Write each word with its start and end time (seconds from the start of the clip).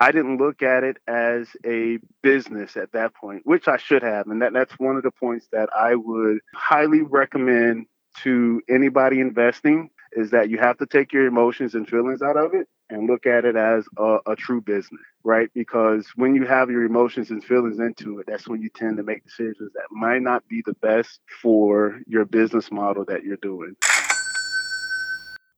I 0.00 0.10
didn't 0.10 0.38
look 0.38 0.62
at 0.62 0.82
it 0.82 0.96
as 1.06 1.48
a 1.64 1.98
business 2.22 2.76
at 2.76 2.92
that 2.92 3.14
point, 3.14 3.42
which 3.44 3.68
I 3.68 3.76
should 3.76 4.02
have. 4.02 4.26
And 4.26 4.42
that, 4.42 4.52
that's 4.52 4.72
one 4.78 4.96
of 4.96 5.02
the 5.02 5.12
points 5.12 5.46
that 5.52 5.68
I 5.74 5.94
would 5.94 6.38
highly 6.54 7.02
recommend 7.02 7.86
to 8.22 8.60
anybody 8.68 9.20
investing 9.20 9.90
is 10.12 10.30
that 10.30 10.48
you 10.48 10.58
have 10.58 10.78
to 10.78 10.86
take 10.86 11.12
your 11.12 11.26
emotions 11.26 11.74
and 11.74 11.88
feelings 11.88 12.22
out 12.22 12.36
of 12.36 12.54
it 12.54 12.68
and 12.90 13.08
look 13.08 13.26
at 13.26 13.44
it 13.44 13.56
as 13.56 13.84
a, 13.96 14.18
a, 14.26 14.36
true 14.36 14.60
business, 14.60 15.00
right? 15.24 15.48
Because 15.54 16.06
when 16.14 16.34
you 16.34 16.46
have 16.46 16.70
your 16.70 16.84
emotions 16.84 17.30
and 17.30 17.42
feelings 17.42 17.80
into 17.80 18.20
it, 18.20 18.26
that's 18.28 18.46
when 18.46 18.62
you 18.62 18.68
tend 18.68 18.98
to 18.98 19.02
make 19.02 19.24
decisions 19.24 19.72
that 19.72 19.86
might 19.90 20.22
not 20.22 20.46
be 20.46 20.62
the 20.64 20.74
best 20.74 21.18
for 21.42 21.98
your 22.06 22.24
business 22.24 22.70
model 22.70 23.04
that 23.06 23.24
you're 23.24 23.38
doing. 23.38 23.74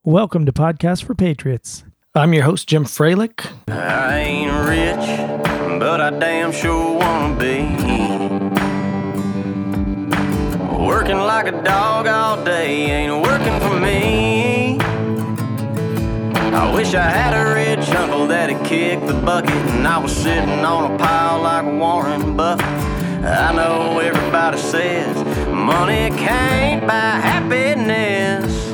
Welcome 0.04 0.46
to 0.46 0.52
Podcast 0.52 1.04
for 1.04 1.14
Patriots. 1.14 1.84
I'm 2.16 2.32
your 2.32 2.44
host, 2.44 2.66
Jim 2.66 2.84
Fralick. 2.86 3.46
I 3.68 4.20
ain't 4.20 4.50
rich, 4.66 5.78
but 5.78 6.00
I 6.00 6.08
damn 6.08 6.50
sure 6.50 6.96
wanna 6.98 7.38
be. 7.38 7.60
Working 10.82 11.18
like 11.18 11.46
a 11.48 11.62
dog 11.62 12.06
all 12.06 12.42
day 12.42 12.86
ain't 12.86 13.22
working 13.22 13.60
for 13.60 13.78
me. 13.78 14.78
I 16.54 16.72
wish 16.74 16.94
I 16.94 17.02
had 17.02 17.34
a 17.34 17.54
rich 17.54 17.86
uncle 17.90 18.26
that'd 18.28 18.64
kick 18.64 18.98
the 19.06 19.12
bucket 19.12 19.50
and 19.50 19.86
I 19.86 19.98
was 19.98 20.16
sitting 20.16 20.64
on 20.64 20.92
a 20.92 20.96
pile 20.96 21.42
like 21.42 21.66
Warren 21.66 22.34
Buffett. 22.34 22.64
I 23.26 23.52
know 23.54 23.98
everybody 23.98 24.56
says 24.56 25.14
money 25.48 26.08
can't 26.16 26.86
buy 26.86 27.20
happiness, 27.20 28.70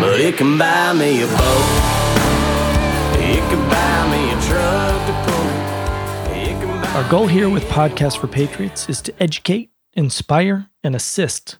but 0.00 0.20
it 0.20 0.36
can 0.36 0.56
buy 0.56 0.92
me 0.92 1.22
a 1.22 1.26
boat. 1.26 2.07
Our 6.94 7.08
goal 7.10 7.26
here 7.26 7.48
with 7.48 7.64
Podcast 7.64 8.18
for 8.18 8.26
Patriots 8.26 8.88
is 8.88 9.00
to 9.02 9.22
educate 9.22 9.70
inspire, 9.98 10.70
and 10.84 10.94
assist 10.94 11.58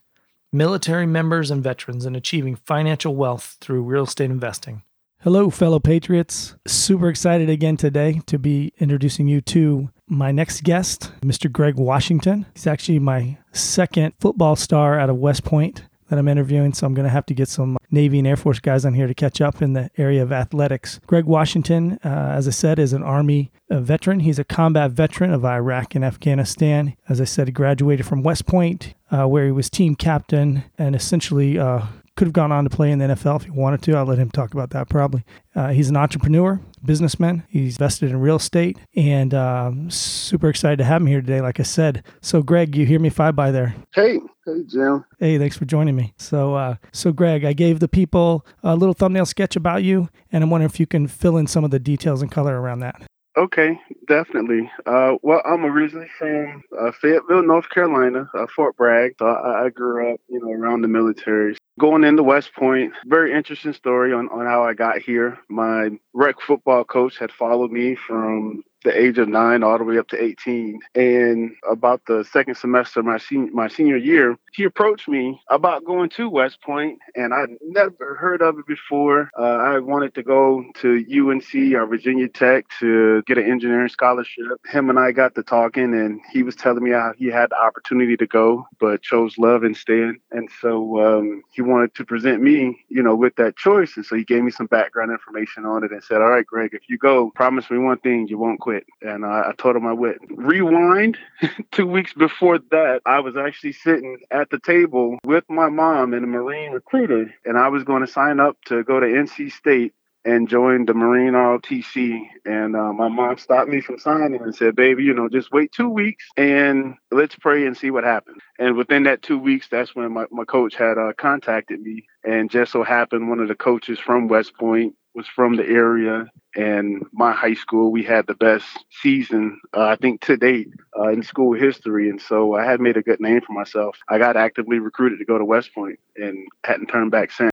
military 0.52 1.06
members 1.06 1.50
and 1.50 1.62
veterans 1.62 2.06
in 2.06 2.14
achieving 2.14 2.54
financial 2.54 3.14
wealth 3.14 3.56
through 3.60 3.82
real 3.82 4.04
estate 4.04 4.30
investing. 4.30 4.82
Hello, 5.22 5.50
fellow 5.50 5.80
patriots. 5.80 6.54
Super 6.66 7.08
excited 7.08 7.50
again 7.50 7.76
today 7.76 8.20
to 8.26 8.38
be 8.38 8.72
introducing 8.78 9.26
you 9.26 9.40
to 9.40 9.90
my 10.06 10.30
next 10.30 10.62
guest, 10.62 11.12
Mr. 11.20 11.50
Greg 11.50 11.74
Washington. 11.74 12.46
He's 12.54 12.68
actually 12.68 13.00
my 13.00 13.38
second 13.52 14.14
football 14.20 14.54
star 14.54 14.98
out 14.98 15.10
of 15.10 15.16
West 15.16 15.42
Point 15.44 15.82
that 16.08 16.18
I'm 16.18 16.28
interviewing, 16.28 16.72
so 16.72 16.86
I'm 16.86 16.94
going 16.94 17.04
to 17.04 17.10
have 17.10 17.26
to 17.26 17.34
get 17.34 17.48
some 17.48 17.76
Navy 17.90 18.18
and 18.18 18.26
Air 18.26 18.36
Force 18.36 18.60
guys 18.60 18.84
on 18.84 18.94
here 18.94 19.06
to 19.06 19.14
catch 19.14 19.40
up 19.40 19.62
in 19.62 19.72
the 19.72 19.90
area 19.96 20.22
of 20.22 20.32
athletics. 20.32 21.00
Greg 21.06 21.24
Washington, 21.24 21.98
uh, 22.04 22.32
as 22.34 22.46
I 22.48 22.50
said, 22.50 22.78
is 22.78 22.92
an 22.92 23.02
Army 23.02 23.50
veteran. 23.70 24.20
He's 24.20 24.38
a 24.38 24.44
combat 24.44 24.90
veteran 24.92 25.32
of 25.32 25.44
Iraq 25.44 25.94
and 25.94 26.04
Afghanistan. 26.04 26.96
As 27.08 27.20
I 27.20 27.24
said, 27.24 27.48
he 27.48 27.52
graduated 27.52 28.06
from 28.06 28.22
West 28.22 28.46
Point, 28.46 28.94
uh, 29.10 29.26
where 29.26 29.46
he 29.46 29.52
was 29.52 29.70
team 29.70 29.94
captain 29.94 30.64
and 30.78 30.94
essentially 30.94 31.58
uh, 31.58 31.86
could 32.18 32.26
have 32.26 32.34
gone 32.34 32.50
on 32.50 32.64
to 32.64 32.70
play 32.70 32.90
in 32.90 32.98
the 32.98 33.06
NFL 33.06 33.36
if 33.36 33.44
he 33.44 33.50
wanted 33.50 33.80
to. 33.82 33.94
I'll 33.94 34.04
let 34.04 34.18
him 34.18 34.28
talk 34.28 34.52
about 34.52 34.70
that 34.70 34.88
probably. 34.88 35.24
Uh, 35.54 35.68
he's 35.68 35.88
an 35.88 35.96
entrepreneur, 35.96 36.60
businessman. 36.84 37.44
He's 37.48 37.76
invested 37.76 38.10
in 38.10 38.20
real 38.20 38.36
estate, 38.36 38.76
and 38.96 39.32
um, 39.32 39.88
super 39.88 40.48
excited 40.48 40.78
to 40.78 40.84
have 40.84 41.00
him 41.00 41.06
here 41.06 41.20
today. 41.20 41.40
Like 41.40 41.60
I 41.60 41.62
said, 41.62 42.02
so 42.20 42.42
Greg, 42.42 42.74
you 42.74 42.86
hear 42.86 42.98
me 42.98 43.08
five 43.08 43.36
by 43.36 43.52
there? 43.52 43.76
Hey, 43.94 44.18
hey, 44.44 44.64
Jim. 44.66 45.04
Hey, 45.20 45.38
thanks 45.38 45.56
for 45.56 45.64
joining 45.64 45.94
me. 45.94 46.12
So, 46.18 46.56
uh, 46.56 46.74
so 46.92 47.12
Greg, 47.12 47.44
I 47.44 47.52
gave 47.52 47.78
the 47.78 47.88
people 47.88 48.44
a 48.64 48.74
little 48.74 48.94
thumbnail 48.94 49.24
sketch 49.24 49.54
about 49.54 49.84
you, 49.84 50.08
and 50.32 50.42
I'm 50.42 50.50
wondering 50.50 50.70
if 50.70 50.80
you 50.80 50.86
can 50.86 51.06
fill 51.06 51.36
in 51.36 51.46
some 51.46 51.62
of 51.62 51.70
the 51.70 51.78
details 51.78 52.20
and 52.20 52.32
color 52.32 52.60
around 52.60 52.80
that. 52.80 53.00
Okay, 53.38 53.78
definitely. 54.08 54.68
Uh, 54.84 55.14
well, 55.22 55.40
I'm 55.44 55.64
originally 55.64 56.08
from 56.18 56.64
uh, 56.76 56.90
Fayetteville, 56.90 57.44
North 57.44 57.70
Carolina, 57.70 58.28
uh, 58.34 58.46
Fort 58.54 58.76
Bragg. 58.76 59.14
So 59.20 59.26
I, 59.26 59.66
I, 59.66 59.68
grew 59.68 60.12
up, 60.12 60.20
you 60.28 60.40
know, 60.40 60.50
around 60.50 60.82
the 60.82 60.88
military. 60.88 61.56
Going 61.78 62.02
into 62.02 62.24
West 62.24 62.52
Point, 62.52 62.94
very 63.06 63.32
interesting 63.32 63.74
story 63.74 64.12
on, 64.12 64.28
on 64.30 64.44
how 64.44 64.64
I 64.64 64.74
got 64.74 64.98
here. 64.98 65.38
My 65.48 65.90
rec 66.12 66.40
football 66.40 66.82
coach 66.82 67.16
had 67.16 67.30
followed 67.30 67.70
me 67.70 67.94
from 67.94 68.64
the 68.84 68.96
age 68.96 69.18
of 69.18 69.28
nine 69.28 69.62
all 69.62 69.78
the 69.78 69.84
way 69.84 69.98
up 69.98 70.08
to 70.08 70.22
18. 70.22 70.80
And 70.94 71.52
about 71.70 72.02
the 72.06 72.24
second 72.24 72.56
semester, 72.56 73.02
my 73.02 73.18
senior, 73.18 73.50
my 73.52 73.68
senior 73.68 73.96
year, 73.96 74.36
he 74.52 74.64
approached 74.64 75.08
me 75.08 75.40
about 75.48 75.84
going 75.84 76.10
to 76.10 76.28
West 76.28 76.60
Point, 76.62 76.98
and 77.14 77.34
I'd 77.34 77.50
never 77.62 78.14
heard 78.14 78.42
of 78.42 78.58
it 78.58 78.66
before. 78.66 79.30
Uh, 79.38 79.42
I 79.42 79.78
wanted 79.78 80.14
to 80.14 80.22
go 80.22 80.64
to 80.80 81.04
UNC 81.10 81.74
or 81.74 81.86
Virginia 81.86 82.28
Tech 82.28 82.66
to 82.80 83.22
get 83.22 83.38
an 83.38 83.50
engineering 83.50 83.88
scholarship. 83.88 84.44
Him 84.66 84.90
and 84.90 84.98
I 84.98 85.12
got 85.12 85.34
to 85.34 85.42
talking, 85.42 85.94
and 85.94 86.20
he 86.32 86.42
was 86.42 86.56
telling 86.56 86.82
me 86.82 86.90
how 86.90 87.12
he 87.16 87.26
had 87.26 87.50
the 87.50 87.60
opportunity 87.60 88.16
to 88.16 88.26
go, 88.26 88.66
but 88.80 89.02
chose 89.02 89.38
love 89.38 89.64
instead. 89.64 90.14
And 90.30 90.48
so 90.60 91.00
um, 91.00 91.42
he 91.50 91.62
wanted 91.62 91.94
to 91.96 92.04
present 92.04 92.42
me, 92.42 92.84
you 92.88 93.02
know, 93.02 93.14
with 93.14 93.36
that 93.36 93.56
choice. 93.56 93.96
And 93.96 94.04
so 94.04 94.16
he 94.16 94.24
gave 94.24 94.42
me 94.42 94.50
some 94.50 94.66
background 94.66 95.10
information 95.10 95.64
on 95.64 95.84
it 95.84 95.92
and 95.92 96.02
said, 96.02 96.20
All 96.20 96.30
right, 96.30 96.46
Greg, 96.46 96.70
if 96.72 96.82
you 96.88 96.98
go, 96.98 97.30
promise 97.34 97.70
me 97.70 97.78
one 97.78 97.98
thing, 97.98 98.28
you 98.28 98.38
won't 98.38 98.60
quit. 98.68 98.84
And 99.00 99.24
I, 99.24 99.48
I 99.48 99.52
told 99.56 99.76
him 99.76 99.86
I 99.86 99.94
would. 99.94 100.18
Rewind 100.28 101.16
two 101.72 101.86
weeks 101.86 102.12
before 102.12 102.58
that, 102.70 103.00
I 103.06 103.20
was 103.20 103.34
actually 103.34 103.72
sitting 103.72 104.18
at 104.30 104.50
the 104.50 104.58
table 104.58 105.18
with 105.24 105.44
my 105.48 105.70
mom 105.70 106.12
and 106.12 106.22
a 106.22 106.26
Marine 106.26 106.72
recruiter, 106.72 107.34
and 107.46 107.56
I 107.56 107.68
was 107.68 107.84
going 107.84 108.04
to 108.04 108.12
sign 108.12 108.40
up 108.40 108.58
to 108.66 108.84
go 108.84 109.00
to 109.00 109.06
NC 109.06 109.52
State 109.52 109.94
and 110.24 110.50
join 110.50 110.84
the 110.84 110.92
Marine 110.92 111.32
ROTC. 111.32 112.20
And 112.44 112.76
uh, 112.76 112.92
my 112.92 113.08
mom 113.08 113.38
stopped 113.38 113.70
me 113.70 113.80
from 113.80 113.98
signing 113.98 114.42
and 114.42 114.54
said, 114.54 114.76
baby, 114.76 115.04
you 115.04 115.14
know, 115.14 115.30
just 115.30 115.50
wait 115.50 115.72
two 115.72 115.88
weeks 115.88 116.26
and 116.36 116.96
let's 117.10 117.36
pray 117.36 117.66
and 117.66 117.74
see 117.74 117.90
what 117.90 118.04
happens. 118.04 118.42
And 118.58 118.76
within 118.76 119.04
that 119.04 119.22
two 119.22 119.38
weeks, 119.38 119.68
that's 119.70 119.94
when 119.94 120.12
my, 120.12 120.26
my 120.30 120.44
coach 120.44 120.74
had 120.74 120.98
uh, 120.98 121.14
contacted 121.16 121.80
me. 121.80 122.04
And 122.24 122.50
just 122.50 122.72
so 122.72 122.82
happened, 122.82 123.30
one 123.30 123.40
of 123.40 123.48
the 123.48 123.54
coaches 123.54 123.98
from 123.98 124.28
West 124.28 124.52
Point 124.58 124.94
was 125.18 125.26
from 125.26 125.56
the 125.56 125.66
area 125.66 126.30
and 126.54 127.04
my 127.12 127.32
high 127.32 127.54
school 127.54 127.90
we 127.90 128.04
had 128.04 128.24
the 128.28 128.34
best 128.34 128.66
season 129.02 129.60
uh, 129.76 129.86
i 129.86 129.96
think 129.96 130.20
to 130.20 130.36
date 130.36 130.68
uh, 130.98 131.08
in 131.08 131.22
school 131.22 131.52
history. 131.52 132.08
And 132.08 132.20
so 132.22 132.54
i 132.54 132.64
had 132.64 132.80
made 132.80 132.96
a 132.96 133.02
good 133.02 133.20
name 133.20 133.40
for 133.40 133.52
myself. 133.52 133.98
I 134.08 134.18
got 134.18 134.36
actively 134.36 134.78
recruited 134.78 135.18
to 135.18 135.24
go 135.24 135.36
to 135.36 135.44
west 135.44 135.74
point 135.74 135.98
and 136.16 136.46
hadn't 136.64 136.86
turned 136.86 137.10
back 137.10 137.32
since 137.32 137.50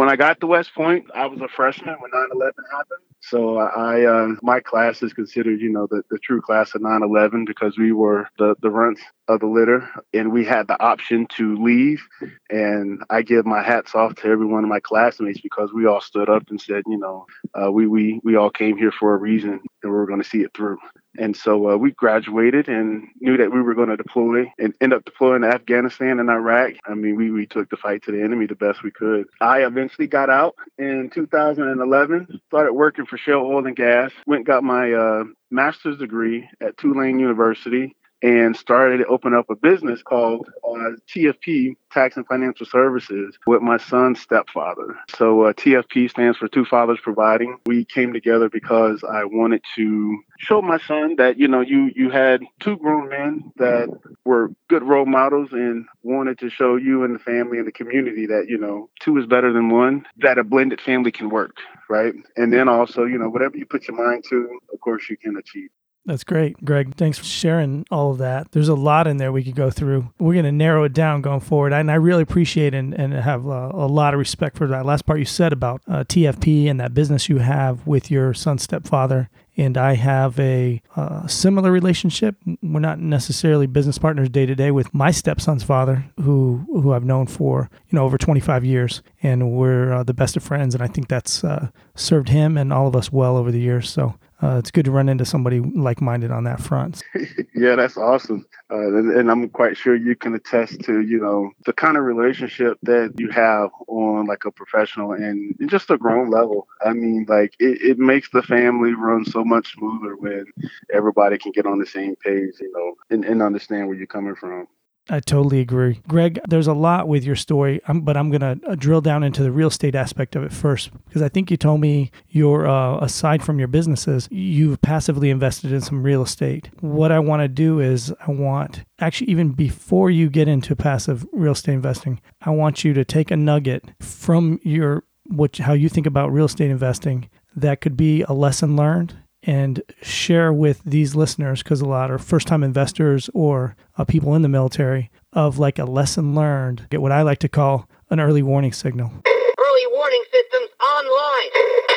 when 0.00 0.08
I 0.08 0.16
got 0.16 0.40
to 0.40 0.46
West 0.46 0.74
Point, 0.74 1.10
I 1.14 1.26
was 1.26 1.42
a 1.42 1.48
freshman 1.48 1.94
when 2.00 2.10
9/11 2.10 2.52
happened. 2.72 3.00
So 3.20 3.58
I, 3.58 4.06
uh, 4.06 4.28
my 4.40 4.60
class 4.60 5.02
is 5.02 5.12
considered, 5.12 5.60
you 5.60 5.70
know, 5.70 5.86
the, 5.90 6.02
the 6.10 6.18
true 6.18 6.40
class 6.40 6.74
of 6.74 6.80
9/11 6.80 7.46
because 7.46 7.76
we 7.76 7.92
were 7.92 8.26
the 8.38 8.54
the 8.62 8.70
runts 8.70 9.02
of 9.28 9.40
the 9.40 9.46
litter, 9.46 9.90
and 10.14 10.32
we 10.32 10.42
had 10.42 10.68
the 10.68 10.82
option 10.82 11.26
to 11.36 11.54
leave. 11.62 12.02
And 12.48 13.02
I 13.10 13.20
give 13.20 13.44
my 13.44 13.62
hats 13.62 13.94
off 13.94 14.14
to 14.16 14.28
every 14.28 14.46
one 14.46 14.64
of 14.64 14.70
my 14.70 14.80
classmates 14.80 15.42
because 15.42 15.70
we 15.74 15.84
all 15.84 16.00
stood 16.00 16.30
up 16.30 16.44
and 16.48 16.58
said, 16.58 16.82
you 16.86 16.96
know, 16.96 17.26
uh, 17.54 17.70
we 17.70 17.86
we 17.86 18.22
we 18.24 18.36
all 18.36 18.50
came 18.50 18.78
here 18.78 18.92
for 18.92 19.12
a 19.12 19.18
reason, 19.18 19.50
and 19.50 19.60
we 19.84 19.90
we're 19.90 20.06
going 20.06 20.22
to 20.22 20.28
see 20.28 20.40
it 20.40 20.54
through. 20.54 20.78
And 21.18 21.36
so 21.36 21.70
uh, 21.70 21.76
we 21.76 21.90
graduated 21.92 22.68
and 22.68 23.08
knew 23.20 23.36
that 23.36 23.52
we 23.52 23.60
were 23.60 23.74
going 23.74 23.88
to 23.88 23.96
deploy 23.96 24.52
and 24.58 24.74
end 24.80 24.92
up 24.92 25.04
deploying 25.04 25.42
to 25.42 25.48
Afghanistan 25.48 26.20
and 26.20 26.30
Iraq. 26.30 26.74
I 26.86 26.94
mean, 26.94 27.16
we, 27.16 27.30
we 27.30 27.46
took 27.46 27.68
the 27.68 27.76
fight 27.76 28.02
to 28.04 28.12
the 28.12 28.22
enemy 28.22 28.46
the 28.46 28.54
best 28.54 28.82
we 28.82 28.90
could. 28.90 29.26
I 29.40 29.64
eventually 29.64 30.06
got 30.06 30.30
out 30.30 30.54
in 30.78 31.10
2011, 31.12 32.40
started 32.46 32.72
working 32.72 33.06
for 33.06 33.18
Shell 33.18 33.40
Oil 33.40 33.66
and 33.66 33.76
Gas, 33.76 34.12
went 34.26 34.46
got 34.46 34.62
my 34.62 34.92
uh, 34.92 35.24
master's 35.50 35.98
degree 35.98 36.48
at 36.60 36.76
Tulane 36.78 37.18
University 37.18 37.96
and 38.22 38.56
started 38.56 38.98
to 38.98 39.06
open 39.06 39.34
up 39.34 39.48
a 39.50 39.56
business 39.56 40.02
called 40.02 40.48
uh, 40.64 40.90
TFP 41.08 41.74
Tax 41.90 42.16
and 42.16 42.26
Financial 42.26 42.66
Services 42.66 43.38
with 43.46 43.62
my 43.62 43.78
son's 43.78 44.20
stepfather. 44.20 44.96
So 45.16 45.44
uh, 45.44 45.52
TFP 45.52 46.10
stands 46.10 46.38
for 46.38 46.48
Two 46.48 46.64
Fathers 46.64 46.98
Providing. 47.02 47.58
We 47.66 47.84
came 47.84 48.12
together 48.12 48.48
because 48.48 49.02
I 49.04 49.24
wanted 49.24 49.62
to 49.76 50.18
show 50.38 50.62
my 50.62 50.78
son 50.78 51.16
that 51.16 51.38
you 51.38 51.48
know 51.48 51.60
you 51.60 51.90
you 51.94 52.10
had 52.10 52.42
two 52.60 52.76
grown 52.76 53.08
men 53.08 53.52
that 53.56 53.88
were 54.24 54.50
good 54.68 54.82
role 54.82 55.06
models 55.06 55.50
and 55.52 55.86
wanted 56.02 56.38
to 56.38 56.50
show 56.50 56.76
you 56.76 57.04
and 57.04 57.14
the 57.14 57.18
family 57.18 57.58
and 57.58 57.66
the 57.66 57.72
community 57.72 58.26
that 58.26 58.46
you 58.48 58.58
know 58.58 58.88
two 59.00 59.16
is 59.18 59.26
better 59.26 59.52
than 59.52 59.70
one. 59.70 60.06
That 60.18 60.38
a 60.38 60.44
blended 60.44 60.80
family 60.80 61.10
can 61.10 61.30
work, 61.30 61.56
right? 61.88 62.14
And 62.36 62.52
then 62.52 62.68
also 62.68 63.04
you 63.04 63.18
know 63.18 63.28
whatever 63.28 63.56
you 63.56 63.66
put 63.66 63.88
your 63.88 63.96
mind 63.96 64.24
to, 64.30 64.58
of 64.72 64.80
course 64.80 65.08
you 65.08 65.16
can 65.16 65.36
achieve. 65.36 65.70
That's 66.06 66.24
great, 66.24 66.64
Greg. 66.64 66.96
Thanks 66.96 67.18
for 67.18 67.24
sharing 67.24 67.84
all 67.90 68.10
of 68.10 68.18
that. 68.18 68.52
There's 68.52 68.68
a 68.68 68.74
lot 68.74 69.06
in 69.06 69.18
there 69.18 69.32
we 69.32 69.44
could 69.44 69.54
go 69.54 69.70
through. 69.70 70.10
We're 70.18 70.32
going 70.32 70.46
to 70.46 70.52
narrow 70.52 70.84
it 70.84 70.94
down 70.94 71.20
going 71.20 71.40
forward. 71.40 71.74
And 71.74 71.90
I 71.90 71.94
really 71.96 72.22
appreciate 72.22 72.74
and, 72.74 72.94
and 72.94 73.12
have 73.12 73.46
a, 73.46 73.70
a 73.74 73.86
lot 73.86 74.14
of 74.14 74.18
respect 74.18 74.56
for 74.56 74.66
that 74.68 74.86
last 74.86 75.04
part 75.04 75.18
you 75.18 75.26
said 75.26 75.52
about 75.52 75.82
uh, 75.86 76.04
TFP 76.04 76.70
and 76.70 76.80
that 76.80 76.94
business 76.94 77.28
you 77.28 77.38
have 77.38 77.86
with 77.86 78.10
your 78.10 78.32
son's 78.32 78.62
stepfather 78.62 79.28
and 79.60 79.76
I 79.76 79.94
have 79.94 80.40
a 80.40 80.80
uh, 80.96 81.26
similar 81.26 81.70
relationship. 81.70 82.36
We're 82.62 82.80
not 82.80 82.98
necessarily 82.98 83.66
business 83.66 83.98
partners 83.98 84.30
day 84.30 84.46
to 84.46 84.54
day 84.54 84.70
with 84.70 84.94
my 84.94 85.10
stepson's 85.10 85.62
father, 85.62 86.06
who 86.18 86.64
who 86.68 86.94
I've 86.94 87.04
known 87.04 87.26
for 87.26 87.68
you 87.88 87.96
know 87.96 88.04
over 88.04 88.16
25 88.16 88.64
years, 88.64 89.02
and 89.22 89.52
we're 89.52 89.92
uh, 89.92 90.02
the 90.02 90.14
best 90.14 90.36
of 90.36 90.42
friends. 90.42 90.74
And 90.74 90.82
I 90.82 90.86
think 90.86 91.08
that's 91.08 91.44
uh, 91.44 91.68
served 91.94 92.30
him 92.30 92.56
and 92.56 92.72
all 92.72 92.86
of 92.86 92.96
us 92.96 93.12
well 93.12 93.36
over 93.36 93.50
the 93.52 93.60
years. 93.60 93.90
So 93.90 94.14
uh, 94.42 94.56
it's 94.58 94.70
good 94.70 94.84
to 94.84 94.90
run 94.90 95.08
into 95.08 95.24
somebody 95.24 95.60
like-minded 95.60 96.30
on 96.30 96.44
that 96.44 96.60
front. 96.60 97.02
yeah, 97.54 97.76
that's 97.76 97.96
awesome, 97.96 98.46
uh, 98.70 98.96
and, 98.96 99.10
and, 99.12 99.30
I'm 99.30 99.48
quite 99.50 99.76
sure 99.76 99.94
you 99.94 100.16
can 100.16 100.34
attest 100.34 100.80
to 100.82 101.00
you 101.00 101.20
know 101.20 101.50
the 101.66 101.72
kind 101.72 101.96
of 101.96 102.04
relationship 102.04 102.78
that 102.82 103.14
you 103.18 103.28
have 103.30 103.70
on 103.86 104.26
like 104.26 104.44
a 104.44 104.50
professional 104.50 105.12
and 105.12 105.54
just 105.66 105.90
a 105.90 105.98
grown 105.98 106.30
level. 106.30 106.66
I 106.84 106.92
mean, 106.92 107.26
like 107.28 107.54
it, 107.58 107.82
it 107.82 107.98
makes 107.98 108.30
the 108.30 108.42
family 108.42 108.94
run 108.94 109.24
so 109.24 109.44
much 109.44 109.74
smoother 109.74 110.16
when 110.16 110.46
everybody 110.92 111.38
can 111.38 111.52
get 111.52 111.66
on 111.66 111.78
the 111.78 111.86
same 111.86 112.16
page, 112.16 112.54
you 112.60 112.72
know, 112.74 112.94
and, 113.10 113.24
and 113.24 113.42
understand 113.42 113.88
where 113.88 113.96
you're 113.96 114.06
coming 114.06 114.34
from. 114.34 114.66
I 115.10 115.18
totally 115.18 115.58
agree. 115.58 116.00
Greg, 116.06 116.38
there's 116.48 116.68
a 116.68 116.72
lot 116.72 117.08
with 117.08 117.24
your 117.24 117.34
story, 117.34 117.80
um, 117.88 118.02
but 118.02 118.16
I'm 118.16 118.30
going 118.30 118.60
to 118.60 118.70
uh, 118.70 118.76
drill 118.76 119.00
down 119.00 119.24
into 119.24 119.42
the 119.42 119.50
real 119.50 119.66
estate 119.68 119.96
aspect 119.96 120.36
of 120.36 120.44
it 120.44 120.52
first 120.52 120.90
because 121.06 121.20
I 121.20 121.28
think 121.28 121.50
you 121.50 121.56
told 121.56 121.80
me 121.80 122.12
you're, 122.28 122.68
uh, 122.68 122.98
aside 122.98 123.42
from 123.42 123.58
your 123.58 123.66
businesses, 123.66 124.28
you've 124.30 124.80
passively 124.82 125.28
invested 125.28 125.72
in 125.72 125.80
some 125.80 126.04
real 126.04 126.22
estate. 126.22 126.70
What 126.80 127.10
I 127.10 127.18
want 127.18 127.42
to 127.42 127.48
do 127.48 127.80
is, 127.80 128.14
I 128.24 128.30
want, 128.30 128.84
actually, 129.00 129.30
even 129.30 129.50
before 129.50 130.10
you 130.10 130.30
get 130.30 130.46
into 130.46 130.76
passive 130.76 131.26
real 131.32 131.52
estate 131.52 131.74
investing, 131.74 132.20
I 132.42 132.50
want 132.50 132.84
you 132.84 132.94
to 132.94 133.04
take 133.04 133.32
a 133.32 133.36
nugget 133.36 133.84
from 134.00 134.60
your, 134.62 135.02
what, 135.24 135.56
how 135.56 135.72
you 135.72 135.88
think 135.88 136.06
about 136.06 136.32
real 136.32 136.46
estate 136.46 136.70
investing 136.70 137.28
that 137.56 137.80
could 137.80 137.96
be 137.96 138.22
a 138.22 138.32
lesson 138.32 138.76
learned 138.76 139.16
and 139.42 139.82
share 140.02 140.52
with 140.52 140.82
these 140.84 141.14
listeners 141.14 141.62
because 141.62 141.80
a 141.80 141.86
lot 141.86 142.10
are 142.10 142.18
first 142.18 142.46
time 142.46 142.62
investors 142.62 143.30
or 143.34 143.74
uh, 143.96 144.04
people 144.04 144.34
in 144.34 144.42
the 144.42 144.48
military 144.48 145.10
of 145.32 145.58
like 145.58 145.78
a 145.78 145.84
lesson 145.84 146.34
learned 146.34 146.86
get 146.90 147.00
what 147.00 147.12
i 147.12 147.22
like 147.22 147.38
to 147.38 147.48
call 147.48 147.88
an 148.10 148.18
early 148.18 148.42
warning 148.42 148.72
signal. 148.72 149.06
Early 149.06 149.86
warning 149.92 150.24
systems 150.32 150.68
online. 150.80 151.50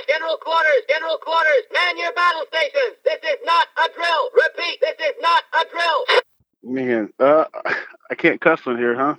General 0.07 0.37
quarters 0.37 0.81
general 0.87 1.17
quarters 1.17 1.63
man 1.73 1.97
your 1.97 2.13
battle 2.13 2.43
stations. 2.47 2.97
This 3.03 3.19
is 3.23 3.39
not 3.45 3.67
a 3.77 3.89
drill. 3.95 4.29
Repeat 4.35 4.79
this 4.81 5.07
is 5.07 5.15
not 5.21 5.43
a 5.53 5.65
drill. 5.71 6.21
Man 6.63 7.09
uh, 7.19 7.45
i 8.11 8.15
can't 8.15 8.39
cuss 8.39 8.61
on 8.67 8.77
here 8.77 8.95
huh? 8.95 9.15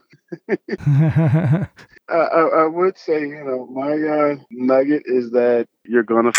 Uh, 2.06 2.16
I, 2.16 2.40
I, 2.64 2.66
would 2.66 2.98
say 2.98 3.22
you 3.22 3.42
know 3.42 3.66
my 3.72 3.92
uh, 3.92 4.36
nugget 4.50 5.04
is 5.06 5.30
that 5.30 5.68
you're 5.84 6.02
gonna 6.02 6.32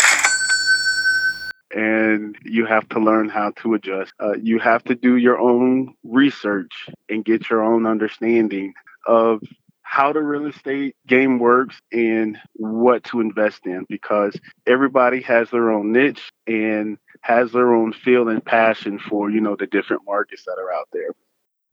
and 1.74 2.36
you 2.42 2.66
have 2.66 2.88
to 2.90 3.00
learn 3.00 3.28
how 3.28 3.52
to 3.62 3.74
adjust. 3.74 4.12
Uh, 4.20 4.34
you 4.40 4.58
have 4.58 4.84
to 4.84 4.94
do 4.94 5.16
your 5.16 5.38
own 5.38 5.94
research 6.04 6.88
and 7.08 7.24
get 7.24 7.50
your 7.50 7.62
own 7.62 7.86
understanding 7.86 8.74
of 9.06 9.40
how 9.86 10.12
the 10.12 10.20
real 10.20 10.46
estate 10.46 10.96
game 11.06 11.38
works 11.38 11.80
and 11.92 12.36
what 12.54 13.04
to 13.04 13.20
invest 13.20 13.66
in 13.66 13.86
because 13.88 14.36
everybody 14.66 15.22
has 15.22 15.48
their 15.50 15.70
own 15.70 15.92
niche 15.92 16.32
and 16.46 16.98
has 17.20 17.52
their 17.52 17.72
own 17.72 17.92
feel 17.92 18.28
and 18.28 18.44
passion 18.44 18.98
for 18.98 19.30
you 19.30 19.40
know 19.40 19.54
the 19.54 19.66
different 19.66 20.02
markets 20.04 20.42
that 20.44 20.58
are 20.58 20.72
out 20.72 20.88
there 20.92 21.10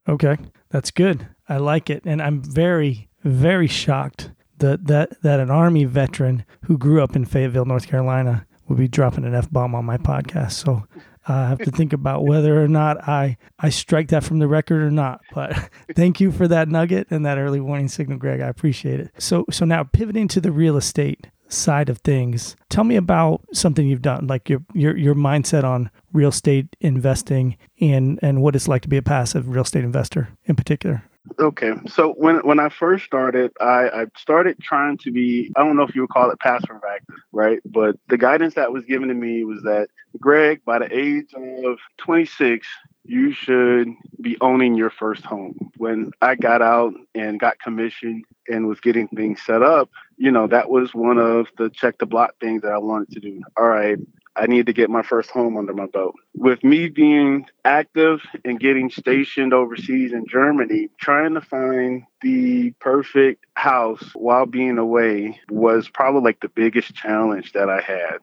okay 0.07 0.38
that's 0.69 0.92
good 0.92 1.28
i 1.50 1.57
like 1.57 1.89
it 1.89 2.04
and 2.06 2.22
i'm 2.22 2.42
very 2.44 3.10
very 3.24 3.68
shocked 3.68 4.31
that 4.60 4.86
that 4.86 5.19
that 5.24 5.39
an 5.39 5.50
army 5.50 5.84
veteran 5.84 6.46
who 6.66 6.78
grew 6.78 7.01
up 7.01 7.16
in 7.16 7.25
fayetteville 7.25 7.66
north 7.66 7.88
carolina 7.88 8.46
will 8.68 8.75
be 8.75 8.88
dropping 8.88 9.25
an 9.25 9.36
F 9.36 9.50
bomb 9.51 9.75
on 9.75 9.86
my 9.86 9.98
podcast. 9.98 10.54
So 10.54 10.83
I 11.27 11.48
have 11.48 11.60
to 11.60 11.71
think 11.71 11.94
about 11.94 12.25
whether 12.25 12.62
or 12.62 12.68
not 12.68 13.07
I, 13.07 13.38
I 13.60 13.69
strike 13.69 14.10
that 14.10 14.24
from 14.24 14.39
the 14.39 14.48
record 14.48 14.81
or 14.81 14.92
not. 14.92 15.21
But 15.33 15.69
thank 15.95 16.19
you 16.19 16.31
for 16.31 16.48
that 16.48 16.68
nugget 16.68 17.07
and 17.10 17.25
that 17.25 17.38
early 17.38 17.62
warning 17.62 17.88
signal, 17.88 18.18
Greg. 18.18 18.42
I 18.42 18.48
appreciate 18.48 19.00
it. 19.00 19.12
So 19.18 19.45
so 19.50 19.65
now 19.65 19.83
pivoting 19.83 20.27
to 20.30 20.42
the 20.42 20.51
real 20.51 20.77
estate 20.77 21.27
side 21.48 21.89
of 21.89 22.00
things, 22.00 22.56
tell 22.69 22.83
me 22.83 22.95
about 22.95 23.42
something 23.54 23.88
you've 23.88 24.01
done, 24.01 24.27
like 24.27 24.50
your 24.50 24.63
your 24.74 24.98
your 24.98 25.15
mindset 25.15 25.63
on 25.63 25.89
real 26.12 26.30
estate 26.30 26.75
investing 26.81 27.57
and 27.80 28.19
and 28.21 28.42
what 28.42 28.56
it's 28.56 28.68
like 28.68 28.81
to 28.81 28.89
be 28.89 28.98
a 28.98 29.01
passive 29.01 29.48
real 29.48 29.63
estate 29.63 29.83
investor 29.83 30.30
in 30.45 30.56
particular. 30.56 31.04
Okay, 31.40 31.74
so 31.88 32.14
when 32.14 32.38
when 32.40 32.60
I 32.60 32.70
first 32.70 33.06
started, 33.06 33.52
I, 33.60 33.90
I 33.90 34.06
started 34.18 34.60
trying 34.62 34.98
to 35.00 35.12
be 35.12 35.52
I 35.56 35.64
don't 35.64 35.75
know 35.78 35.84
if 35.84 35.96
you 35.96 36.02
would 36.02 36.10
call 36.10 36.30
it 36.31 36.40
passive 36.40 36.70
active, 36.88 37.16
right? 37.31 37.60
But 37.66 37.98
the 38.08 38.18
guidance 38.18 38.56
that 38.56 38.72
was 38.72 38.86
given 38.86 39.08
to 39.10 39.14
me 39.14 39.44
was 39.44 39.62
that 39.64 39.88
Greg, 40.20 40.64
by 40.66 40.80
the 40.80 40.96
age 40.96 41.34
of 41.34 41.78
26, 41.98 42.68
you 43.06 43.31
should 43.34 43.90
be 44.22 44.38
owning 44.42 44.75
your 44.75 44.90
first 44.90 45.24
home. 45.25 45.72
When 45.78 46.12
I 46.22 46.36
got 46.36 46.62
out 46.62 46.94
and 47.16 47.40
got 47.40 47.60
commissioned 47.60 48.25
and 48.48 48.68
was 48.68 48.80
getting 48.80 49.08
things 49.10 49.42
set 49.42 49.62
up, 49.64 49.90
you 50.18 50.31
know, 50.31 50.48
that 50.48 50.70
was 50.70 50.94
one 50.94 51.18
of 51.18 51.48
the 51.58 51.70
check 51.70 51.98
the 51.98 52.06
block 52.06 52.36
things 52.40 52.62
that 52.62 52.72
I 52.72 52.78
wanted 52.78 53.10
to 53.12 53.20
do. 53.20 53.42
All 53.58 53.68
right, 53.68 53.98
I 54.35 54.47
need 54.47 54.65
to 54.65 54.74
get 54.74 54.89
my 54.89 55.03
first 55.03 55.30
home 55.30 55.57
under 55.57 55.74
my 55.74 55.85
belt. 55.85 56.15
With 56.33 56.63
me 56.63 56.89
being 56.89 57.45
active 57.65 58.21
and 58.44 58.59
getting 58.59 58.89
stationed 58.89 59.53
overseas 59.53 60.12
in 60.12 60.25
Germany, 60.27 60.89
trying 61.00 61.35
to 61.35 61.41
find 61.41 62.03
the 62.21 62.71
perfect 62.80 63.45
house 63.53 64.03
while 64.15 64.45
being 64.45 64.77
away 64.77 65.39
was 65.50 65.89
probably 65.89 66.21
like 66.21 66.39
the 66.39 66.50
biggest 66.50 66.95
challenge 66.95 67.53
that 67.53 67.69
I 67.69 67.81
had. 67.81 68.18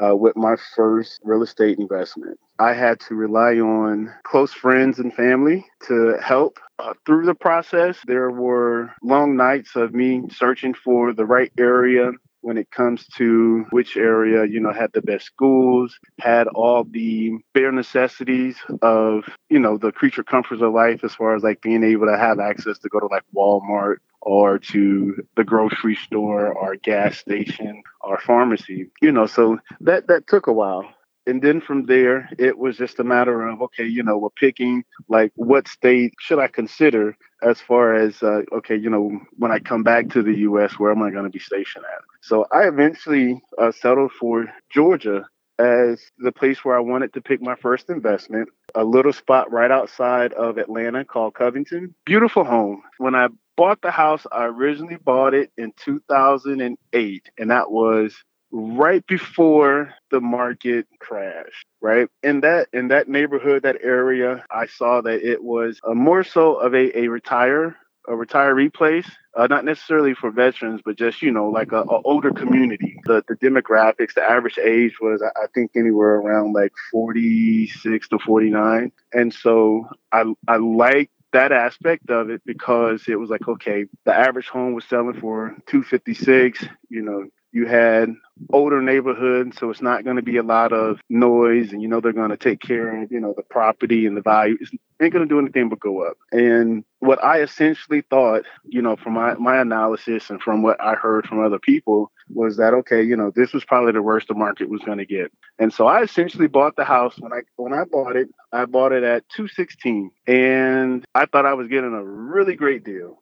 Uh, 0.00 0.14
with 0.14 0.36
my 0.36 0.54
first 0.76 1.20
real 1.24 1.42
estate 1.42 1.76
investment. 1.76 2.38
I 2.60 2.72
had 2.72 3.00
to 3.00 3.16
rely 3.16 3.54
on 3.54 4.14
close 4.22 4.52
friends 4.52 5.00
and 5.00 5.12
family 5.12 5.66
to 5.88 6.16
help 6.22 6.60
uh, 6.78 6.94
through 7.04 7.26
the 7.26 7.34
process. 7.34 7.98
There 8.06 8.30
were 8.30 8.92
long 9.02 9.36
nights 9.36 9.74
of 9.74 9.92
me 9.92 10.22
searching 10.30 10.72
for 10.72 11.12
the 11.12 11.26
right 11.26 11.50
area 11.58 12.12
when 12.48 12.56
it 12.56 12.70
comes 12.70 13.06
to 13.18 13.66
which 13.72 13.98
area, 13.98 14.46
you 14.46 14.58
know, 14.58 14.72
had 14.72 14.90
the 14.94 15.02
best 15.02 15.26
schools, 15.26 15.98
had 16.18 16.48
all 16.48 16.82
the 16.82 17.32
bare 17.52 17.70
necessities 17.70 18.56
of, 18.80 19.24
you 19.50 19.58
know, 19.58 19.76
the 19.76 19.92
creature 19.92 20.24
comforts 20.24 20.62
of 20.62 20.72
life 20.72 21.04
as 21.04 21.14
far 21.14 21.36
as 21.36 21.42
like 21.42 21.60
being 21.60 21.84
able 21.84 22.06
to 22.06 22.16
have 22.16 22.40
access 22.40 22.78
to 22.78 22.88
go 22.88 23.00
to 23.00 23.06
like 23.06 23.22
Walmart 23.36 23.96
or 24.22 24.58
to 24.58 25.22
the 25.36 25.44
grocery 25.44 25.94
store 25.94 26.50
or 26.50 26.74
gas 26.76 27.18
station 27.18 27.82
or 28.00 28.18
pharmacy. 28.18 28.90
You 29.02 29.12
know, 29.12 29.26
so 29.26 29.58
that 29.82 30.06
that 30.06 30.26
took 30.26 30.46
a 30.46 30.52
while 30.52 30.88
and 31.26 31.42
then 31.42 31.60
from 31.60 31.84
there 31.84 32.30
it 32.38 32.56
was 32.56 32.78
just 32.78 32.98
a 32.98 33.04
matter 33.04 33.46
of 33.46 33.60
okay 33.60 33.86
you 33.86 34.02
know 34.02 34.16
we're 34.16 34.30
picking 34.30 34.82
like 35.08 35.30
what 35.36 35.68
state 35.68 36.14
should 36.18 36.38
i 36.38 36.48
consider 36.48 37.14
as 37.42 37.60
far 37.60 37.94
as 37.94 38.22
uh, 38.22 38.40
okay 38.50 38.74
you 38.76 38.88
know 38.88 39.20
when 39.36 39.52
i 39.52 39.58
come 39.58 39.82
back 39.82 40.08
to 40.08 40.22
the 40.22 40.32
us 40.32 40.78
where 40.78 40.90
am 40.90 41.02
i 41.02 41.10
going 41.10 41.24
to 41.24 41.30
be 41.30 41.38
stationed 41.38 41.84
at 41.84 42.02
so 42.20 42.46
i 42.52 42.66
eventually 42.66 43.40
uh, 43.58 43.72
settled 43.72 44.12
for 44.12 44.46
georgia 44.72 45.24
as 45.58 46.00
the 46.18 46.32
place 46.32 46.64
where 46.64 46.76
i 46.76 46.80
wanted 46.80 47.12
to 47.12 47.20
pick 47.20 47.40
my 47.40 47.54
first 47.56 47.90
investment 47.90 48.48
a 48.74 48.84
little 48.84 49.12
spot 49.12 49.50
right 49.50 49.70
outside 49.70 50.32
of 50.34 50.58
atlanta 50.58 51.04
called 51.04 51.34
covington. 51.34 51.94
Beautiful 52.04 52.44
home. 52.44 52.82
When 52.98 53.14
i 53.14 53.28
bought 53.56 53.82
the 53.82 53.90
house 53.90 54.24
i 54.30 54.44
originally 54.44 54.96
bought 54.96 55.34
it 55.34 55.50
in 55.56 55.72
2008 55.84 57.30
and 57.38 57.50
that 57.50 57.70
was 57.70 58.14
right 58.50 59.04
before 59.06 59.92
the 60.10 60.20
market 60.20 60.86
crashed 61.00 61.66
right? 61.80 62.08
In 62.22 62.40
that 62.40 62.68
in 62.72 62.88
that 62.88 63.08
neighborhood 63.08 63.62
that 63.62 63.78
area 63.82 64.44
i 64.50 64.66
saw 64.66 65.00
that 65.00 65.22
it 65.22 65.42
was 65.42 65.80
a 65.84 65.94
more 65.94 66.24
so 66.24 66.54
of 66.54 66.74
a, 66.74 66.98
a 66.98 67.08
retire 67.08 67.76
a 68.08 68.12
retiree 68.12 68.72
place 68.72 69.08
uh, 69.36 69.46
not 69.46 69.64
necessarily 69.64 70.14
for 70.14 70.30
veterans 70.30 70.80
but 70.84 70.96
just 70.96 71.22
you 71.22 71.30
know 71.30 71.48
like 71.48 71.72
a, 71.72 71.82
a, 71.82 72.02
older 72.02 72.32
community. 72.32 73.00
The 73.04 73.22
the 73.28 73.34
demographics 73.34 74.14
the 74.14 74.22
average 74.22 74.58
age 74.58 74.94
was 75.00 75.22
i 75.22 75.46
think 75.54 75.72
anywhere 75.76 76.16
around 76.16 76.52
like 76.52 76.72
46 76.90 78.08
to 78.08 78.18
49 78.18 78.92
and 79.12 79.32
so 79.32 79.86
i 80.12 80.24
i 80.46 80.56
like 80.56 81.10
that 81.32 81.52
aspect 81.52 82.10
of 82.10 82.30
it 82.30 82.40
because 82.46 83.04
it 83.06 83.16
was 83.16 83.30
like 83.30 83.46
okay 83.46 83.84
the 84.04 84.14
average 84.14 84.48
home 84.48 84.72
was 84.72 84.84
selling 84.86 85.20
for 85.20 85.56
256 85.66 86.64
you 86.88 87.02
know 87.02 87.26
you 87.52 87.66
had 87.66 88.14
older 88.52 88.82
neighborhood, 88.82 89.54
so 89.58 89.70
it's 89.70 89.80
not 89.80 90.04
going 90.04 90.16
to 90.16 90.22
be 90.22 90.36
a 90.36 90.42
lot 90.42 90.72
of 90.72 91.00
noise, 91.08 91.72
and 91.72 91.80
you 91.80 91.88
know 91.88 92.00
they're 92.00 92.12
going 92.12 92.30
to 92.30 92.36
take 92.36 92.60
care 92.60 93.02
of 93.02 93.10
you 93.10 93.20
know 93.20 93.32
the 93.36 93.42
property 93.42 94.06
and 94.06 94.16
the 94.16 94.20
value. 94.20 94.56
It's 94.60 94.70
ain't 95.00 95.12
gonna 95.12 95.26
do 95.26 95.38
anything 95.38 95.68
but 95.68 95.80
go 95.80 96.02
up. 96.02 96.16
And 96.32 96.84
what 97.00 97.22
I 97.22 97.40
essentially 97.40 98.02
thought, 98.10 98.44
you 98.64 98.82
know, 98.82 98.96
from 98.96 99.14
my, 99.14 99.34
my 99.34 99.60
analysis 99.60 100.30
and 100.30 100.40
from 100.42 100.62
what 100.62 100.80
I 100.80 100.94
heard 100.94 101.26
from 101.26 101.44
other 101.44 101.58
people 101.58 102.10
was 102.28 102.56
that 102.56 102.74
okay, 102.74 103.02
you 103.02 103.16
know, 103.16 103.32
this 103.34 103.52
was 103.52 103.64
probably 103.64 103.92
the 103.92 104.02
worst 104.02 104.28
the 104.28 104.34
market 104.34 104.68
was 104.68 104.82
gonna 104.84 105.04
get. 105.04 105.32
And 105.58 105.72
so 105.72 105.86
I 105.86 106.02
essentially 106.02 106.48
bought 106.48 106.76
the 106.76 106.84
house 106.84 107.14
when 107.18 107.32
I 107.32 107.40
when 107.56 107.72
I 107.72 107.84
bought 107.84 108.16
it, 108.16 108.28
I 108.52 108.64
bought 108.64 108.92
it 108.92 109.04
at 109.04 109.28
216 109.30 110.10
and 110.26 111.04
I 111.14 111.26
thought 111.26 111.46
I 111.46 111.54
was 111.54 111.68
getting 111.68 111.94
a 111.94 112.04
really 112.04 112.56
great 112.56 112.84
deal. 112.84 113.18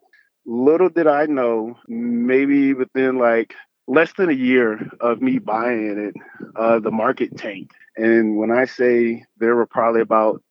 Little 0.46 0.88
did 0.88 1.06
I 1.06 1.26
know, 1.26 1.76
maybe 1.88 2.72
within 2.72 3.18
like 3.18 3.54
less 3.88 4.12
than 4.16 4.30
a 4.30 4.34
year 4.34 4.90
of 5.00 5.20
me 5.20 5.38
buying 5.38 5.98
it, 5.98 6.14
uh, 6.56 6.78
the 6.78 6.90
market 6.90 7.36
tanked. 7.36 7.74
And 7.96 8.36
when 8.36 8.50
I 8.50 8.64
say 8.66 9.24
there 9.38 9.54
were 9.56 9.66
probably 9.66 10.00
about 10.00 10.42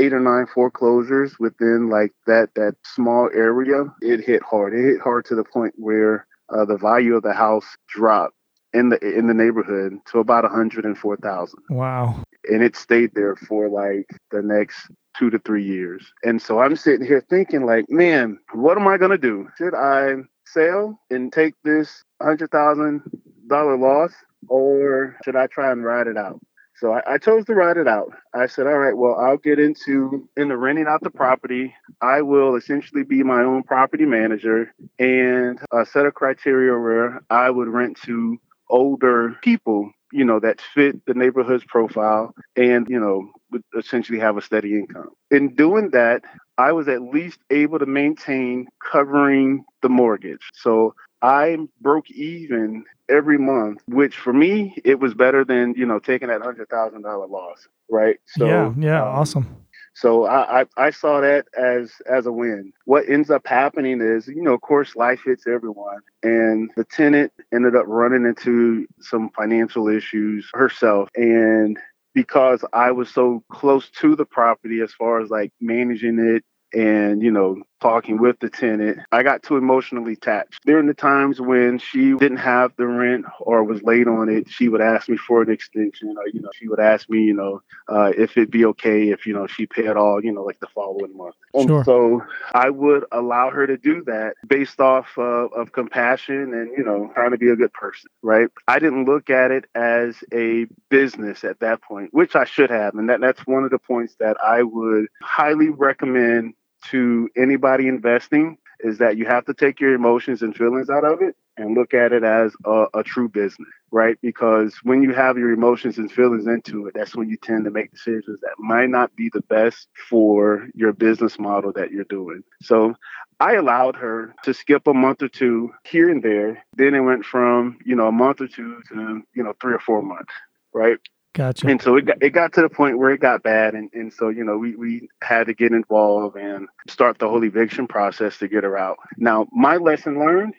eight 0.00 0.12
or 0.12 0.20
nine 0.20 0.46
foreclosures 0.46 1.38
within 1.38 1.90
like 1.90 2.12
that 2.26 2.50
that 2.54 2.74
small 2.84 3.28
area, 3.34 3.84
it 4.00 4.24
hit 4.24 4.42
hard. 4.42 4.74
It 4.74 4.84
hit 4.84 5.00
hard 5.00 5.24
to 5.26 5.34
the 5.34 5.44
point 5.44 5.74
where 5.76 6.26
uh, 6.48 6.64
the 6.64 6.78
value 6.78 7.16
of 7.16 7.22
the 7.22 7.32
house 7.32 7.66
dropped 7.88 8.34
in 8.72 8.88
the 8.88 8.98
in 9.00 9.26
the 9.26 9.34
neighborhood 9.34 9.98
to 10.12 10.18
about 10.18 10.44
104,000. 10.44 11.58
Wow. 11.70 12.22
And 12.48 12.62
it 12.62 12.76
stayed 12.76 13.10
there 13.14 13.36
for 13.36 13.68
like 13.68 14.06
the 14.30 14.42
next 14.42 14.90
2 15.18 15.30
to 15.30 15.38
3 15.38 15.64
years. 15.64 16.12
And 16.22 16.40
so 16.40 16.60
I'm 16.60 16.76
sitting 16.76 17.06
here 17.06 17.24
thinking 17.28 17.66
like, 17.66 17.86
man, 17.90 18.38
what 18.52 18.78
am 18.78 18.88
I 18.88 18.96
going 18.96 19.10
to 19.10 19.18
do? 19.18 19.48
Should 19.58 19.74
I 19.74 20.14
sell 20.46 20.98
and 21.10 21.32
take 21.32 21.54
this 21.64 22.02
$100,000 22.22 23.80
loss 23.80 24.12
or 24.48 25.16
should 25.24 25.36
I 25.36 25.46
try 25.48 25.70
and 25.70 25.84
ride 25.84 26.06
it 26.06 26.16
out? 26.16 26.40
So 26.80 26.94
I, 26.94 27.14
I, 27.14 27.18
chose 27.18 27.44
to 27.44 27.54
ride 27.54 27.76
it 27.76 27.86
out. 27.86 28.10
I 28.34 28.46
said, 28.46 28.66
all 28.66 28.78
right, 28.78 28.96
well, 28.96 29.14
I'll 29.14 29.36
get 29.36 29.58
into 29.58 30.26
into 30.34 30.56
renting 30.56 30.86
out 30.88 31.02
the 31.02 31.10
property. 31.10 31.74
I 32.00 32.22
will 32.22 32.56
essentially 32.56 33.04
be 33.04 33.22
my 33.22 33.42
own 33.42 33.62
property 33.64 34.06
manager 34.06 34.74
and 34.98 35.60
a 35.72 35.84
set 35.84 36.06
of 36.06 36.14
criteria 36.14 36.72
where 36.78 37.20
I 37.28 37.50
would 37.50 37.68
rent 37.68 38.00
to 38.06 38.38
older 38.70 39.36
people, 39.42 39.92
you 40.10 40.24
know, 40.24 40.40
that 40.40 40.62
fit 40.74 41.04
the 41.04 41.12
neighborhood's 41.12 41.64
profile 41.64 42.34
and, 42.56 42.88
you 42.88 42.98
know, 42.98 43.30
would 43.50 43.62
essentially 43.76 44.18
have 44.18 44.38
a 44.38 44.42
steady 44.42 44.74
income. 44.74 45.10
In 45.30 45.54
doing 45.54 45.90
that, 45.90 46.22
I 46.56 46.72
was 46.72 46.88
at 46.88 47.02
least 47.02 47.40
able 47.50 47.78
to 47.78 47.86
maintain 47.86 48.68
covering 48.90 49.64
the 49.82 49.90
mortgage. 49.90 50.48
So 50.54 50.94
I 51.20 51.58
broke 51.82 52.10
even 52.10 52.84
every 53.10 53.38
month, 53.38 53.82
which 53.86 54.16
for 54.16 54.32
me 54.32 54.76
it 54.84 55.00
was 55.00 55.14
better 55.14 55.44
than 55.44 55.74
you 55.76 55.86
know 55.86 55.98
taking 55.98 56.28
that 56.28 56.42
hundred 56.42 56.68
thousand 56.68 57.02
dollar 57.02 57.26
loss, 57.26 57.68
right? 57.90 58.18
So 58.26 58.46
yeah, 58.46 58.72
yeah, 58.78 59.02
um, 59.02 59.18
awesome. 59.18 59.56
So 59.94 60.24
I, 60.24 60.60
I, 60.60 60.66
I 60.76 60.90
saw 60.90 61.20
that 61.20 61.46
as 61.58 61.92
as 62.06 62.26
a 62.26 62.32
win. 62.32 62.72
What 62.84 63.08
ends 63.08 63.30
up 63.30 63.46
happening 63.46 64.00
is, 64.00 64.28
you 64.28 64.42
know, 64.42 64.54
of 64.54 64.60
course, 64.60 64.96
life 64.96 65.20
hits 65.24 65.46
everyone, 65.46 66.00
and 66.22 66.70
the 66.76 66.84
tenant 66.84 67.32
ended 67.52 67.76
up 67.76 67.84
running 67.86 68.24
into 68.24 68.86
some 69.00 69.30
financial 69.36 69.88
issues 69.88 70.48
herself, 70.54 71.08
and 71.16 71.76
because 72.14 72.64
I 72.72 72.92
was 72.92 73.08
so 73.08 73.44
close 73.50 73.90
to 74.00 74.16
the 74.16 74.24
property 74.24 74.80
as 74.80 74.92
far 74.92 75.20
as 75.20 75.30
like 75.30 75.52
managing 75.60 76.18
it 76.18 76.44
and 76.72 77.22
you 77.22 77.30
know 77.30 77.62
talking 77.80 78.18
with 78.18 78.38
the 78.40 78.50
tenant 78.50 78.98
i 79.12 79.22
got 79.22 79.42
too 79.42 79.56
emotionally 79.56 80.12
attached. 80.12 80.64
During 80.64 80.86
the 80.86 80.94
times 80.94 81.40
when 81.40 81.78
she 81.78 82.14
didn't 82.14 82.38
have 82.38 82.72
the 82.76 82.86
rent 82.86 83.24
or 83.40 83.64
was 83.64 83.82
late 83.82 84.06
on 84.06 84.28
it 84.28 84.48
she 84.50 84.68
would 84.68 84.80
ask 84.80 85.08
me 85.08 85.16
for 85.16 85.42
an 85.42 85.50
extension 85.50 86.14
or 86.16 86.28
you 86.28 86.40
know 86.40 86.50
she 86.54 86.68
would 86.68 86.80
ask 86.80 87.08
me 87.08 87.22
you 87.22 87.34
know 87.34 87.62
uh, 87.88 88.12
if 88.16 88.36
it'd 88.36 88.50
be 88.50 88.64
okay 88.66 89.10
if 89.10 89.26
you 89.26 89.32
know 89.32 89.46
she 89.46 89.66
paid 89.66 89.88
all 89.88 90.22
you 90.22 90.32
know 90.32 90.42
like 90.42 90.60
the 90.60 90.66
following 90.74 91.16
month. 91.16 91.34
And 91.54 91.68
sure. 91.68 91.84
so 91.84 92.22
i 92.52 92.70
would 92.70 93.04
allow 93.12 93.50
her 93.50 93.66
to 93.66 93.76
do 93.76 94.04
that 94.04 94.34
based 94.46 94.80
off 94.80 95.16
of, 95.16 95.52
of 95.52 95.72
compassion 95.72 96.54
and 96.54 96.70
you 96.76 96.84
know 96.84 97.10
trying 97.14 97.32
to 97.32 97.38
be 97.38 97.48
a 97.48 97.56
good 97.56 97.72
person 97.72 98.10
right? 98.22 98.48
I 98.68 98.78
didn't 98.78 99.06
look 99.06 99.30
at 99.30 99.50
it 99.50 99.64
as 99.74 100.16
a 100.32 100.66
business 100.88 101.44
at 101.44 101.60
that 101.60 101.82
point 101.82 102.12
which 102.12 102.36
i 102.36 102.44
should 102.44 102.70
have 102.70 102.94
and 102.94 103.08
that, 103.08 103.20
that's 103.20 103.46
one 103.46 103.64
of 103.64 103.70
the 103.70 103.78
points 103.78 104.14
that 104.20 104.36
i 104.42 104.62
would 104.62 105.06
highly 105.22 105.68
recommend 105.68 106.54
to 106.90 107.28
anybody 107.36 107.88
investing 107.88 108.58
is 108.80 108.98
that 108.98 109.16
you 109.16 109.26
have 109.26 109.44
to 109.46 109.54
take 109.54 109.80
your 109.80 109.94
emotions 109.94 110.42
and 110.42 110.56
feelings 110.56 110.88
out 110.88 111.04
of 111.04 111.20
it 111.22 111.36
and 111.56 111.76
look 111.76 111.92
at 111.92 112.12
it 112.12 112.24
as 112.24 112.54
a, 112.64 112.86
a, 112.94 113.02
true 113.02 113.28
business, 113.28 113.68
right? 113.90 114.16
Because 114.22 114.74
when 114.82 115.02
you 115.02 115.12
have 115.12 115.36
your 115.36 115.52
emotions 115.52 115.98
and 115.98 116.10
feelings 116.10 116.46
into 116.46 116.86
it, 116.86 116.94
that's 116.94 117.14
when 117.14 117.28
you 117.28 117.36
tend 117.36 117.64
to 117.64 117.70
make 117.70 117.90
decisions 117.90 118.40
that 118.40 118.54
might 118.58 118.88
not 118.88 119.14
be 119.14 119.28
the 119.32 119.42
best 119.42 119.88
for 120.08 120.68
your 120.74 120.92
business 120.92 121.38
model 121.38 121.72
that 121.74 121.90
you're 121.90 122.04
doing. 122.04 122.42
So 122.62 122.94
I 123.40 123.54
allowed 123.54 123.96
her 123.96 124.34
to 124.44 124.54
skip 124.54 124.86
a 124.86 124.94
month 124.94 125.22
or 125.22 125.28
two 125.28 125.72
here 125.84 126.08
and 126.08 126.22
there. 126.22 126.64
Then 126.76 126.94
it 126.94 127.00
went 127.00 127.24
from, 127.24 127.78
you 127.84 127.94
know, 127.94 128.08
a 128.08 128.12
month 128.12 128.40
or 128.40 128.48
two 128.48 128.80
to, 128.88 129.22
you 129.34 129.42
know, 129.42 129.54
three 129.60 129.74
or 129.74 129.80
four 129.80 130.02
months, 130.02 130.32
right? 130.72 130.98
Gotcha. 131.32 131.68
And 131.68 131.80
so 131.80 131.96
it 131.96 132.06
got, 132.06 132.22
it 132.22 132.30
got 132.30 132.52
to 132.54 132.62
the 132.62 132.68
point 132.68 132.98
where 132.98 133.10
it 133.10 133.20
got 133.20 133.42
bad. 133.42 133.74
And, 133.74 133.88
and 133.92 134.12
so, 134.12 134.30
you 134.30 134.44
know, 134.44 134.58
we, 134.58 134.74
we 134.74 135.08
had 135.22 135.46
to 135.46 135.54
get 135.54 135.72
involved 135.72 136.36
and 136.36 136.68
start 136.88 137.18
the 137.18 137.28
whole 137.28 137.44
eviction 137.44 137.86
process 137.86 138.38
to 138.38 138.48
get 138.48 138.64
her 138.64 138.76
out. 138.76 138.98
Now, 139.16 139.46
my 139.52 139.76
lesson 139.76 140.18
learned 140.18 140.54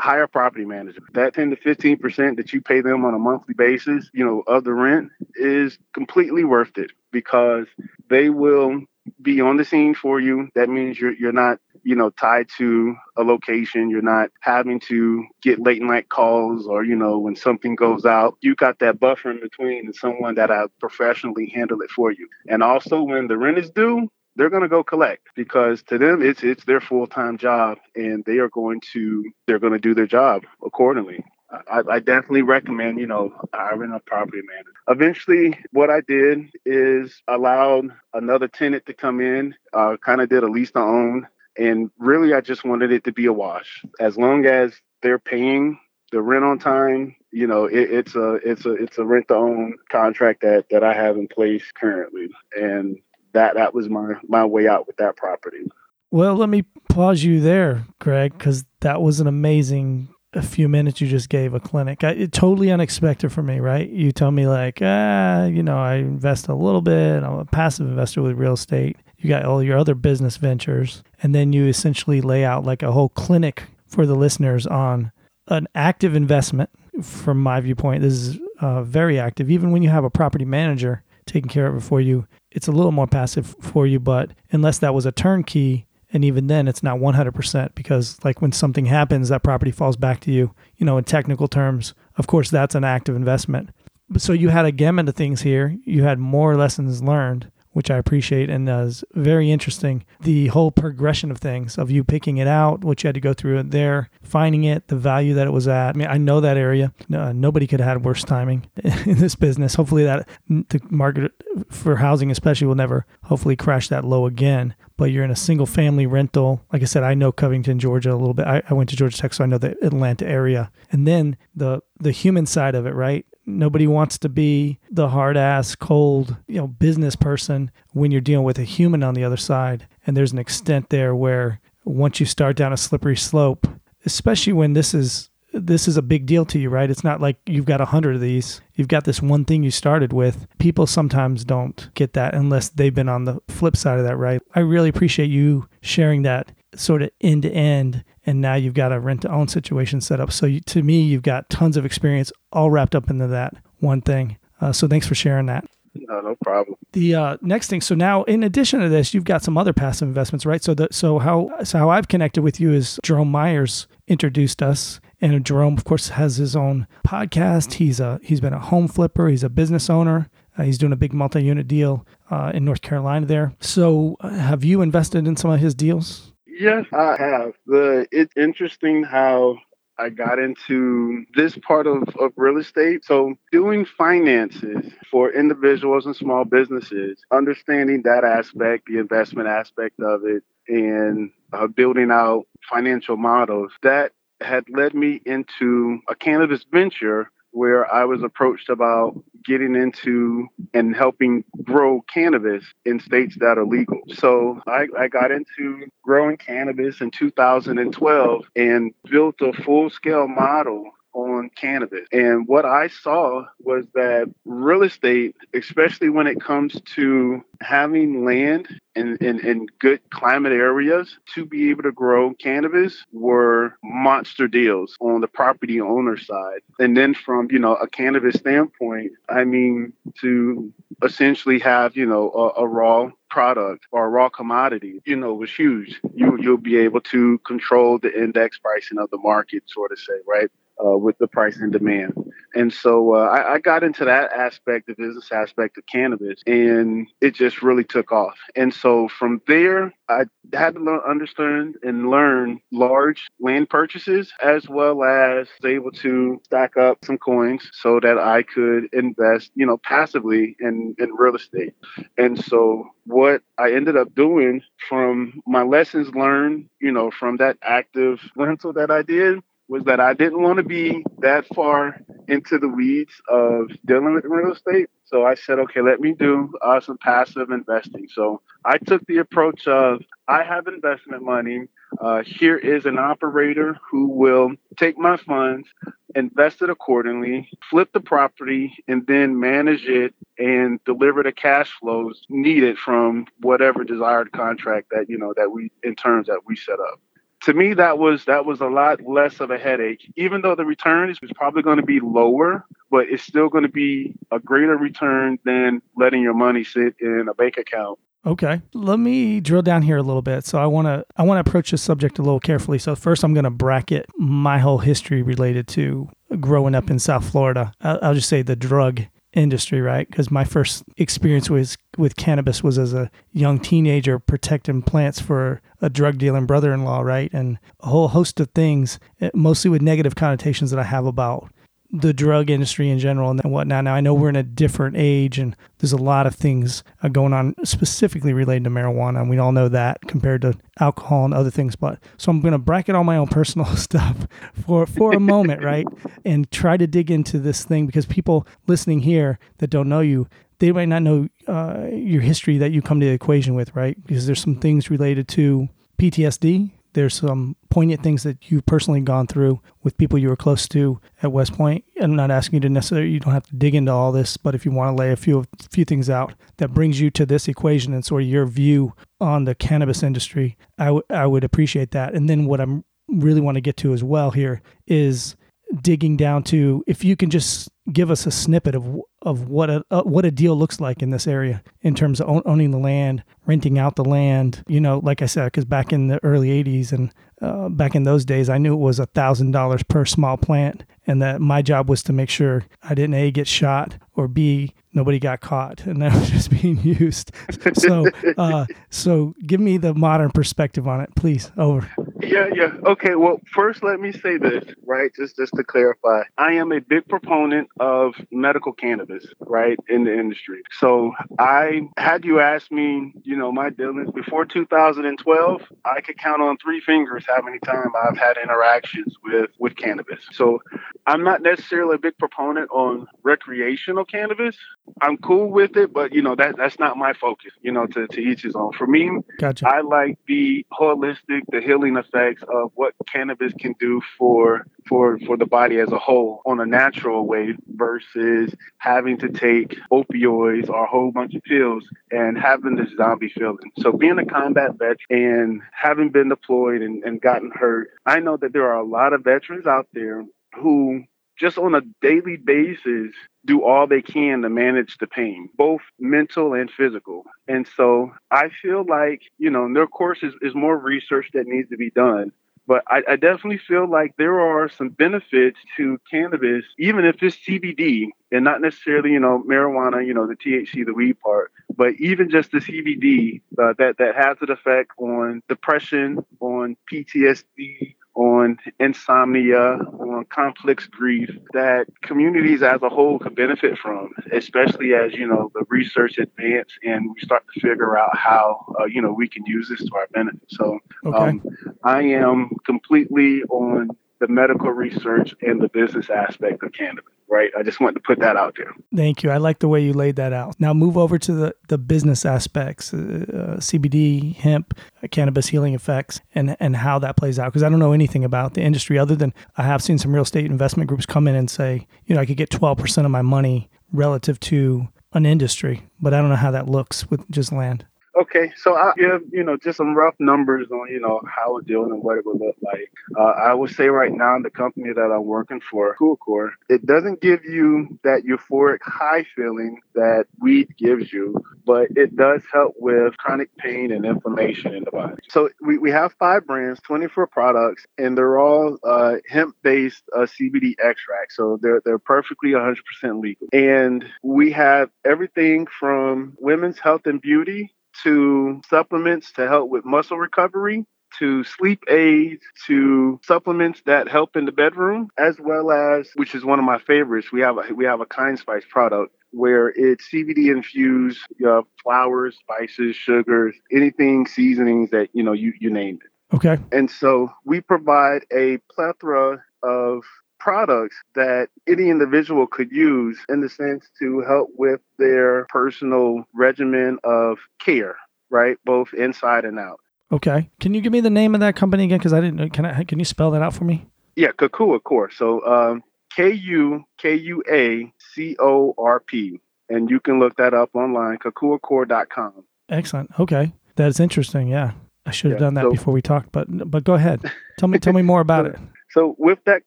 hire 0.00 0.26
property 0.26 0.64
manager. 0.64 1.00
That 1.14 1.34
10 1.34 1.50
to 1.50 1.56
15% 1.56 2.36
that 2.36 2.52
you 2.52 2.60
pay 2.60 2.80
them 2.80 3.04
on 3.04 3.14
a 3.14 3.18
monthly 3.18 3.54
basis, 3.54 4.08
you 4.12 4.24
know, 4.24 4.42
of 4.46 4.64
the 4.64 4.72
rent 4.72 5.10
is 5.34 5.78
completely 5.92 6.44
worth 6.44 6.76
it 6.78 6.90
because 7.12 7.66
they 8.08 8.28
will 8.28 8.80
be 9.20 9.40
on 9.40 9.56
the 9.56 9.64
scene 9.64 9.94
for 9.94 10.20
you. 10.20 10.48
That 10.54 10.68
means 10.68 10.98
you're 10.98 11.14
you're 11.14 11.32
not, 11.32 11.58
you 11.82 11.94
know, 11.96 12.10
tied 12.10 12.48
to 12.58 12.94
a 13.16 13.22
location. 13.22 13.90
You're 13.90 14.02
not 14.02 14.30
having 14.40 14.80
to 14.88 15.24
get 15.42 15.60
late 15.60 15.82
night 15.82 16.08
calls 16.08 16.66
or, 16.66 16.84
you 16.84 16.96
know, 16.96 17.18
when 17.18 17.36
something 17.36 17.74
goes 17.74 18.04
out, 18.04 18.36
you 18.40 18.54
got 18.54 18.78
that 18.80 19.00
buffer 19.00 19.30
in 19.30 19.40
between 19.40 19.86
and 19.86 19.94
someone 19.94 20.36
that 20.36 20.50
I 20.50 20.64
professionally 20.80 21.52
handle 21.54 21.80
it 21.82 21.90
for 21.90 22.10
you. 22.10 22.28
And 22.48 22.62
also 22.62 23.02
when 23.02 23.28
the 23.28 23.36
rent 23.36 23.58
is 23.58 23.70
due, 23.70 24.08
they're 24.36 24.50
going 24.50 24.62
to 24.62 24.68
go 24.68 24.82
collect 24.82 25.28
because 25.36 25.82
to 25.84 25.98
them 25.98 26.22
it's 26.22 26.42
it's 26.42 26.64
their 26.64 26.80
full-time 26.80 27.38
job 27.38 27.78
and 27.94 28.24
they 28.24 28.38
are 28.38 28.48
going 28.48 28.80
to 28.92 29.24
they're 29.46 29.58
going 29.58 29.72
to 29.72 29.78
do 29.78 29.94
their 29.94 30.06
job 30.06 30.42
accordingly 30.64 31.24
I, 31.70 31.82
I, 31.90 31.98
definitely 32.00 32.42
recommend, 32.42 32.98
you 32.98 33.06
know, 33.06 33.32
hiring 33.52 33.92
a 33.92 34.00
property 34.00 34.42
manager. 34.46 34.70
Eventually, 34.88 35.58
what 35.72 35.90
I 35.90 36.00
did 36.00 36.50
is 36.64 37.22
allowed 37.28 37.90
another 38.12 38.48
tenant 38.48 38.86
to 38.86 38.94
come 38.94 39.20
in, 39.20 39.54
uh, 39.72 39.96
kind 40.04 40.20
of 40.20 40.28
did 40.28 40.42
a 40.42 40.48
lease 40.48 40.72
to 40.72 40.80
own. 40.80 41.26
And 41.56 41.90
really, 41.98 42.34
I 42.34 42.40
just 42.40 42.64
wanted 42.64 42.92
it 42.92 43.04
to 43.04 43.12
be 43.12 43.26
a 43.26 43.32
wash. 43.32 43.84
As 44.00 44.16
long 44.16 44.44
as 44.46 44.72
they're 45.02 45.18
paying 45.18 45.78
the 46.10 46.20
rent 46.20 46.44
on 46.44 46.58
time, 46.58 47.16
you 47.30 47.46
know, 47.46 47.66
it, 47.66 47.90
it's 47.90 48.14
a 48.14 48.34
it's 48.34 48.64
a 48.66 48.72
it's 48.72 48.98
a 48.98 49.04
rent 49.04 49.28
to 49.28 49.34
own 49.34 49.74
contract 49.90 50.42
that 50.42 50.66
that 50.70 50.82
I 50.82 50.94
have 50.94 51.16
in 51.16 51.28
place 51.28 51.64
currently, 51.74 52.28
and 52.56 52.98
that 53.32 53.54
that 53.54 53.74
was 53.74 53.88
my 53.88 54.14
my 54.28 54.44
way 54.44 54.66
out 54.66 54.86
with 54.86 54.96
that 54.96 55.16
property. 55.16 55.66
Well, 56.10 56.36
let 56.36 56.48
me 56.48 56.62
pause 56.88 57.24
you 57.24 57.40
there, 57.40 57.86
Greg, 57.98 58.38
because 58.38 58.64
that 58.80 59.02
was 59.02 59.18
an 59.18 59.26
amazing 59.26 60.13
a 60.34 60.42
few 60.42 60.68
minutes 60.68 61.00
you 61.00 61.06
just 61.06 61.28
gave 61.28 61.54
a 61.54 61.60
clinic. 61.60 62.02
I, 62.04 62.10
it, 62.10 62.32
totally 62.32 62.70
unexpected 62.70 63.32
for 63.32 63.42
me, 63.42 63.60
right? 63.60 63.88
You 63.88 64.12
tell 64.12 64.30
me 64.30 64.46
like, 64.46 64.80
ah, 64.82 65.46
you 65.46 65.62
know, 65.62 65.78
I 65.78 65.96
invest 65.96 66.48
a 66.48 66.54
little 66.54 66.82
bit. 66.82 67.22
I'm 67.22 67.38
a 67.38 67.44
passive 67.44 67.86
investor 67.86 68.22
with 68.22 68.36
real 68.36 68.54
estate. 68.54 68.96
You 69.18 69.28
got 69.28 69.44
all 69.44 69.62
your 69.62 69.78
other 69.78 69.94
business 69.94 70.36
ventures, 70.36 71.02
and 71.22 71.34
then 71.34 71.52
you 71.52 71.66
essentially 71.66 72.20
lay 72.20 72.44
out 72.44 72.64
like 72.64 72.82
a 72.82 72.92
whole 72.92 73.08
clinic 73.08 73.64
for 73.86 74.06
the 74.06 74.14
listeners 74.14 74.66
on 74.66 75.12
an 75.48 75.68
active 75.74 76.14
investment. 76.14 76.70
From 77.00 77.42
my 77.42 77.60
viewpoint, 77.60 78.02
this 78.02 78.12
is 78.12 78.38
uh, 78.60 78.82
very 78.82 79.18
active. 79.18 79.50
Even 79.50 79.70
when 79.70 79.82
you 79.82 79.88
have 79.88 80.04
a 80.04 80.10
property 80.10 80.44
manager 80.44 81.02
taking 81.26 81.48
care 81.48 81.66
of 81.66 81.76
it 81.76 81.80
for 81.80 82.00
you, 82.00 82.26
it's 82.50 82.68
a 82.68 82.72
little 82.72 82.92
more 82.92 83.06
passive 83.06 83.56
for 83.60 83.86
you. 83.86 83.98
But 83.98 84.30
unless 84.50 84.78
that 84.78 84.94
was 84.94 85.06
a 85.06 85.12
turnkey, 85.12 85.86
and 86.14 86.24
even 86.24 86.46
then 86.46 86.66
it's 86.66 86.82
not 86.82 86.98
100% 86.98 87.74
because 87.74 88.18
like 88.24 88.40
when 88.40 88.52
something 88.52 88.86
happens 88.86 89.28
that 89.28 89.42
property 89.42 89.70
falls 89.70 89.96
back 89.96 90.20
to 90.20 90.32
you 90.32 90.54
you 90.76 90.86
know 90.86 90.96
in 90.96 91.04
technical 91.04 91.48
terms 91.48 91.92
of 92.16 92.26
course 92.26 92.48
that's 92.48 92.74
an 92.74 92.84
active 92.84 93.16
investment. 93.16 93.70
So 94.16 94.32
you 94.32 94.50
had 94.50 94.64
a 94.64 94.72
gamut 94.72 95.08
of 95.08 95.16
things 95.16 95.42
here. 95.42 95.76
You 95.84 96.04
had 96.04 96.18
more 96.18 96.56
lessons 96.56 97.02
learned 97.02 97.50
which 97.74 97.90
I 97.90 97.98
appreciate 97.98 98.48
and 98.48 98.68
is 98.68 99.04
very 99.12 99.50
interesting. 99.50 100.04
The 100.20 100.46
whole 100.48 100.70
progression 100.70 101.30
of 101.30 101.38
things, 101.38 101.76
of 101.76 101.90
you 101.90 102.02
picking 102.02 102.38
it 102.38 102.48
out, 102.48 102.82
what 102.82 103.02
you 103.02 103.08
had 103.08 103.14
to 103.14 103.20
go 103.20 103.34
through 103.34 103.62
there, 103.64 104.08
finding 104.22 104.64
it, 104.64 104.88
the 104.88 104.96
value 104.96 105.34
that 105.34 105.46
it 105.46 105.52
was 105.52 105.68
at. 105.68 105.90
I 105.90 105.98
mean, 105.98 106.08
I 106.08 106.16
know 106.16 106.40
that 106.40 106.56
area. 106.56 106.94
Uh, 107.12 107.32
nobody 107.32 107.66
could 107.66 107.80
have 107.80 107.88
had 107.88 108.04
worse 108.04 108.24
timing 108.24 108.66
in 109.04 109.18
this 109.18 109.34
business. 109.34 109.74
Hopefully, 109.74 110.04
that 110.04 110.28
the 110.48 110.80
market 110.88 111.32
for 111.70 111.96
housing, 111.96 112.30
especially, 112.30 112.66
will 112.66 112.74
never 112.74 113.06
hopefully 113.24 113.56
crash 113.56 113.88
that 113.88 114.04
low 114.04 114.26
again 114.26 114.74
but 114.96 115.10
you're 115.10 115.24
in 115.24 115.30
a 115.30 115.36
single 115.36 115.66
family 115.66 116.06
rental. 116.06 116.62
Like 116.72 116.82
I 116.82 116.84
said, 116.84 117.02
I 117.02 117.14
know 117.14 117.32
Covington, 117.32 117.78
Georgia 117.78 118.12
a 118.12 118.16
little 118.16 118.34
bit. 118.34 118.46
I, 118.46 118.62
I 118.70 118.74
went 118.74 118.90
to 118.90 118.96
Georgia 118.96 119.16
Tech, 119.16 119.34
so 119.34 119.44
I 119.44 119.46
know 119.46 119.58
the 119.58 119.76
Atlanta 119.84 120.26
area. 120.26 120.70
And 120.92 121.06
then 121.06 121.36
the 121.54 121.82
the 121.98 122.12
human 122.12 122.46
side 122.46 122.74
of 122.74 122.86
it, 122.86 122.94
right? 122.94 123.26
Nobody 123.46 123.86
wants 123.86 124.18
to 124.18 124.28
be 124.28 124.78
the 124.90 125.08
hard 125.08 125.36
ass, 125.36 125.74
cold, 125.74 126.36
you 126.46 126.56
know, 126.56 126.66
business 126.66 127.16
person 127.16 127.70
when 127.92 128.10
you're 128.10 128.20
dealing 128.20 128.44
with 128.44 128.58
a 128.58 128.64
human 128.64 129.02
on 129.02 129.14
the 129.14 129.24
other 129.24 129.36
side. 129.36 129.86
And 130.06 130.16
there's 130.16 130.32
an 130.32 130.38
extent 130.38 130.90
there 130.90 131.14
where 131.14 131.60
once 131.84 132.20
you 132.20 132.26
start 132.26 132.56
down 132.56 132.72
a 132.72 132.76
slippery 132.76 133.16
slope, 133.16 133.66
especially 134.04 134.52
when 134.52 134.72
this 134.72 134.94
is 134.94 135.30
this 135.54 135.86
is 135.86 135.96
a 135.96 136.02
big 136.02 136.26
deal 136.26 136.44
to 136.44 136.58
you, 136.58 136.68
right? 136.68 136.90
It's 136.90 137.04
not 137.04 137.20
like 137.20 137.36
you've 137.46 137.64
got 137.64 137.80
a 137.80 137.84
hundred 137.86 138.16
of 138.16 138.20
these. 138.20 138.60
You've 138.74 138.88
got 138.88 139.04
this 139.04 139.22
one 139.22 139.44
thing 139.44 139.62
you 139.62 139.70
started 139.70 140.12
with. 140.12 140.48
People 140.58 140.86
sometimes 140.86 141.44
don't 141.44 141.88
get 141.94 142.14
that 142.14 142.34
unless 142.34 142.70
they've 142.70 142.94
been 142.94 143.08
on 143.08 143.24
the 143.24 143.40
flip 143.46 143.76
side 143.76 143.98
of 143.98 144.04
that, 144.04 144.16
right? 144.16 144.42
I 144.54 144.60
really 144.60 144.88
appreciate 144.88 145.30
you 145.30 145.68
sharing 145.80 146.22
that 146.22 146.50
sort 146.78 147.02
of 147.02 147.10
end 147.20 147.42
to 147.42 147.50
end. 147.50 148.04
And 148.26 148.40
now 148.40 148.54
you've 148.54 148.74
got 148.74 148.92
a 148.92 149.00
rent 149.00 149.22
to 149.22 149.30
own 149.30 149.48
situation 149.48 150.00
set 150.00 150.20
up. 150.20 150.32
So 150.32 150.46
you, 150.46 150.60
to 150.60 150.82
me, 150.82 151.02
you've 151.02 151.22
got 151.22 151.50
tons 151.50 151.76
of 151.76 151.84
experience 151.84 152.32
all 152.52 152.70
wrapped 152.70 152.94
up 152.94 153.10
into 153.10 153.26
that 153.28 153.54
one 153.80 154.00
thing. 154.00 154.38
Uh, 154.60 154.72
so 154.72 154.88
thanks 154.88 155.06
for 155.06 155.14
sharing 155.14 155.46
that. 155.46 155.64
No, 155.94 156.20
no 156.20 156.36
problem. 156.42 156.76
The 156.92 157.14
uh, 157.14 157.36
next 157.40 157.68
thing, 157.68 157.80
so 157.80 157.94
now 157.94 158.24
in 158.24 158.42
addition 158.42 158.80
to 158.80 158.88
this, 158.88 159.14
you've 159.14 159.24
got 159.24 159.42
some 159.42 159.56
other 159.56 159.72
passive 159.72 160.08
investments, 160.08 160.44
right? 160.44 160.62
So 160.62 160.74
the 160.74 160.88
so 160.90 161.20
how 161.20 161.50
so 161.62 161.78
how 161.78 161.90
I've 161.90 162.08
connected 162.08 162.42
with 162.42 162.58
you 162.58 162.72
is 162.72 162.98
Jerome 163.04 163.30
Myers 163.30 163.86
introduced 164.08 164.62
us, 164.62 165.00
and 165.20 165.46
Jerome, 165.46 165.74
of 165.74 165.84
course, 165.84 166.08
has 166.10 166.36
his 166.36 166.56
own 166.56 166.88
podcast. 167.06 167.74
He's 167.74 168.00
a 168.00 168.18
he's 168.24 168.40
been 168.40 168.52
a 168.52 168.58
home 168.58 168.88
flipper. 168.88 169.28
He's 169.28 169.44
a 169.44 169.48
business 169.48 169.88
owner. 169.88 170.28
Uh, 170.56 170.64
he's 170.64 170.78
doing 170.78 170.92
a 170.92 170.96
big 170.96 171.12
multi-unit 171.12 171.66
deal 171.66 172.06
uh, 172.30 172.52
in 172.54 172.64
North 172.64 172.80
Carolina 172.80 173.26
there. 173.26 173.54
So, 173.60 174.16
uh, 174.20 174.30
have 174.30 174.64
you 174.64 174.82
invested 174.82 175.26
in 175.26 175.36
some 175.36 175.50
of 175.50 175.60
his 175.60 175.74
deals? 175.74 176.32
Yes, 176.58 176.86
I 176.92 177.16
have. 177.18 177.54
The 177.66 178.06
it's 178.12 178.34
interesting 178.36 179.02
how 179.02 179.58
I 179.98 180.10
got 180.10 180.38
into 180.38 181.24
this 181.34 181.58
part 181.58 181.86
of, 181.86 182.04
of 182.20 182.32
real 182.36 182.58
estate. 182.58 183.04
So, 183.04 183.34
doing 183.52 183.84
finances 183.84 184.92
for 185.10 185.32
individuals 185.32 186.06
and 186.06 186.16
small 186.16 186.44
businesses, 186.44 187.20
understanding 187.32 188.02
that 188.04 188.24
aspect, 188.24 188.84
the 188.86 188.98
investment 188.98 189.48
aspect 189.48 190.00
of 190.00 190.22
it, 190.24 190.44
and 190.68 191.30
uh, 191.52 191.66
building 191.68 192.10
out 192.12 192.44
financial 192.70 193.16
models, 193.16 193.72
that 193.82 194.12
had 194.40 194.64
led 194.68 194.94
me 194.94 195.22
into 195.26 196.00
a 196.08 196.14
cannabis 196.14 196.64
venture 196.72 197.30
where 197.54 197.92
I 197.92 198.04
was 198.04 198.20
approached 198.24 198.68
about 198.68 199.14
getting 199.44 199.76
into 199.76 200.48
and 200.74 200.94
helping 200.94 201.44
grow 201.62 202.02
cannabis 202.12 202.64
in 202.84 202.98
states 202.98 203.36
that 203.38 203.58
are 203.58 203.64
legal. 203.64 204.00
So 204.08 204.60
I, 204.66 204.88
I 204.98 205.06
got 205.06 205.30
into 205.30 205.86
growing 206.02 206.36
cannabis 206.36 207.00
in 207.00 207.12
2012 207.12 208.44
and 208.56 208.92
built 209.08 209.36
a 209.40 209.52
full 209.52 209.88
scale 209.88 210.26
model 210.26 210.90
on 211.14 211.48
cannabis. 211.54 212.06
And 212.12 212.46
what 212.46 212.64
I 212.64 212.88
saw 212.88 213.46
was 213.60 213.86
that 213.94 214.32
real 214.44 214.82
estate, 214.82 215.36
especially 215.54 216.10
when 216.10 216.26
it 216.26 216.40
comes 216.40 216.80
to 216.96 217.42
having 217.60 218.24
land 218.24 218.68
in, 218.94 219.16
in, 219.20 219.40
in, 219.40 219.66
good 219.78 220.00
climate 220.10 220.52
areas 220.52 221.18
to 221.34 221.44
be 221.44 221.70
able 221.70 221.82
to 221.82 221.92
grow 221.92 222.34
cannabis 222.34 223.04
were 223.12 223.76
monster 223.82 224.46
deals 224.46 224.96
on 225.00 225.20
the 225.20 225.26
property 225.26 225.80
owner 225.80 226.16
side. 226.16 226.60
And 226.78 226.96
then 226.96 227.14
from, 227.14 227.48
you 227.50 227.58
know, 227.58 227.74
a 227.76 227.88
cannabis 227.88 228.36
standpoint, 228.36 229.12
I 229.28 229.44
mean, 229.44 229.92
to 230.20 230.72
essentially 231.02 231.58
have, 231.60 231.96
you 231.96 232.06
know, 232.06 232.30
a, 232.32 232.62
a 232.62 232.68
raw 232.68 233.10
product 233.30 233.86
or 233.90 234.06
a 234.06 234.08
raw 234.08 234.28
commodity, 234.28 235.00
you 235.04 235.16
know, 235.16 235.34
was 235.34 235.50
huge. 235.52 236.00
You 236.14 236.38
you'll 236.40 236.56
be 236.56 236.76
able 236.78 237.00
to 237.00 237.38
control 237.38 237.98
the 237.98 238.12
index 238.16 238.58
pricing 238.58 238.98
of 238.98 239.10
the 239.10 239.18
market, 239.18 239.64
sort 239.66 239.90
of 239.92 239.98
say, 239.98 240.14
right? 240.26 240.50
Uh, 240.82 240.96
with 240.96 241.16
the 241.18 241.28
price 241.28 241.56
and 241.56 241.72
demand. 241.72 242.14
And 242.54 242.72
so 242.72 243.14
uh, 243.14 243.26
I, 243.26 243.54
I, 243.54 243.58
got 243.58 243.82
into 243.82 244.04
that 244.04 244.32
aspect, 244.32 244.86
the 244.86 244.94
business 244.94 245.30
aspect 245.32 245.78
of 245.78 245.84
cannabis, 245.86 246.40
and 246.46 247.08
it 247.20 247.34
just 247.34 247.62
really 247.62 247.84
took 247.84 248.12
off. 248.12 248.38
And 248.54 248.72
so 248.72 249.08
from 249.08 249.40
there, 249.46 249.92
I 250.08 250.24
had 250.52 250.74
to 250.74 250.80
learn, 250.80 251.00
understand 251.08 251.76
and 251.82 252.10
learn 252.10 252.60
large 252.72 253.26
land 253.40 253.70
purchases 253.70 254.32
as 254.42 254.68
well 254.68 255.02
as 255.02 255.48
able 255.64 255.92
to 255.92 256.40
stack 256.44 256.76
up 256.76 257.04
some 257.04 257.18
coins 257.18 257.68
so 257.72 257.98
that 258.00 258.18
I 258.18 258.42
could 258.42 258.88
invest, 258.92 259.50
you 259.54 259.66
know, 259.66 259.78
passively 259.78 260.56
in, 260.60 260.94
in 260.98 261.10
real 261.16 261.36
estate. 261.36 261.74
And 262.18 262.42
so 262.42 262.88
what 263.06 263.42
I 263.58 263.72
ended 263.72 263.96
up 263.96 264.14
doing 264.14 264.62
from 264.88 265.40
my 265.46 265.62
lessons 265.62 266.14
learned, 266.14 266.68
you 266.80 266.92
know, 266.92 267.10
from 267.10 267.38
that 267.38 267.58
active 267.62 268.20
rental 268.36 268.72
that 268.74 268.90
I 268.90 269.02
did 269.02 269.40
was 269.68 269.84
that 269.84 270.00
I 270.00 270.12
didn't 270.12 270.42
want 270.42 270.58
to 270.58 270.62
be 270.62 271.04
that 271.18 271.46
far 271.54 272.00
into 272.28 272.58
the 272.58 272.68
weeds 272.68 273.12
of 273.28 273.70
dealing 273.84 274.14
with 274.14 274.24
real 274.24 274.52
estate. 274.52 274.88
So 275.04 275.24
I 275.24 275.34
said, 275.34 275.58
okay, 275.60 275.80
let 275.80 276.00
me 276.00 276.12
do 276.12 276.52
uh, 276.62 276.80
some 276.80 276.98
passive 276.98 277.50
investing. 277.50 278.08
So 278.12 278.42
I 278.64 278.78
took 278.78 279.06
the 279.06 279.18
approach 279.18 279.66
of 279.66 280.02
I 280.28 280.42
have 280.42 280.66
investment 280.66 281.22
money. 281.22 281.68
Uh, 282.00 282.22
here 282.24 282.56
is 282.56 282.86
an 282.86 282.98
operator 282.98 283.76
who 283.90 284.08
will 284.08 284.52
take 284.76 284.98
my 284.98 285.16
funds, 285.16 285.68
invest 286.14 286.62
it 286.62 286.70
accordingly, 286.70 287.48
flip 287.70 287.90
the 287.92 288.00
property, 288.00 288.74
and 288.88 289.06
then 289.06 289.38
manage 289.38 289.84
it 289.84 290.14
and 290.38 290.82
deliver 290.84 291.22
the 291.22 291.32
cash 291.32 291.70
flows 291.80 292.24
needed 292.28 292.78
from 292.78 293.26
whatever 293.40 293.84
desired 293.84 294.32
contract 294.32 294.88
that 294.90 295.08
you 295.08 295.16
know 295.16 295.32
that 295.36 295.52
we 295.52 295.70
in 295.84 295.94
terms 295.94 296.26
that 296.26 296.40
we 296.46 296.56
set 296.56 296.80
up 296.80 297.00
to 297.44 297.54
me 297.54 297.74
that 297.74 297.98
was 297.98 298.24
that 298.26 298.44
was 298.44 298.60
a 298.60 298.66
lot 298.66 299.00
less 299.06 299.40
of 299.40 299.50
a 299.50 299.58
headache. 299.58 300.12
Even 300.16 300.42
though 300.42 300.54
the 300.54 300.64
return 300.64 301.10
is 301.10 301.18
probably 301.34 301.62
going 301.62 301.78
to 301.78 301.84
be 301.84 302.00
lower 302.00 302.64
but 302.90 303.08
it's 303.08 303.24
still 303.24 303.48
going 303.48 303.64
to 303.64 303.68
be 303.70 304.14
a 304.30 304.38
greater 304.38 304.76
return 304.76 305.36
than 305.44 305.82
letting 305.96 306.22
your 306.22 306.32
money 306.32 306.62
sit 306.62 306.94
in 307.00 307.26
a 307.28 307.34
bank 307.34 307.56
account. 307.56 307.98
Okay. 308.24 308.62
Let 308.72 309.00
me 309.00 309.40
drill 309.40 309.62
down 309.62 309.82
here 309.82 309.96
a 309.96 310.02
little 310.02 310.22
bit. 310.22 310.44
So 310.44 310.58
i 310.58 310.66
want 310.66 310.86
to 310.86 311.04
i 311.16 311.22
want 311.22 311.44
to 311.44 311.48
approach 311.48 311.70
this 311.70 311.82
subject 311.82 312.18
a 312.18 312.22
little 312.22 312.40
carefully. 312.40 312.78
So 312.78 312.94
first 312.94 313.24
i'm 313.24 313.34
going 313.34 313.44
to 313.44 313.50
bracket 313.50 314.06
my 314.16 314.58
whole 314.58 314.78
history 314.78 315.22
related 315.22 315.66
to 315.68 316.08
growing 316.40 316.74
up 316.74 316.88
in 316.88 316.98
south 316.98 317.28
florida. 317.28 317.72
I'll, 317.80 317.98
I'll 318.00 318.14
just 318.14 318.28
say 318.28 318.42
the 318.42 318.56
drug 318.56 319.02
industry, 319.34 319.80
right? 319.80 320.08
Because 320.08 320.30
my 320.30 320.44
first 320.44 320.84
experience 320.96 321.50
was 321.50 321.76
with 321.98 322.16
cannabis 322.16 322.62
was 322.62 322.78
as 322.78 322.94
a 322.94 323.10
young 323.32 323.58
teenager 323.58 324.18
protecting 324.18 324.82
plants 324.82 325.20
for 325.20 325.60
a 325.80 325.90
drug 325.90 326.18
dealing 326.18 326.46
brother-in-law, 326.46 327.00
right? 327.00 327.30
And 327.32 327.58
a 327.80 327.88
whole 327.88 328.08
host 328.08 328.40
of 328.40 328.50
things, 328.54 328.98
eh, 329.20 329.30
mostly 329.34 329.70
with 329.70 329.82
negative 329.82 330.14
connotations 330.14 330.70
that 330.70 330.80
I 330.80 330.84
have 330.84 331.06
about 331.06 331.50
the 331.94 332.12
drug 332.12 332.50
industry 332.50 332.90
in 332.90 332.98
general 332.98 333.30
and 333.30 333.40
whatnot. 333.44 333.84
Now, 333.84 333.94
I 333.94 334.00
know 334.00 334.14
we're 334.14 334.28
in 334.28 334.34
a 334.34 334.42
different 334.42 334.96
age 334.98 335.38
and 335.38 335.54
there's 335.78 335.92
a 335.92 335.96
lot 335.96 336.26
of 336.26 336.34
things 336.34 336.82
uh, 337.04 337.08
going 337.08 337.32
on 337.32 337.54
specifically 337.62 338.32
related 338.32 338.64
to 338.64 338.70
marijuana. 338.70 339.20
And 339.20 339.30
we 339.30 339.38
all 339.38 339.52
know 339.52 339.68
that 339.68 340.00
compared 340.08 340.42
to 340.42 340.58
alcohol 340.80 341.24
and 341.24 341.32
other 341.32 341.50
things. 341.50 341.76
But 341.76 342.00
so 342.16 342.32
I'm 342.32 342.40
going 342.40 342.52
to 342.52 342.58
bracket 342.58 342.96
all 342.96 343.04
my 343.04 343.16
own 343.16 343.28
personal 343.28 343.66
stuff 343.76 344.26
for, 344.66 344.86
for 344.86 345.12
a 345.12 345.20
moment, 345.20 345.62
right? 345.62 345.86
And 346.24 346.50
try 346.50 346.76
to 346.76 346.88
dig 346.88 347.12
into 347.12 347.38
this 347.38 347.64
thing 347.64 347.86
because 347.86 348.06
people 348.06 348.44
listening 348.66 349.00
here 349.00 349.38
that 349.58 349.70
don't 349.70 349.88
know 349.88 350.00
you, 350.00 350.26
they 350.58 350.72
might 350.72 350.88
not 350.88 351.02
know 351.02 351.28
uh, 351.46 351.86
your 351.92 352.22
history 352.22 352.58
that 352.58 352.72
you 352.72 352.82
come 352.82 352.98
to 352.98 353.06
the 353.06 353.12
equation 353.12 353.54
with, 353.54 353.74
right? 353.76 353.96
Because 354.04 354.26
there's 354.26 354.40
some 354.40 354.56
things 354.56 354.90
related 354.90 355.28
to 355.28 355.68
PTSD 355.98 356.72
there's 356.94 357.14
some 357.14 357.56
poignant 357.70 358.02
things 358.02 358.22
that 358.22 358.50
you've 358.50 358.66
personally 358.66 359.00
gone 359.00 359.26
through 359.26 359.60
with 359.82 359.96
people 359.96 360.18
you 360.18 360.28
were 360.28 360.36
close 360.36 360.66
to 360.68 361.00
at 361.22 361.32
West 361.32 361.52
Point. 361.52 361.84
I'm 362.00 362.16
not 362.16 362.30
asking 362.30 362.56
you 362.56 362.60
to 362.60 362.68
necessarily, 362.68 363.10
you 363.10 363.20
don't 363.20 363.32
have 363.32 363.46
to 363.46 363.56
dig 363.56 363.74
into 363.74 363.92
all 363.92 364.12
this, 364.12 364.36
but 364.36 364.54
if 364.54 364.64
you 364.64 364.72
want 364.72 364.96
to 364.96 365.00
lay 365.00 365.12
a 365.12 365.16
few 365.16 365.44
few 365.70 365.84
things 365.84 366.08
out 366.08 366.34
that 366.56 366.72
brings 366.72 367.00
you 367.00 367.10
to 367.10 367.26
this 367.26 367.48
equation 367.48 367.92
and 367.92 368.04
sort 368.04 368.22
of 368.22 368.28
your 368.28 368.46
view 368.46 368.94
on 369.20 369.44
the 369.44 369.54
cannabis 369.54 370.02
industry, 370.02 370.56
I, 370.78 370.86
w- 370.86 371.04
I 371.10 371.26
would 371.26 371.44
appreciate 371.44 371.90
that. 371.90 372.14
And 372.14 372.28
then 372.30 372.46
what 372.46 372.60
I'm 372.60 372.84
really 373.08 373.40
want 373.40 373.56
to 373.56 373.60
get 373.60 373.76
to 373.78 373.92
as 373.92 374.02
well 374.02 374.30
here 374.30 374.62
is 374.86 375.36
digging 375.82 376.16
down 376.16 376.42
to 376.44 376.84
if 376.86 377.04
you 377.04 377.16
can 377.16 377.30
just 377.30 377.68
give 377.92 378.10
us 378.10 378.26
a 378.26 378.30
snippet 378.30 378.74
of 378.74 379.00
of 379.22 379.48
what 379.48 379.70
a 379.70 379.84
uh, 379.90 380.02
what 380.02 380.24
a 380.24 380.30
deal 380.30 380.56
looks 380.56 380.80
like 380.80 381.02
in 381.02 381.10
this 381.10 381.26
area 381.26 381.62
in 381.82 381.94
terms 381.94 382.20
of 382.20 382.42
owning 382.46 382.70
the 382.70 382.78
land, 382.78 383.22
renting 383.46 383.78
out 383.78 383.96
the 383.96 384.04
land. 384.04 384.62
You 384.66 384.80
know, 384.80 385.00
like 385.02 385.22
I 385.22 385.26
said, 385.26 385.46
because 385.46 385.64
back 385.64 385.92
in 385.92 386.08
the 386.08 386.22
early 386.24 386.48
'80s 386.64 386.92
and 386.92 387.12
uh, 387.40 387.68
back 387.68 387.94
in 387.94 388.04
those 388.04 388.24
days, 388.24 388.48
I 388.48 388.58
knew 388.58 388.74
it 388.74 388.78
was 388.78 388.98
a 388.98 389.06
thousand 389.06 389.50
dollars 389.50 389.82
per 389.82 390.04
small 390.04 390.36
plant, 390.36 390.84
and 391.06 391.20
that 391.22 391.40
my 391.40 391.62
job 391.62 391.88
was 391.88 392.02
to 392.04 392.12
make 392.12 392.30
sure 392.30 392.64
I 392.82 392.94
didn't 392.94 393.14
a 393.14 393.30
get 393.30 393.48
shot 393.48 393.98
or 394.14 394.28
b 394.28 394.74
nobody 394.94 395.18
got 395.18 395.40
caught, 395.40 395.84
and 395.84 396.00
that 396.02 396.14
was 396.14 396.30
just 396.30 396.50
being 396.50 396.80
used. 396.80 397.32
so, 397.74 398.06
uh, 398.38 398.66
so 398.90 399.34
give 399.46 399.60
me 399.60 399.76
the 399.76 399.92
modern 399.94 400.30
perspective 400.30 400.88
on 400.88 401.00
it, 401.00 401.10
please. 401.16 401.50
Over. 401.56 401.90
Yeah, 402.20 402.48
yeah. 402.54 402.72
Okay. 402.86 403.16
Well, 403.16 403.40
first, 403.52 403.82
let 403.82 404.00
me 404.00 404.12
say 404.12 404.38
this, 404.38 404.64
right? 404.86 405.10
Just, 405.14 405.36
just 405.36 405.52
to 405.56 405.64
clarify, 405.64 406.22
I 406.38 406.52
am 406.54 406.72
a 406.72 406.80
big 406.80 407.06
proponent 407.08 407.68
of 407.80 408.14
medical 408.30 408.72
cannabis, 408.72 409.26
right, 409.40 409.78
in 409.88 410.04
the 410.04 410.12
industry. 410.12 410.62
So, 410.78 411.12
I 411.38 411.82
had 411.96 412.24
you 412.24 412.40
ask 412.40 412.70
me, 412.70 413.12
you 413.22 413.36
know, 413.36 413.52
my 413.52 413.70
dealings 413.70 414.10
before 414.12 414.44
2012, 414.44 415.62
I 415.84 416.00
could 416.00 416.18
count 416.18 416.42
on 416.42 416.56
three 416.58 416.80
fingers 416.80 417.24
how 417.26 417.42
many 417.42 417.58
times 417.60 417.92
I've 418.08 418.18
had 418.18 418.36
interactions 418.42 419.14
with 419.22 419.50
with 419.58 419.76
cannabis. 419.76 420.20
So, 420.32 420.60
I'm 421.06 421.24
not 421.24 421.42
necessarily 421.42 421.96
a 421.96 421.98
big 421.98 422.16
proponent 422.18 422.70
on 422.70 423.06
recreational 423.22 424.04
cannabis. 424.04 424.56
I'm 425.00 425.16
cool 425.18 425.50
with 425.50 425.76
it, 425.76 425.92
but 425.92 426.14
you 426.14 426.22
know 426.22 426.34
that 426.36 426.56
that's 426.56 426.78
not 426.78 426.96
my 426.96 427.12
focus. 427.14 427.52
You 427.62 427.72
know, 427.72 427.86
to, 427.86 428.06
to 428.06 428.20
each 428.20 428.42
his 428.42 428.54
own. 428.54 428.72
For 428.72 428.86
me, 428.86 429.10
Gotcha. 429.38 429.68
I 429.68 429.80
like 429.80 430.18
the 430.26 430.64
holistic, 430.72 431.42
the 431.48 431.60
healing 431.60 431.96
effects 431.96 432.42
of 432.48 432.70
what 432.74 432.94
cannabis 433.10 433.52
can 433.58 433.74
do 433.80 434.00
for 434.18 434.66
for 434.88 435.18
for 435.26 435.36
the 435.36 435.46
body 435.46 435.78
as 435.78 435.90
a 435.92 435.98
whole 435.98 436.42
on 436.46 436.60
a 436.60 436.66
natural 436.66 437.26
way 437.26 437.56
versus 437.68 438.54
having 438.78 439.18
to 439.18 439.28
take 439.28 439.76
opioids 439.92 440.68
or 440.68 440.84
a 440.84 440.88
whole 440.88 441.10
bunch 441.10 441.34
of 441.34 441.42
pills 441.42 441.84
and 442.10 442.38
having 442.38 442.76
this 442.76 442.90
zombie 442.96 443.30
feeling. 443.30 443.72
So 443.78 443.92
being 443.92 444.18
a 444.18 444.24
combat 444.24 444.72
vet 444.78 444.98
and 445.10 445.62
having 445.72 446.10
been 446.10 446.28
deployed 446.28 446.82
and, 446.82 447.02
and 447.04 447.20
gotten 447.20 447.50
hurt, 447.54 447.90
I 448.06 448.20
know 448.20 448.36
that 448.36 448.52
there 448.52 448.70
are 448.70 448.80
a 448.80 448.86
lot 448.86 449.12
of 449.12 449.24
veterans 449.24 449.66
out 449.66 449.88
there 449.92 450.24
who 450.54 451.04
just 451.38 451.58
on 451.58 451.74
a 451.74 451.82
daily 452.00 452.36
basis 452.36 453.12
do 453.44 453.62
all 453.62 453.86
they 453.86 454.02
can 454.02 454.42
to 454.42 454.48
manage 454.48 454.98
the 454.98 455.06
pain, 455.06 455.50
both 455.56 455.82
mental 455.98 456.54
and 456.54 456.70
physical. 456.70 457.24
And 457.46 457.66
so 457.76 458.12
I 458.30 458.48
feel 458.62 458.84
like, 458.84 459.22
you 459.38 459.50
know, 459.50 459.72
there 459.72 459.82
of 459.82 459.90
course 459.90 460.22
is, 460.22 460.34
is 460.40 460.54
more 460.54 460.78
research 460.78 461.30
that 461.34 461.46
needs 461.46 461.68
to 461.70 461.76
be 461.76 461.90
done. 461.90 462.32
But 462.66 462.82
I, 462.88 463.02
I 463.06 463.16
definitely 463.16 463.58
feel 463.58 463.88
like 463.88 464.14
there 464.16 464.40
are 464.40 464.70
some 464.70 464.88
benefits 464.88 465.58
to 465.76 466.00
cannabis, 466.10 466.64
even 466.78 467.04
if 467.04 467.22
it's 467.22 467.36
CBD 467.36 468.06
and 468.32 468.42
not 468.42 468.62
necessarily, 468.62 469.10
you 469.10 469.20
know, 469.20 469.44
marijuana, 469.46 470.04
you 470.06 470.14
know, 470.14 470.26
the 470.26 470.34
THC, 470.34 470.86
the 470.86 470.94
weed 470.94 471.20
part, 471.20 471.52
but 471.76 471.92
even 471.98 472.30
just 472.30 472.52
the 472.52 472.58
CBD 472.58 473.42
uh, 473.62 473.74
that 473.78 473.98
that 473.98 474.14
has 474.16 474.38
an 474.40 474.50
effect 474.50 474.92
on 474.96 475.42
depression, 475.46 476.24
on 476.40 476.76
PTSD, 476.90 477.96
on 478.14 478.58
insomnia, 478.78 479.74
on 479.98 480.24
complex 480.26 480.86
grief 480.86 481.30
that 481.52 481.86
communities 482.02 482.62
as 482.62 482.80
a 482.82 482.88
whole 482.88 483.18
could 483.18 483.34
benefit 483.34 483.76
from, 483.76 484.10
especially 484.32 484.94
as, 484.94 485.12
you 485.14 485.26
know, 485.26 485.50
the 485.54 485.64
research 485.68 486.18
advance 486.18 486.70
and 486.84 487.10
we 487.12 487.20
start 487.20 487.44
to 487.52 487.60
figure 487.60 487.98
out 487.98 488.16
how, 488.16 488.64
uh, 488.80 488.84
you 488.84 489.02
know, 489.02 489.12
we 489.12 489.28
can 489.28 489.44
use 489.46 489.68
this 489.68 489.80
to 489.80 489.90
our 489.96 490.06
benefit. 490.12 490.40
So 490.48 490.78
Okay. 491.06 491.16
um, 491.16 491.42
I 491.82 492.02
am 492.02 492.50
completely 492.64 493.42
on 493.44 493.90
the 494.26 494.32
medical 494.32 494.70
research 494.70 495.34
and 495.42 495.60
the 495.60 495.68
business 495.68 496.08
aspect 496.08 496.62
of 496.62 496.72
cannabis, 496.72 497.12
right? 497.28 497.50
I 497.58 497.62
just 497.62 497.78
wanted 497.78 497.94
to 497.94 498.00
put 498.00 498.20
that 498.20 498.36
out 498.36 498.54
there. 498.56 498.72
Thank 498.94 499.22
you. 499.22 499.30
I 499.30 499.36
like 499.36 499.58
the 499.58 499.68
way 499.68 499.82
you 499.82 499.92
laid 499.92 500.16
that 500.16 500.32
out. 500.32 500.58
Now 500.58 500.72
move 500.72 500.96
over 500.96 501.18
to 501.18 501.32
the, 501.32 501.54
the 501.68 501.76
business 501.76 502.24
aspects, 502.24 502.94
uh, 502.94 502.96
uh, 502.96 503.56
CBD, 503.58 504.34
hemp, 504.36 504.78
uh, 505.02 505.08
cannabis 505.10 505.48
healing 505.48 505.74
effects, 505.74 506.22
and, 506.34 506.56
and 506.58 506.76
how 506.76 506.98
that 507.00 507.16
plays 507.16 507.38
out. 507.38 507.46
Because 507.46 507.62
I 507.62 507.68
don't 507.68 507.78
know 507.78 507.92
anything 507.92 508.24
about 508.24 508.54
the 508.54 508.62
industry 508.62 508.98
other 508.98 509.14
than 509.14 509.34
I 509.58 509.64
have 509.64 509.82
seen 509.82 509.98
some 509.98 510.14
real 510.14 510.22
estate 510.22 510.46
investment 510.46 510.88
groups 510.88 511.04
come 511.04 511.28
in 511.28 511.34
and 511.34 511.50
say, 511.50 511.86
you 512.06 512.14
know, 512.14 512.22
I 512.22 512.26
could 512.26 512.38
get 512.38 512.48
12% 512.48 513.04
of 513.04 513.10
my 513.10 513.22
money 513.22 513.70
relative 513.92 514.40
to 514.40 514.88
an 515.12 515.26
industry, 515.26 515.82
but 516.00 516.14
I 516.14 516.20
don't 516.20 516.30
know 516.30 516.36
how 516.36 516.50
that 516.50 516.68
looks 516.68 517.10
with 517.10 517.30
just 517.30 517.52
land. 517.52 517.84
Okay, 518.16 518.52
so 518.56 518.74
I'll 518.74 518.94
give, 518.94 519.22
you 519.32 519.42
know, 519.42 519.56
just 519.56 519.78
some 519.78 519.94
rough 519.94 520.14
numbers 520.20 520.68
on, 520.70 520.88
you 520.90 521.00
know, 521.00 521.20
how 521.26 521.56
it's 521.56 521.66
doing 521.66 521.90
and 521.90 522.02
what 522.02 522.18
it 522.18 522.24
would 522.24 522.40
look 522.40 522.56
like. 522.62 522.92
Uh, 523.16 523.22
I 523.22 523.54
would 523.54 523.70
say 523.70 523.88
right 523.88 524.12
now, 524.12 524.38
the 524.40 524.50
company 524.50 524.92
that 524.92 525.12
I'm 525.12 525.24
working 525.24 525.60
for, 525.60 525.96
Kukua 525.96 526.18
Corp, 526.18 526.52
it 526.68 526.86
doesn't 526.86 527.20
give 527.20 527.44
you 527.44 527.98
that 528.04 528.22
euphoric 528.22 528.78
high 528.82 529.24
feeling 529.34 529.80
that 529.94 530.26
weed 530.38 530.68
gives 530.78 531.12
you, 531.12 531.42
but 531.66 531.88
it 531.96 532.14
does 532.16 532.42
help 532.52 532.74
with 532.78 533.16
chronic 533.16 533.56
pain 533.56 533.90
and 533.90 534.04
inflammation 534.04 534.74
in 534.74 534.84
the 534.84 534.92
body. 534.92 535.16
So 535.28 535.48
we, 535.60 535.78
we 535.78 535.90
have 535.90 536.14
five 536.18 536.46
brands, 536.46 536.80
24 536.82 537.26
products, 537.26 537.84
and 537.98 538.16
they're 538.16 538.38
all 538.38 538.78
uh, 538.84 539.16
hemp-based 539.28 540.04
uh, 540.14 540.20
CBD 540.20 540.74
extracts. 540.82 541.36
So 541.36 541.58
they're, 541.60 541.82
they're 541.84 541.98
perfectly 541.98 542.50
100% 542.50 542.76
legal. 543.20 543.48
And 543.52 544.04
we 544.22 544.52
have 544.52 544.90
everything 545.04 545.66
from 545.66 546.36
women's 546.38 546.78
health 546.78 547.06
and 547.06 547.20
beauty 547.20 547.74
to 548.02 548.60
supplements 548.68 549.32
to 549.32 549.48
help 549.48 549.70
with 549.70 549.84
muscle 549.84 550.18
recovery, 550.18 550.84
to 551.18 551.44
sleep 551.44 551.82
aids, 551.88 552.42
to 552.66 553.20
supplements 553.24 553.82
that 553.86 554.08
help 554.08 554.36
in 554.36 554.46
the 554.46 554.52
bedroom, 554.52 555.08
as 555.16 555.38
well 555.40 555.70
as, 555.70 556.10
which 556.16 556.34
is 556.34 556.44
one 556.44 556.58
of 556.58 556.64
my 556.64 556.78
favorites, 556.78 557.32
we 557.32 557.40
have 557.40 557.56
a, 557.58 557.72
we 557.74 557.84
have 557.84 558.00
a 558.00 558.06
kind 558.06 558.38
spice 558.38 558.64
product 558.68 559.14
where 559.30 559.68
it's 559.68 560.08
CBD 560.12 560.50
infused 560.50 561.20
uh, 561.46 561.62
flowers, 561.82 562.36
spices, 562.38 562.96
sugars, 562.96 563.54
anything 563.72 564.26
seasonings 564.26 564.90
that 564.90 565.08
you 565.12 565.22
know 565.22 565.32
you 565.32 565.52
you 565.60 565.70
name 565.70 565.98
it. 566.04 566.34
Okay. 566.34 566.58
And 566.72 566.90
so 566.90 567.32
we 567.44 567.60
provide 567.60 568.22
a 568.32 568.58
plethora 568.72 569.44
of 569.62 570.02
products 570.44 570.96
that 571.14 571.48
any 571.66 571.88
individual 571.88 572.46
could 572.46 572.70
use 572.70 573.18
in 573.30 573.40
the 573.40 573.48
sense 573.48 573.88
to 573.98 574.20
help 574.20 574.50
with 574.58 574.80
their 574.98 575.46
personal 575.48 576.22
regimen 576.34 576.98
of 577.02 577.38
care, 577.58 577.96
right? 578.28 578.58
Both 578.66 578.92
inside 578.92 579.46
and 579.46 579.58
out. 579.58 579.80
Okay. 580.12 580.50
Can 580.60 580.74
you 580.74 580.82
give 580.82 580.92
me 580.92 581.00
the 581.00 581.08
name 581.08 581.34
of 581.34 581.40
that 581.40 581.56
company 581.56 581.84
again? 581.84 581.96
Because 581.98 582.12
I 582.12 582.20
didn't. 582.20 582.50
Can 582.50 582.66
I? 582.66 582.84
Can 582.84 582.98
you 582.98 583.06
spell 583.06 583.30
that 583.30 583.40
out 583.40 583.54
for 583.54 583.64
me? 583.64 583.86
Yeah, 584.16 584.32
Kukua 584.32 584.82
Corp. 584.82 585.14
So 585.14 585.44
um, 585.46 585.82
K 586.14 586.32
U 586.32 586.84
K 586.98 587.14
U 587.14 587.42
A 587.50 587.90
C 588.12 588.36
O 588.38 588.74
R 588.76 589.00
P. 589.00 589.40
And 589.70 589.88
you 589.88 589.98
can 589.98 590.18
look 590.20 590.36
that 590.36 590.52
up 590.52 590.68
online, 590.74 591.16
kukuacorp.com. 591.18 592.44
Excellent. 592.68 593.10
Okay. 593.18 593.54
That's 593.76 593.98
interesting. 593.98 594.48
Yeah. 594.48 594.72
I 595.06 595.10
should 595.10 595.30
have 595.32 595.40
Yeah, 595.40 595.46
done 595.46 595.54
that 595.54 595.62
so- 595.64 595.70
before 595.70 595.94
we 595.94 596.02
talked, 596.02 596.32
but 596.32 596.46
but 596.70 596.84
go 596.84 596.94
ahead. 596.94 597.22
Tell 597.58 597.68
me 597.68 597.78
tell 597.78 597.92
me 597.94 598.02
more 598.02 598.20
about 598.20 598.46
it. 598.46 598.56
So 598.94 599.16
with 599.18 599.40
that 599.46 599.66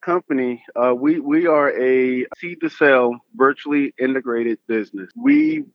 company, 0.00 0.64
uh, 0.74 0.94
we 0.94 1.20
we 1.20 1.46
are 1.46 1.68
a 1.78 2.24
seed 2.38 2.60
to 2.62 2.70
sell 2.70 3.20
virtually 3.34 3.92
integrated 3.98 4.58
business. 4.66 5.10
We 5.14 5.66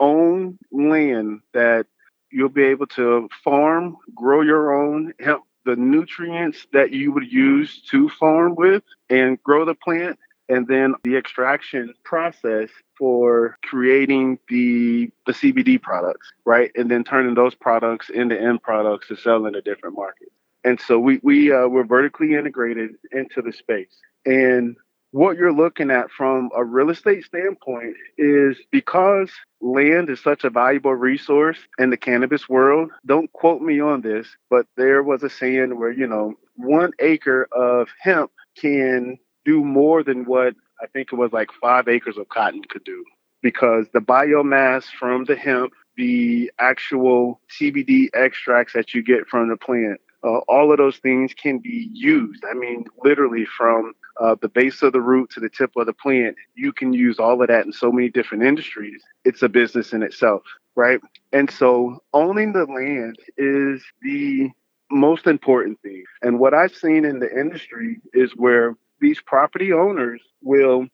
own 0.00 0.58
land 0.70 1.40
that 1.52 1.88
you'll 2.30 2.48
be 2.48 2.64
able 2.64 2.86
to 2.86 3.28
farm, 3.44 3.98
grow 4.14 4.40
your 4.40 4.72
own, 4.72 5.12
help 5.20 5.42
the 5.66 5.76
nutrients 5.76 6.66
that 6.72 6.92
you 6.92 7.12
would 7.12 7.30
use 7.30 7.82
to 7.90 8.08
farm 8.08 8.54
with, 8.54 8.82
and 9.10 9.40
grow 9.42 9.66
the 9.66 9.74
plant, 9.74 10.18
and 10.48 10.66
then 10.66 10.94
the 11.04 11.18
extraction 11.18 11.92
process 12.04 12.70
for 12.96 13.58
creating 13.62 14.38
the 14.48 15.10
the 15.26 15.32
CBD 15.32 15.82
products, 15.82 16.32
right? 16.46 16.70
And 16.76 16.90
then 16.90 17.04
turning 17.04 17.34
those 17.34 17.54
products 17.54 18.08
into 18.08 18.40
end 18.40 18.62
products 18.62 19.08
to 19.08 19.16
sell 19.16 19.44
in 19.44 19.54
a 19.54 19.60
different 19.60 19.96
market. 19.96 20.28
And 20.64 20.80
so 20.80 20.98
we 20.98 21.20
we 21.22 21.52
uh, 21.52 21.66
we're 21.68 21.84
vertically 21.84 22.34
integrated 22.34 22.92
into 23.12 23.42
the 23.42 23.52
space. 23.52 23.94
And 24.24 24.76
what 25.10 25.36
you're 25.36 25.52
looking 25.52 25.90
at 25.90 26.10
from 26.10 26.50
a 26.56 26.64
real 26.64 26.90
estate 26.90 27.24
standpoint 27.24 27.94
is 28.16 28.56
because 28.70 29.30
land 29.60 30.08
is 30.08 30.20
such 30.20 30.44
a 30.44 30.50
valuable 30.50 30.94
resource 30.94 31.58
in 31.78 31.90
the 31.90 31.96
cannabis 31.96 32.48
world. 32.48 32.90
Don't 33.04 33.30
quote 33.32 33.60
me 33.60 33.80
on 33.80 34.00
this, 34.00 34.26
but 34.48 34.66
there 34.76 35.02
was 35.02 35.22
a 35.22 35.30
saying 35.30 35.78
where 35.78 35.92
you 35.92 36.06
know 36.06 36.34
one 36.56 36.92
acre 36.98 37.48
of 37.52 37.88
hemp 38.00 38.30
can 38.56 39.18
do 39.44 39.64
more 39.64 40.02
than 40.02 40.24
what 40.24 40.54
I 40.82 40.86
think 40.86 41.12
it 41.12 41.16
was 41.16 41.32
like 41.32 41.48
five 41.60 41.88
acres 41.88 42.16
of 42.16 42.28
cotton 42.28 42.62
could 42.68 42.84
do 42.84 43.04
because 43.42 43.86
the 43.92 44.00
biomass 44.00 44.84
from 44.84 45.24
the 45.24 45.36
hemp, 45.36 45.72
the 45.96 46.50
actual 46.58 47.40
CBD 47.60 48.08
extracts 48.14 48.72
that 48.72 48.94
you 48.94 49.02
get 49.02 49.28
from 49.28 49.48
the 49.48 49.56
plant, 49.56 50.00
uh, 50.24 50.38
all 50.48 50.70
of 50.70 50.78
those 50.78 50.98
things 50.98 51.34
can 51.34 51.58
be 51.58 51.90
used. 51.92 52.44
I 52.48 52.54
mean, 52.54 52.84
literally 53.02 53.44
from 53.44 53.94
uh, 54.20 54.36
the 54.40 54.48
base 54.48 54.82
of 54.82 54.92
the 54.92 55.00
root 55.00 55.30
to 55.30 55.40
the 55.40 55.48
tip 55.48 55.72
of 55.76 55.86
the 55.86 55.92
plant, 55.92 56.36
you 56.54 56.72
can 56.72 56.92
use 56.92 57.18
all 57.18 57.40
of 57.42 57.48
that 57.48 57.66
in 57.66 57.72
so 57.72 57.90
many 57.90 58.08
different 58.08 58.44
industries. 58.44 59.02
It's 59.24 59.42
a 59.42 59.48
business 59.48 59.92
in 59.92 60.02
itself, 60.02 60.42
right? 60.76 61.00
And 61.32 61.50
so 61.50 62.02
owning 62.12 62.52
the 62.52 62.66
land 62.66 63.16
is 63.36 63.82
the 64.02 64.50
most 64.90 65.26
important 65.26 65.80
thing. 65.80 66.04
And 66.20 66.38
what 66.38 66.54
I've 66.54 66.74
seen 66.74 67.04
in 67.04 67.18
the 67.18 67.30
industry 67.30 68.00
is 68.12 68.32
where 68.36 68.76
these 69.00 69.20
property 69.20 69.72
owners 69.72 70.20
will 70.42 70.86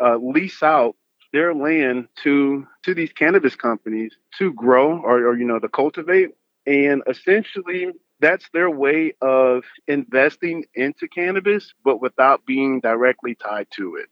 uh, 0.00 0.16
lease 0.16 0.62
out 0.62 0.96
their 1.32 1.54
land 1.54 2.06
to 2.22 2.66
to 2.84 2.94
these 2.94 3.12
cannabis 3.12 3.56
companies 3.56 4.14
to 4.38 4.52
grow 4.52 5.00
or, 5.00 5.26
or 5.26 5.36
you 5.36 5.44
know 5.44 5.58
to 5.58 5.68
cultivate 5.68 6.30
and 6.66 7.02
essentially 7.08 7.88
that's 8.24 8.46
their 8.56 8.70
way 8.70 9.12
of 9.20 9.62
investing 9.88 10.64
into 10.74 11.06
cannabis 11.08 11.72
but 11.84 12.00
without 12.00 12.44
being 12.46 12.80
directly 12.80 13.34
tied 13.34 13.66
to 13.70 13.96
it 13.96 14.08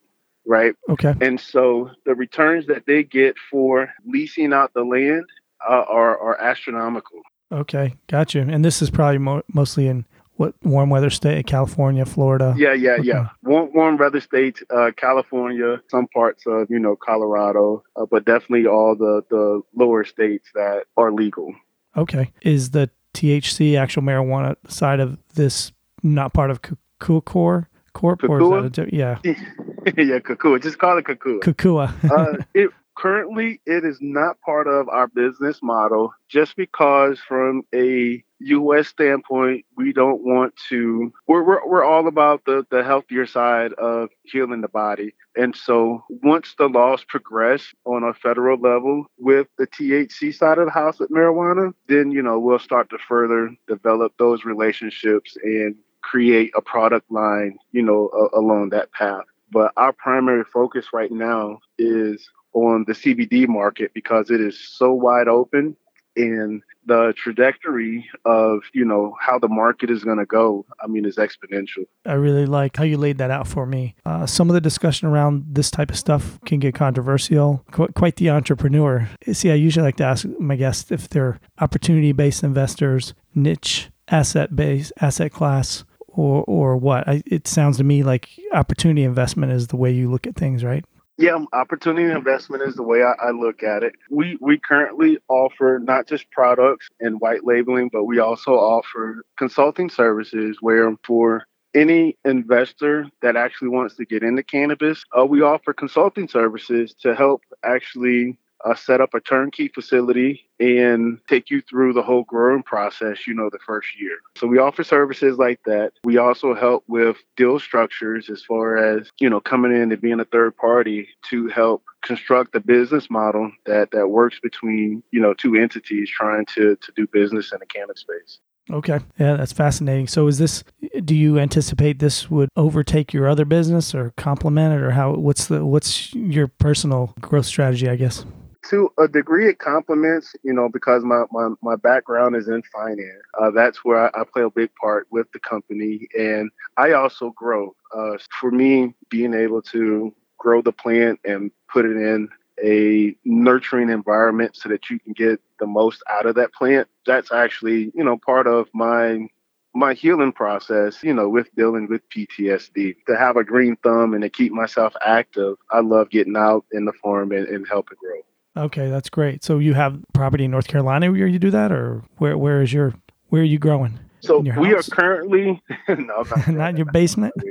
right 0.47 0.75
Okay. 0.95 1.15
and 1.21 1.41
so 1.41 1.91
the 2.07 2.15
returns 2.15 2.67
that 2.67 2.85
they 2.87 3.03
get 3.03 3.35
for 3.51 3.89
leasing 4.15 4.53
out 4.53 4.73
the 4.75 4.85
land 4.85 5.25
uh, 5.69 5.85
are 5.89 6.15
are 6.27 6.37
astronomical 6.41 7.21
Okay. 7.65 7.93
Got 8.09 8.33
you. 8.35 8.41
And 8.41 8.65
this 8.65 8.81
is 8.81 8.89
probably 8.89 9.19
mo- 9.19 9.43
mostly 9.53 9.87
in 9.87 10.07
what 10.37 10.55
warm 10.63 10.89
weather 10.89 11.11
state, 11.11 11.47
California, 11.47 12.07
Florida. 12.07 12.55
Yeah, 12.57 12.73
yeah, 12.73 12.93
Okay. 12.93 13.03
yeah. 13.09 13.29
Warm, 13.43 13.69
warm 13.75 13.99
weather 13.99 14.23
states, 14.23 14.63
uh, 14.71 14.91
California, 14.97 15.83
some 15.91 16.07
parts 16.09 16.45
of 16.47 16.71
you 16.71 16.79
know 16.79 16.97
Colorado, 16.97 17.85
uh, 17.95 18.07
but 18.11 18.25
definitely 18.25 18.67
all 18.67 18.97
the 18.97 19.23
the 19.29 19.61
lower 19.77 20.03
states 20.05 20.49
that 20.55 20.85
are 20.97 21.13
legal. 21.13 21.55
Okay. 21.95 22.33
Is 22.41 22.71
the 22.71 22.89
THC 23.15 23.79
actual 23.79 24.03
marijuana 24.03 24.57
side 24.69 25.01
of 25.01 25.19
this 25.35 25.73
not 26.03 26.33
part 26.33 26.51
of 26.51 26.63
Kukua 27.01 27.67
Corp? 27.93 28.25
Or 28.25 28.65
is 28.65 28.73
that 28.73 28.87
a, 28.87 28.95
yeah. 28.95 29.19
yeah, 29.25 30.19
Kukua. 30.19 30.63
Just 30.63 30.79
call 30.79 30.99
it 30.99 31.05
Kukua. 31.05 31.41
Kukua. 31.41 32.11
uh, 32.11 32.43
it 32.55 32.71
currently 32.97 33.61
it 33.67 33.85
is 33.85 33.99
not 34.01 34.41
part 34.41 34.67
of 34.67 34.89
our 34.89 35.09
business 35.09 35.61
model 35.63 36.13
just 36.29 36.57
because 36.57 37.19
from 37.27 37.63
a 37.75 38.23
US 38.47 38.89
standpoint 38.89 39.65
we 39.77 39.93
don't 39.93 40.23
want 40.23 40.55
to 40.69 41.13
we're, 41.27 41.43
we're, 41.43 41.67
we're 41.67 41.85
all 41.85 42.07
about 42.09 42.45
the, 42.45 42.67
the 42.71 42.83
healthier 42.83 43.27
side 43.27 43.73
of 43.75 44.11
healing 44.25 44.61
the 44.61 44.69
body. 44.69 45.15
And 45.37 45.57
so 45.57 46.05
once 46.09 46.55
the 46.59 46.69
laws 46.69 47.05
progress 47.05 47.75
on 47.85 48.03
a 48.03 48.15
federal 48.15 48.59
level 48.59 49.07
with 49.19 49.49
the 49.59 49.67
THC 49.67 50.35
side 50.35 50.59
of 50.59 50.67
the 50.67 50.73
house 50.73 50.99
with 50.99 51.11
marijuana 51.11 51.73
then 51.89 52.11
you 52.11 52.23
know 52.23 52.39
we'll 52.39 52.59
start 52.59 52.91
to 52.91 52.99
further 52.99 53.51
develop 53.69 54.13
those 54.19 54.45
relationships 54.45 55.37
and 55.43 55.75
create 56.03 56.53
a 56.57 56.61
product 56.61 57.11
line 57.11 57.57
you 57.73 57.83
know 57.83 58.11
a, 58.13 58.39
along 58.39 58.71
that 58.71 58.93
path. 58.93 59.25
But 59.51 59.73
our 59.77 59.93
primary 59.93 60.45
focus 60.45 60.87
right 60.93 61.13
now 61.13 61.59
is 61.79 62.29
on 62.55 62.85
the 62.87 62.93
CBD 62.93 63.49
market 63.49 63.93
because 63.95 64.31
it 64.31 64.41
is 64.41 64.59
so 64.59 64.93
wide 64.93 65.29
open 65.29 65.77
and 66.17 66.63
the 66.87 67.15
trajectory 67.17 68.09
of 68.25 68.61
you 68.75 68.85
know 68.85 69.17
how 69.21 69.39
the 69.39 69.49
market 69.49 69.91
is 69.91 70.05
going 70.05 70.19
to 70.19 70.27
go. 70.27 70.67
I 70.83 70.87
mean 70.87 71.05
is 71.05 71.17
exponential. 71.17 71.87
I 72.05 72.15
really 72.15 72.47
like 72.47 72.77
how 72.77 72.85
you 72.85 72.97
laid 72.97 73.19
that 73.19 73.31
out 73.31 73.47
for 73.47 73.67
me. 73.67 73.95
Uh, 74.05 74.27
some 74.27 74.51
of 74.51 74.55
the 74.55 74.61
discussion 74.61 75.09
around 75.09 75.45
this 75.49 75.71
type 75.71 75.91
of 75.91 75.99
stuff 75.99 76.41
can 76.45 76.59
get 76.59 76.75
controversial. 76.75 77.65
Qu- 77.71 77.89
quite 77.89 78.17
the 78.17 78.31
entrepreneur. 78.31 79.09
See 79.33 79.51
i 79.51 79.55
usually 79.55 79.85
like 79.85 79.97
to 79.97 80.05
ask 80.05 80.27
my 80.39 80.57
guests 80.57 80.91
if 80.91 81.09
they're 81.09 81.39
opportunity 81.61 82.13
based 82.13 82.43
investors 82.43 83.15
niche 83.35 83.91
asset 84.09 84.55
based 84.55 84.93
asset 85.01 85.33
class 85.33 85.85
or 86.09 86.45
or 86.47 86.77
what. 86.77 87.09
I, 87.09 87.23
it 87.27 87.47
sounds 87.47 87.79
to 87.79 87.85
me 87.85 88.03
like 88.03 88.29
opportunity 88.53 89.05
investment 89.05 89.53
is 89.53 89.69
the 89.69 89.77
way 89.77 89.91
you 89.93 90.11
look 90.11 90.27
at 90.27 90.35
things 90.35 90.65
right 90.65 90.85
yeah, 91.19 91.39
opportunity 91.53 92.11
investment 92.11 92.63
is 92.63 92.75
the 92.75 92.83
way 92.83 93.03
I, 93.03 93.13
I, 93.29 93.31
look 93.31 93.63
at 93.63 93.83
it. 93.83 93.95
We 94.11 94.39
we 94.41 94.59
currently 94.59 95.19
offer 95.29 95.79
not 95.83 96.07
just 96.07 96.31
products 96.31 96.89
and 97.01 97.21
white 97.21 97.45
labeling, 97.45 97.91
but 97.93 98.05
we 98.05 98.19
also 98.19 98.53
offer 98.53 99.23
consulting 99.37 99.91
services 99.91 100.59
where 100.61 100.95
for 101.05 101.47
any 101.75 102.17
investor 102.25 103.09
that 103.23 103.37
actually 103.37 103.69
wants 103.69 103.97
to 103.97 104.05
get 104.05 104.23
into 104.23 104.43
cannabis, 104.43 105.05
uh, 105.19 105.25
we 105.25 105.43
offer 105.43 105.73
consulting 105.73 106.29
services 106.29 106.95
to 107.01 107.15
help 107.15 107.43
actually 107.65 108.39
uh, 108.65 108.75
set 108.75 109.01
up 109.01 109.15
a 109.15 109.21
turnkey 109.21 109.69
facility 109.69 110.49
and 110.61 111.19
take 111.29 111.51
you 111.51 111.61
through 111.61 111.93
the 111.93 112.03
whole 112.03 112.25
growing 112.25 112.63
process, 112.63 113.27
you 113.27 113.35
know, 113.35 113.51
the 113.51 113.59
first 113.67 113.89
year. 113.99 114.19
So 114.37 114.47
we 114.47 114.59
offer 114.59 114.85
services 114.85 115.39
like 115.39 115.61
that. 115.67 115.93
We 116.05 116.19
also 116.19 116.55
help 116.55 116.85
with 116.87 117.17
deal 117.37 117.59
structures 117.59 118.31
as 118.31 118.43
far 118.43 118.77
as, 118.77 119.11
you 119.19 119.29
know, 119.29 119.41
coming 119.41 119.73
in 119.73 119.91
and 119.93 120.01
being 120.01 120.21
a 120.21 120.25
third 120.25 120.57
party 120.57 121.09
to 121.31 121.49
help 121.49 121.83
construct 122.03 122.55
a 122.55 122.61
business 122.61 123.11
model 123.11 123.51
that 123.67 123.91
that 123.93 124.09
works 124.09 124.39
between, 124.41 125.03
you 125.11 125.21
know, 125.21 125.35
two 125.35 125.57
entities 125.57 126.11
trying 126.11 126.47
to 126.47 126.77
to 126.77 126.93
do 126.95 127.07
business 127.07 127.53
in 127.53 127.59
the 127.59 127.67
cannabis 127.67 128.01
space. 128.01 128.39
Okay. 128.71 129.01
Yeah, 129.19 129.37
that's 129.37 129.53
fascinating. 129.53 130.07
So 130.07 130.29
is 130.29 130.39
this 130.39 130.63
do 131.05 131.17
you 131.17 131.39
anticipate 131.39 131.99
this 131.99 132.31
would 132.31 132.49
overtake 132.57 133.13
your 133.13 133.29
other 133.29 133.45
business 133.45 133.95
or 133.95 134.13
complement 134.17 134.75
it 134.75 134.85
or 134.85 134.93
how 134.93 135.15
what's 135.15 135.47
the 135.47 135.65
what's 135.65 136.15
your 136.15 136.47
personal 136.47 137.15
growth 137.21 137.47
strategy, 137.47 137.89
I 137.89 137.97
guess? 137.97 138.25
To 138.69 138.93
a 138.99 139.09
degree 139.09 139.49
it 139.49 139.59
complements 139.59 140.35
you 140.43 140.53
know 140.53 140.69
because 140.69 141.03
my, 141.05 141.25
my, 141.31 141.51
my 141.63 141.77
background 141.77 142.37
is 142.37 142.49
in 142.49 142.63
finance. 142.73 143.23
Uh, 143.41 143.51
that's 143.51 143.85
where 143.85 144.05
I, 144.05 144.21
I, 144.21 144.25
play 144.25 144.43
a 144.43 144.51
big 144.51 144.71
part 144.81 145.07
with 145.11 145.31
the 145.33 145.41
company. 145.41 146.09
And 146.19 146.51
i 146.77 146.93
also 146.93 147.31
grow. 147.31 147.75
Uh, 147.95 148.19
for 148.41 148.51
me 148.51 148.95
being 149.11 149.35
able 149.35 149.63
to 149.63 150.15
grow 150.39 150.63
the 150.63 150.73
plant 150.73 151.21
and 151.25 151.51
put 151.73 151.85
it 151.85 151.97
in 151.97 152.29
a 152.63 153.15
nurturing 153.25 153.91
environment 153.91 154.57
so 154.57 154.69
that 154.69 154.91
you 154.91 154.99
can 154.99 155.13
get 155.13 155.41
the 155.59 155.67
most 155.67 156.03
out 156.11 156.27
of 156.27 156.35
that 156.35 156.53
plant 156.53 156.87
that's 157.07 157.33
actually 157.33 157.91
you 157.95 158.05
know 158.05 158.17
part 158.19 158.47
of 158.47 158.69
my 158.75 159.27
my 159.75 159.95
healing 159.95 160.33
process, 160.33 161.03
you 161.03 161.15
know, 161.15 161.29
with 161.29 161.55
dealing 161.55 161.89
with 161.89 162.07
PTSD, 162.11 162.97
to 163.07 163.17
have 163.17 163.37
a 163.37 163.45
green 163.45 163.77
thumb 163.77 164.15
and 164.15 164.23
to 164.23 164.29
keep 164.29 164.53
myself 164.53 164.95
active, 165.05 165.57
I 165.71 165.81
love 165.81 166.11
getting 166.11 166.37
out 166.37 166.67
in 166.73 166.85
the 166.85 166.93
farm 166.93 167.33
and, 167.33 167.49
and 167.49 167.67
helping 167.67 167.97
grow. 167.99 168.21
Okay, 168.57 168.91
that's 168.91 169.09
great. 169.09 169.43
So 169.43 169.59
you 169.59 169.75
have 169.75 169.99
property 170.13 170.45
in 170.45 170.51
North 170.51 170.69
Carolina 170.69 171.11
where 171.11 171.27
you 171.27 171.39
do 171.39 171.51
that, 171.51 171.73
or 171.73 172.03
where 172.19 172.37
where 172.37 172.63
is 172.63 172.73
your 172.73 172.95
where 173.29 173.43
are 173.43 173.47
you 173.47 173.59
growing? 173.59 173.99
So 174.21 174.39
we 174.39 174.73
are 174.73 174.83
currently 174.83 175.61
no, 175.89 176.23
not, 176.23 176.49
not 176.49 176.71
in 176.71 176.77
your 176.77 176.87
basement. 176.87 177.35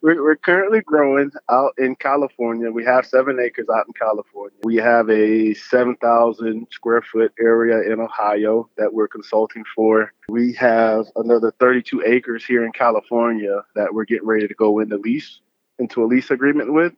we're, 0.00 0.22
we're 0.22 0.36
currently 0.36 0.80
growing 0.80 1.30
out 1.50 1.74
in 1.76 1.96
California. 1.96 2.70
We 2.70 2.84
have 2.84 3.04
seven 3.04 3.38
acres 3.40 3.66
out 3.68 3.86
in 3.88 3.92
California. 3.92 4.56
We 4.62 4.76
have 4.76 5.10
a 5.10 5.52
seven 5.54 5.96
thousand 5.96 6.68
square 6.70 7.02
foot 7.02 7.32
area 7.38 7.92
in 7.92 8.00
Ohio 8.00 8.70
that 8.78 8.94
we're 8.94 9.08
consulting 9.08 9.64
for. 9.74 10.12
We 10.28 10.54
have 10.54 11.06
another 11.16 11.52
thirty-two 11.58 12.02
acres 12.06 12.44
here 12.44 12.64
in 12.64 12.72
California 12.72 13.62
that 13.74 13.92
we're 13.92 14.06
getting 14.06 14.26
ready 14.26 14.48
to 14.48 14.54
go 14.54 14.78
into 14.78 14.96
lease 14.96 15.40
into 15.78 16.02
a 16.02 16.06
lease 16.06 16.30
agreement 16.30 16.72
with. 16.72 16.94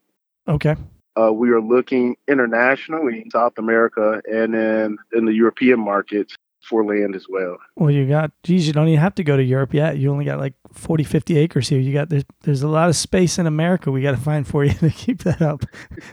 Okay. 0.46 0.76
Uh, 1.20 1.32
we 1.32 1.50
are 1.50 1.60
looking 1.60 2.16
internationally, 2.28 3.22
in 3.22 3.30
South 3.30 3.58
America, 3.58 4.22
and 4.30 4.54
then 4.54 4.98
in 5.12 5.26
the 5.26 5.32
European 5.32 5.80
markets 5.80 6.34
for 6.62 6.84
land 6.84 7.14
as 7.14 7.26
well. 7.28 7.58
Well, 7.76 7.90
you 7.90 8.06
got, 8.06 8.30
geez, 8.44 8.66
you 8.66 8.72
don't 8.72 8.88
even 8.88 9.00
have 9.00 9.14
to 9.16 9.24
go 9.24 9.36
to 9.36 9.42
Europe 9.42 9.74
yet. 9.74 9.98
You 9.98 10.10
only 10.10 10.24
got 10.24 10.38
like 10.38 10.54
40, 10.72 11.04
50 11.04 11.36
acres 11.36 11.68
here. 11.68 11.80
You 11.80 11.92
got, 11.92 12.08
there's, 12.08 12.24
there's 12.42 12.62
a 12.62 12.68
lot 12.68 12.88
of 12.88 12.96
space 12.96 13.38
in 13.38 13.46
America 13.46 13.90
we 13.90 14.00
got 14.00 14.12
to 14.12 14.16
find 14.16 14.46
for 14.46 14.64
you 14.64 14.72
to 14.78 14.90
keep 14.90 15.24
that 15.24 15.42
up. 15.42 15.64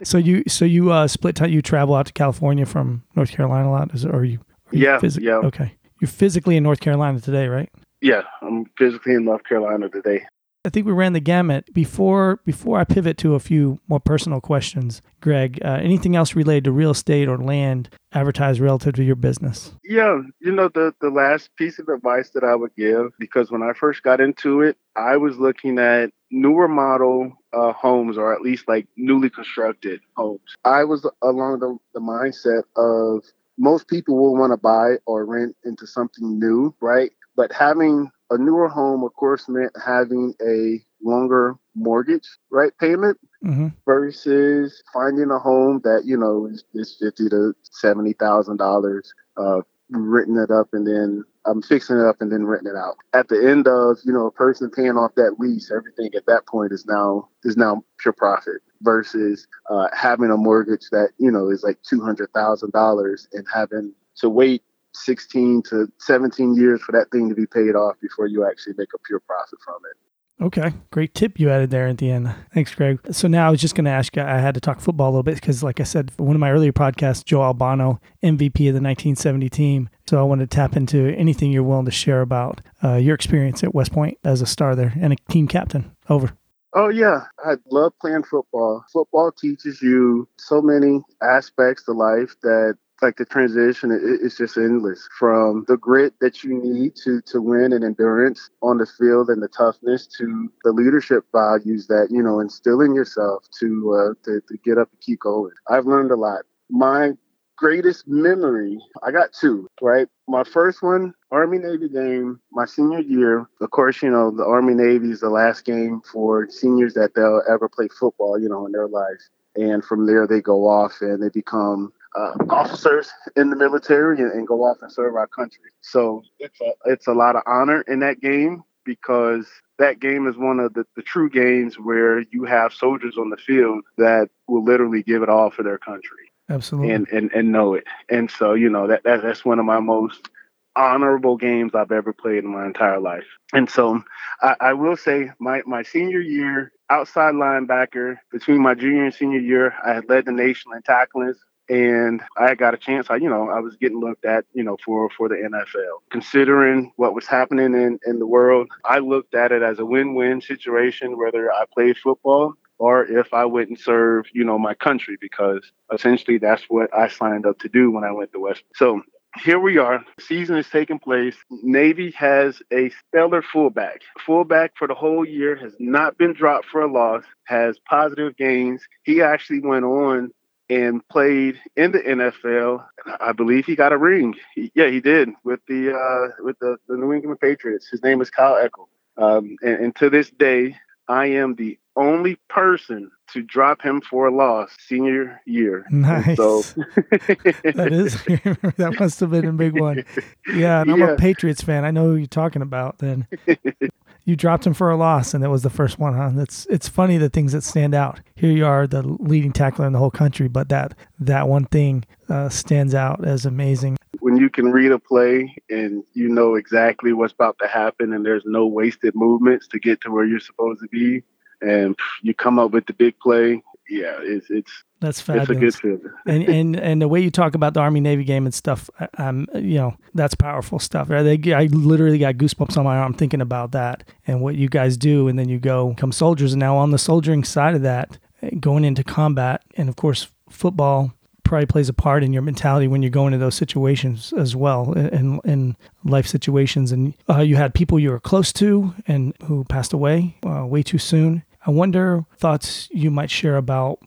so 0.03 0.17
you, 0.17 0.43
so 0.47 0.65
you 0.65 0.91
uh, 0.91 1.07
split 1.07 1.35
time, 1.35 1.51
you 1.51 1.62
travel 1.62 1.95
out 1.95 2.07
to 2.07 2.13
California 2.13 2.65
from 2.65 3.03
North 3.15 3.31
Carolina 3.31 3.69
a 3.69 3.71
lot, 3.71 3.93
is, 3.93 4.05
or 4.05 4.23
you? 4.23 4.39
you 4.71 4.83
yeah, 4.85 4.99
phys- 4.99 5.21
yeah. 5.21 5.35
Okay. 5.35 5.75
You're 6.01 6.09
physically 6.09 6.57
in 6.57 6.63
North 6.63 6.79
Carolina 6.79 7.19
today, 7.19 7.47
right? 7.47 7.69
Yeah, 8.01 8.21
I'm 8.41 8.65
physically 8.77 9.13
in 9.13 9.25
North 9.25 9.43
Carolina 9.43 9.89
today. 9.89 10.25
I 10.65 10.69
think 10.69 10.86
we 10.86 10.91
ran 10.91 11.13
the 11.13 11.22
gamut. 11.22 11.74
Before 11.74 12.41
before 12.45 12.80
I 12.80 12.84
pivot 12.84 13.17
to 13.19 13.36
a 13.36 13.39
few 13.39 13.80
more 13.88 14.02
personal 14.02 14.41
questions, 14.41 15.02
Greg, 15.22 15.60
uh, 15.63 15.80
anything 15.82 16.17
else 16.17 16.36
related 16.36 16.65
to 16.65 16.74
real 16.74 16.91
estate 16.91 17.30
or 17.30 17.38
land 17.38 17.89
advertised 18.12 18.60
relative 18.60 18.95
to 18.95 19.04
your 19.04 19.15
business? 19.15 19.72
Yeah, 19.86 20.19
you 20.41 20.52
know 20.52 20.67
the 20.67 20.93
the 21.00 21.12
last 21.12 21.56
piece 21.56 21.80
of 21.80 21.88
advice 21.88 22.32
that 22.32 22.43
I 22.43 22.56
would 22.56 22.76
give 22.76 23.13
because 23.17 23.50
when 23.52 23.63
I 23.63 23.72
first 23.72 24.04
got 24.04 24.19
into 24.19 24.62
it, 24.62 24.76
I 24.98 25.15
was 25.15 25.38
looking 25.38 25.80
at 25.80 26.12
newer 26.30 26.67
model 26.67 27.32
uh, 27.54 27.72
homes 27.72 28.17
or 28.17 28.34
at 28.34 28.41
least 28.41 28.67
like 28.67 28.86
newly 28.98 29.30
constructed 29.30 30.02
homes. 30.17 30.41
I 30.65 30.84
was 30.84 31.10
along 31.22 31.60
the, 31.60 31.78
the 31.93 32.02
mindset 32.02 32.63
of 32.76 33.24
most 33.58 33.88
people 33.88 34.17
will 34.17 34.36
want 34.36 34.52
to 34.52 34.58
buy 34.58 34.95
or 35.06 35.26
rent 35.26 35.56
into 35.63 35.88
something 35.88 36.38
new, 36.38 36.76
right? 36.82 37.12
But 37.38 37.54
having 37.54 38.12
a 38.29 38.37
newer 38.37 38.67
home, 38.67 39.03
of 39.03 39.13
course, 39.13 39.47
meant 39.47 39.71
having 39.83 40.33
a 40.45 40.81
longer 41.01 41.55
mortgage, 41.75 42.27
right, 42.51 42.71
payment 42.79 43.17
mm-hmm. 43.43 43.67
versus 43.85 44.83
finding 44.93 45.31
a 45.31 45.39
home 45.39 45.81
that 45.83 46.03
you 46.05 46.17
know 46.17 46.47
is, 46.51 46.63
is 46.73 46.97
fifty 46.99 47.29
to 47.29 47.53
seventy 47.63 48.13
thousand 48.13 48.57
dollars, 48.57 49.13
uh, 49.37 49.61
renting 49.89 50.37
it 50.37 50.51
up 50.51 50.69
and 50.73 50.85
then 50.85 51.23
I'm 51.45 51.57
um, 51.57 51.61
fixing 51.61 51.97
it 51.97 52.05
up 52.05 52.17
and 52.19 52.31
then 52.31 52.45
renting 52.45 52.71
it 52.71 52.77
out. 52.77 52.97
At 53.13 53.29
the 53.29 53.49
end 53.49 53.67
of 53.67 53.97
you 54.05 54.13
know 54.13 54.27
a 54.27 54.31
person 54.31 54.69
paying 54.69 54.97
off 54.97 55.15
that 55.15 55.39
lease, 55.39 55.71
everything 55.71 56.11
at 56.15 56.25
that 56.27 56.45
point 56.47 56.73
is 56.73 56.85
now 56.85 57.29
is 57.43 57.57
now 57.57 57.83
pure 57.97 58.13
profit 58.13 58.61
versus 58.81 59.47
uh, 59.69 59.87
having 59.93 60.31
a 60.31 60.37
mortgage 60.37 60.89
that 60.91 61.11
you 61.17 61.31
know 61.31 61.49
is 61.49 61.63
like 61.63 61.81
two 61.81 62.01
hundred 62.01 62.31
thousand 62.33 62.71
dollars 62.71 63.27
and 63.33 63.45
having 63.53 63.93
to 64.17 64.29
wait 64.29 64.63
16 64.93 65.63
to 65.69 65.91
17 65.99 66.56
years 66.56 66.82
for 66.82 66.91
that 66.93 67.12
thing 67.12 67.30
to 67.30 67.36
be 67.36 67.45
paid 67.45 67.75
off 67.75 67.95
before 68.02 68.28
you 68.28 68.45
actually 68.45 68.73
make 68.78 68.89
a 68.93 68.99
pure 69.06 69.19
profit 69.19 69.60
from 69.63 69.78
it. 69.89 69.97
Okay, 70.41 70.71
great 70.91 71.13
tip 71.13 71.38
you 71.38 71.49
added 71.49 71.69
there 71.69 71.88
at 71.88 71.97
the 71.97 72.10
end. 72.10 72.34
Thanks, 72.54 72.73
Greg. 72.73 72.99
So 73.12 73.28
now 73.28 73.47
I 73.47 73.52
was 73.52 73.60
just 73.60 73.75
going 73.75 73.84
to 73.86 73.91
ask 73.91 74.15
you, 74.15 74.21
I 74.21 74.38
had 74.38 74.54
to 74.54 74.62
talk 74.62 74.80
football 74.80 75.08
a 75.08 75.12
little 75.12 75.23
bit 75.23 75.36
because, 75.36 75.62
like 75.63 75.82
I 75.82 75.84
said, 75.84 76.13
one 76.15 76.34
of 76.34 76.39
my 76.39 76.49
earlier 76.49 76.71
podcasts, 76.71 77.25
Joe 77.25 77.41
Albano, 77.41 77.99
MVP 78.23 78.69
of 78.69 78.73
the 78.73 78.82
1970 78.82 79.49
team. 79.49 79.89
So 80.08 80.17
I 80.17 80.23
wanted 80.23 80.49
to 80.49 80.56
tap 80.56 80.78
into 80.78 81.13
anything 81.17 81.52
you're 81.52 81.63
willing 81.63 81.86
to 81.86 81.91
share 81.91 82.21
about 82.21 82.62
uh, 82.82 82.93
your 82.93 83.15
experience 83.15 83.65
at 83.65 83.75
West 83.75 83.91
Point 83.91 84.17
as 84.23 84.41
a 84.41 84.45
star 84.45 84.78
there 84.78 84.93
and 84.97 85.12
a 85.12 85.17
team 85.30 85.45
captain. 85.45 85.91
Over. 86.08 86.32
Oh 86.73 86.89
yeah, 86.89 87.23
I 87.43 87.56
love 87.69 87.93
playing 87.99 88.23
football. 88.23 88.86
Football 88.93 89.32
teaches 89.32 89.82
you 89.82 90.30
so 90.38 90.62
many 90.62 91.02
aspects 91.21 91.88
of 91.88 91.97
life 91.97 92.36
that 92.43 92.78
like 93.01 93.17
the 93.17 93.25
transition 93.25 93.91
it's 94.21 94.38
just 94.38 94.57
endless 94.57 95.07
from 95.17 95.65
the 95.67 95.77
grit 95.77 96.13
that 96.21 96.43
you 96.43 96.62
need 96.62 96.95
to 96.95 97.21
to 97.21 97.41
win 97.41 97.73
and 97.73 97.83
endurance 97.83 98.49
on 98.62 98.77
the 98.77 98.85
field 98.85 99.29
and 99.29 99.41
the 99.41 99.47
toughness 99.47 100.07
to 100.07 100.51
the 100.63 100.71
leadership 100.71 101.23
values 101.31 101.88
that 101.88 102.07
you 102.09 102.21
know 102.21 102.39
instill 102.39 102.81
in 102.81 102.93
yourself 102.93 103.43
to 103.59 103.93
uh, 103.93 104.13
to, 104.25 104.41
to 104.47 104.57
get 104.63 104.77
up 104.77 104.89
and 104.91 105.01
keep 105.01 105.19
going 105.19 105.51
i've 105.69 105.85
learned 105.85 106.12
a 106.12 106.15
lot 106.15 106.41
my 106.69 107.12
greatest 107.59 108.07
memory, 108.07 108.79
I 109.03 109.12
got 109.12 109.33
two, 109.33 109.67
right? 109.81 110.07
My 110.27 110.43
first 110.45 110.81
one, 110.81 111.13
Army 111.29 111.57
Navy 111.57 111.89
game, 111.89 112.39
my 112.51 112.65
senior 112.65 113.01
year. 113.01 113.45
Of 113.59 113.71
course, 113.71 114.01
you 114.01 114.09
know, 114.09 114.31
the 114.31 114.45
Army 114.45 114.73
Navy 114.73 115.12
is 115.12 115.19
the 115.19 115.29
last 115.29 115.65
game 115.65 116.01
for 116.09 116.49
seniors 116.49 116.93
that 116.93 117.15
they'll 117.15 117.43
ever 117.49 117.67
play 117.67 117.89
football, 117.99 118.39
you 118.39 118.47
know, 118.47 118.65
in 118.65 118.71
their 118.71 118.88
lives. 118.88 119.29
And 119.55 119.83
from 119.83 120.05
there, 120.07 120.25
they 120.25 120.41
go 120.41 120.67
off 120.67 121.01
and 121.01 121.21
they 121.21 121.29
become 121.29 121.91
uh, 122.15 122.34
officers 122.50 123.12
in 123.36 123.50
the 123.50 123.56
military 123.56 124.19
and, 124.19 124.32
and, 124.32 124.48
go 124.48 124.63
off 124.63 124.78
and 124.82 124.91
serve 124.91 125.15
our 125.15 125.28
country. 125.28 125.69
So 125.82 126.24
it's 126.39 126.60
a, 126.60 126.72
it's 126.86 127.08
a 127.08 127.13
lot 127.13 127.36
of 127.36 127.43
honor 127.45 127.82
in 127.82 128.00
that 128.00 128.19
game 128.19 128.63
because 128.84 129.48
that 129.78 130.00
game 130.00 130.28
is 130.28 130.36
one 130.36 130.60
of 130.60 130.74
the, 130.74 130.86
the 130.95 131.04
true 131.04 131.30
games 131.30 131.76
where 131.76 132.22
you 132.32 132.45
have 132.45 132.74
soldiers 132.74 133.17
on 133.17 133.30
the 133.30 133.38
field 133.38 133.84
that 133.98 134.30
will 134.48 134.63
literally 134.63 135.04
give 135.04 135.22
it 135.22 135.30
all 135.30 135.52
for 135.52 135.62
their 135.62 135.78
country. 135.78 136.32
Absolutely. 136.50 136.91
And, 136.91 137.08
and, 137.10 137.32
and 137.32 137.52
know 137.52 137.76
it. 137.76 137.84
And 138.10 138.32
so, 138.32 138.54
you 138.54 138.69
know, 138.69 138.88
that, 138.88 139.04
that 139.04 139.22
that's 139.22 139.45
one 139.45 139.60
of 139.60 139.65
my 139.65 139.80
most 139.80 140.30
honorable 140.76 141.38
games 141.38 141.76
I've 141.76 141.91
ever 141.91 142.13
played 142.13 142.43
in 142.43 142.52
my 142.52 142.65
entire 142.65 143.00
life. 143.00 143.26
And 143.54 143.69
so 143.69 144.02
I, 144.41 144.56
I, 144.60 144.74
will 144.74 144.98
say 144.98 145.32
my, 145.39 145.62
my 145.65 145.84
senior 145.84 146.22
year, 146.22 146.72
outside 146.89 147.36
linebacker, 147.36 148.17
between 148.32 148.62
my 148.62 148.74
junior 148.74 149.06
and 149.06 149.13
senior 149.13 149.39
year, 149.39 149.76
I 149.86 149.93
had 149.93 150.10
led 150.10 150.26
the 150.26 150.32
nation 150.32 150.72
in 150.74 150.82
tacklings 150.82 151.38
and 151.69 152.21
I 152.38 152.55
got 152.55 152.73
a 152.73 152.77
chance. 152.77 153.08
I, 153.10 153.17
you 153.17 153.29
know, 153.29 153.49
I 153.49 153.60
was 153.60 153.75
getting 153.77 153.99
looked 153.99 154.25
at, 154.25 154.45
you 154.53 154.63
know, 154.63 154.77
for 154.84 155.10
for 155.12 155.29
the 155.29 155.36
NFL. 155.36 155.99
Considering 156.12 156.91
what 156.95 157.13
was 157.13 157.27
happening 157.27 157.73
in 157.73 157.99
in 158.05 158.19
the 158.19 158.27
world, 158.27 158.67
I 158.86 158.99
looked 158.99 159.36
at 159.36 159.51
it 159.51 159.62
as 159.62 159.79
a 159.79 159.86
win-win 159.86 160.41
situation. 160.41 161.17
Whether 161.17 161.51
I 161.51 161.65
played 161.73 161.97
football 161.97 162.55
or 162.79 163.05
if 163.05 163.34
I 163.34 163.45
went 163.45 163.69
and 163.69 163.79
serve, 163.79 164.25
you 164.34 164.43
know, 164.43 164.58
my 164.58 164.73
country, 164.73 165.17
because 165.19 165.71
essentially 165.93 166.38
that's 166.38 166.63
what 166.69 166.89
I 166.97 167.10
signed 167.10 167.45
up 167.45 167.60
to 167.60 167.69
do 167.69 167.91
when 167.91 168.03
I 168.03 168.12
went 168.12 168.32
to 168.32 168.39
West. 168.39 168.63
So 168.75 169.01
here 169.43 169.60
we 169.60 169.77
are. 169.77 170.03
season 170.19 170.58
is 170.58 170.67
taking 170.69 170.97
place. 170.97 171.36
Navy 171.51 172.12
has 172.12 172.62
a 172.73 172.89
stellar 172.89 173.41
fullback. 173.41 174.01
Fullback 174.25 174.73
for 174.75 174.88
the 174.88 174.95
whole 174.95 175.25
year 175.25 175.55
has 175.55 175.73
not 175.79 176.17
been 176.17 176.34
dropped 176.34 176.65
for 176.65 176.82
a 176.82 176.91
loss, 176.91 177.23
has 177.45 177.77
positive 177.88 178.36
gains. 178.38 178.82
He 179.03 179.21
actually 179.21 179.60
went 179.60 179.86
on 179.86 180.32
and 180.69 181.08
played 181.10 181.60
in 181.75 181.91
the 181.91 181.99
NFL. 181.99 182.86
I 183.19 183.32
believe 183.32 183.65
he 183.65 183.75
got 183.75 183.91
a 183.91 183.97
ring. 183.97 184.36
He, 184.53 184.71
yeah, 184.75 184.88
he 184.88 184.99
did 184.99 185.29
with 185.43 185.60
the 185.67 185.93
uh, 185.93 186.43
with 186.43 186.60
the, 186.60 186.77
the, 186.88 186.95
New 186.95 187.13
England 187.13 187.39
Patriots. 187.39 187.88
His 187.89 188.03
name 188.03 188.21
is 188.21 188.29
Kyle 188.29 188.55
Eckel. 188.55 188.88
Um, 189.17 189.58
and, 189.62 189.86
and, 189.86 189.95
to 189.97 190.10
this 190.10 190.29
day, 190.29 190.77
I 191.10 191.25
am 191.25 191.55
the 191.55 191.77
only 191.97 192.38
person 192.47 193.12
to 193.34 193.41
drop 193.41 193.82
him 193.82 194.01
for 194.01 194.27
a 194.27 194.34
loss 194.34 194.71
senior 194.79 195.41
year. 195.45 195.86
Nice. 195.89 196.38
So 196.38 196.62
that 197.12 197.89
is 197.91 198.13
that 198.77 198.95
must 198.99 199.19
have 199.19 199.32
been 199.32 199.45
a 199.45 199.51
big 199.51 199.79
one. 199.79 200.05
Yeah, 200.53 200.82
and 200.82 200.91
I'm 200.91 200.99
yeah. 200.99 201.12
a 201.12 201.17
Patriots 201.17 201.62
fan. 201.62 201.84
I 201.84 201.91
know 201.91 202.05
who 202.05 202.15
you're 202.15 202.27
talking 202.27 202.62
about. 202.62 202.99
Then 202.99 203.27
you 204.25 204.36
dropped 204.36 204.65
him 204.65 204.73
for 204.73 204.89
a 204.91 204.97
loss, 204.97 205.34
and 205.34 205.43
that 205.43 205.49
was 205.49 205.63
the 205.63 205.69
first 205.69 205.99
one, 205.99 206.15
huh? 206.15 206.32
That's 206.34 206.65
it's 206.67 206.88
funny 206.88 207.17
the 207.17 207.29
things 207.29 207.51
that 207.53 207.63
stand 207.63 207.93
out. 207.93 208.19
Here 208.36 208.51
you 208.51 208.65
are, 208.65 208.88
the 208.88 209.01
leading 209.01 209.51
tackler 209.51 209.86
in 209.88 209.93
the 209.93 209.99
whole 209.99 210.12
country, 210.12 210.47
but 210.47 210.69
that 210.69 210.95
that 211.19 211.47
one 211.47 211.65
thing 211.65 212.05
uh, 212.29 212.49
stands 212.49 212.93
out 212.93 213.25
as 213.25 213.45
amazing. 213.45 213.97
When 214.19 214.38
you 214.38 214.49
can 214.49 214.71
read 214.71 214.91
a 214.91 214.99
play 214.99 215.55
and 215.69 216.03
you 216.13 216.27
know 216.27 216.55
exactly 216.55 217.13
what's 217.13 217.34
about 217.34 217.58
to 217.62 217.67
happen, 217.67 218.13
and 218.13 218.25
there's 218.25 218.43
no 218.45 218.67
wasted 218.67 219.15
movements 219.15 219.67
to 219.69 219.79
get 219.79 220.01
to 220.01 220.12
where 220.12 220.25
you're 220.25 220.39
supposed 220.39 220.82
to 220.82 220.88
be, 220.89 221.23
and 221.62 221.97
you 222.21 222.34
come 222.34 222.60
up 222.60 222.71
with 222.71 222.86
the 222.86 222.93
big 222.93 223.17
play, 223.19 223.62
yeah, 223.89 224.17
it's 224.21 224.49
it's 224.49 224.84
that's 225.01 225.21
fabulous. 225.21 225.49
It's 225.49 225.57
a 225.57 225.88
good 225.88 226.01
feeling. 226.01 226.13
and 226.25 226.43
and 226.49 226.75
and 226.75 227.01
the 227.01 227.07
way 227.07 227.21
you 227.21 227.31
talk 227.31 227.55
about 227.55 227.73
the 227.73 227.79
Army 227.79 227.99
Navy 227.99 228.23
game 228.23 228.45
and 228.45 228.53
stuff, 228.53 228.89
um, 229.17 229.47
you 229.55 229.75
know, 229.75 229.95
that's 230.13 230.35
powerful 230.35 230.79
stuff. 230.79 231.09
Right? 231.09 231.23
They, 231.23 231.53
I 231.53 231.65
literally 231.65 232.17
got 232.17 232.35
goosebumps 232.35 232.77
on 232.77 232.83
my 232.83 232.97
arm 232.97 233.13
thinking 233.13 233.41
about 233.41 233.71
that 233.71 234.03
and 234.27 234.41
what 234.41 234.55
you 234.55 234.69
guys 234.69 234.97
do, 234.97 235.27
and 235.27 235.39
then 235.39 235.49
you 235.49 235.59
go 235.59 235.93
come 235.97 236.12
soldiers, 236.12 236.53
and 236.53 236.59
now 236.59 236.75
on 236.77 236.91
the 236.91 236.97
soldiering 236.97 237.43
side 237.43 237.75
of 237.75 237.81
that, 237.83 238.17
going 238.59 238.83
into 238.83 239.03
combat, 239.03 239.63
and 239.75 239.89
of 239.89 239.95
course 239.95 240.29
football 240.49 241.13
probably 241.43 241.65
plays 241.65 241.89
a 241.89 241.93
part 241.93 242.23
in 242.23 242.31
your 242.31 242.43
mentality 242.43 242.88
when 242.88 243.01
you're 243.01 243.09
going 243.09 243.31
to 243.31 243.38
those 243.38 243.55
situations 243.55 244.31
as 244.33 244.55
well 244.55 244.93
in, 244.93 245.39
in 245.45 245.75
life 246.03 246.27
situations 246.27 246.91
and 246.91 247.15
uh, 247.27 247.39
you 247.39 247.55
had 247.55 247.73
people 247.73 247.97
you 247.97 248.12
were 248.12 248.19
close 248.19 248.53
to 248.53 248.93
and 249.07 249.33
who 249.45 249.63
passed 249.63 249.91
away 249.91 250.38
uh, 250.45 250.63
way 250.63 250.83
too 250.83 250.99
soon 250.99 251.43
I 251.65 251.71
wonder 251.71 252.23
thoughts 252.38 252.88
you 252.91 253.09
might 253.09 253.31
share 253.31 253.57
about 253.57 253.99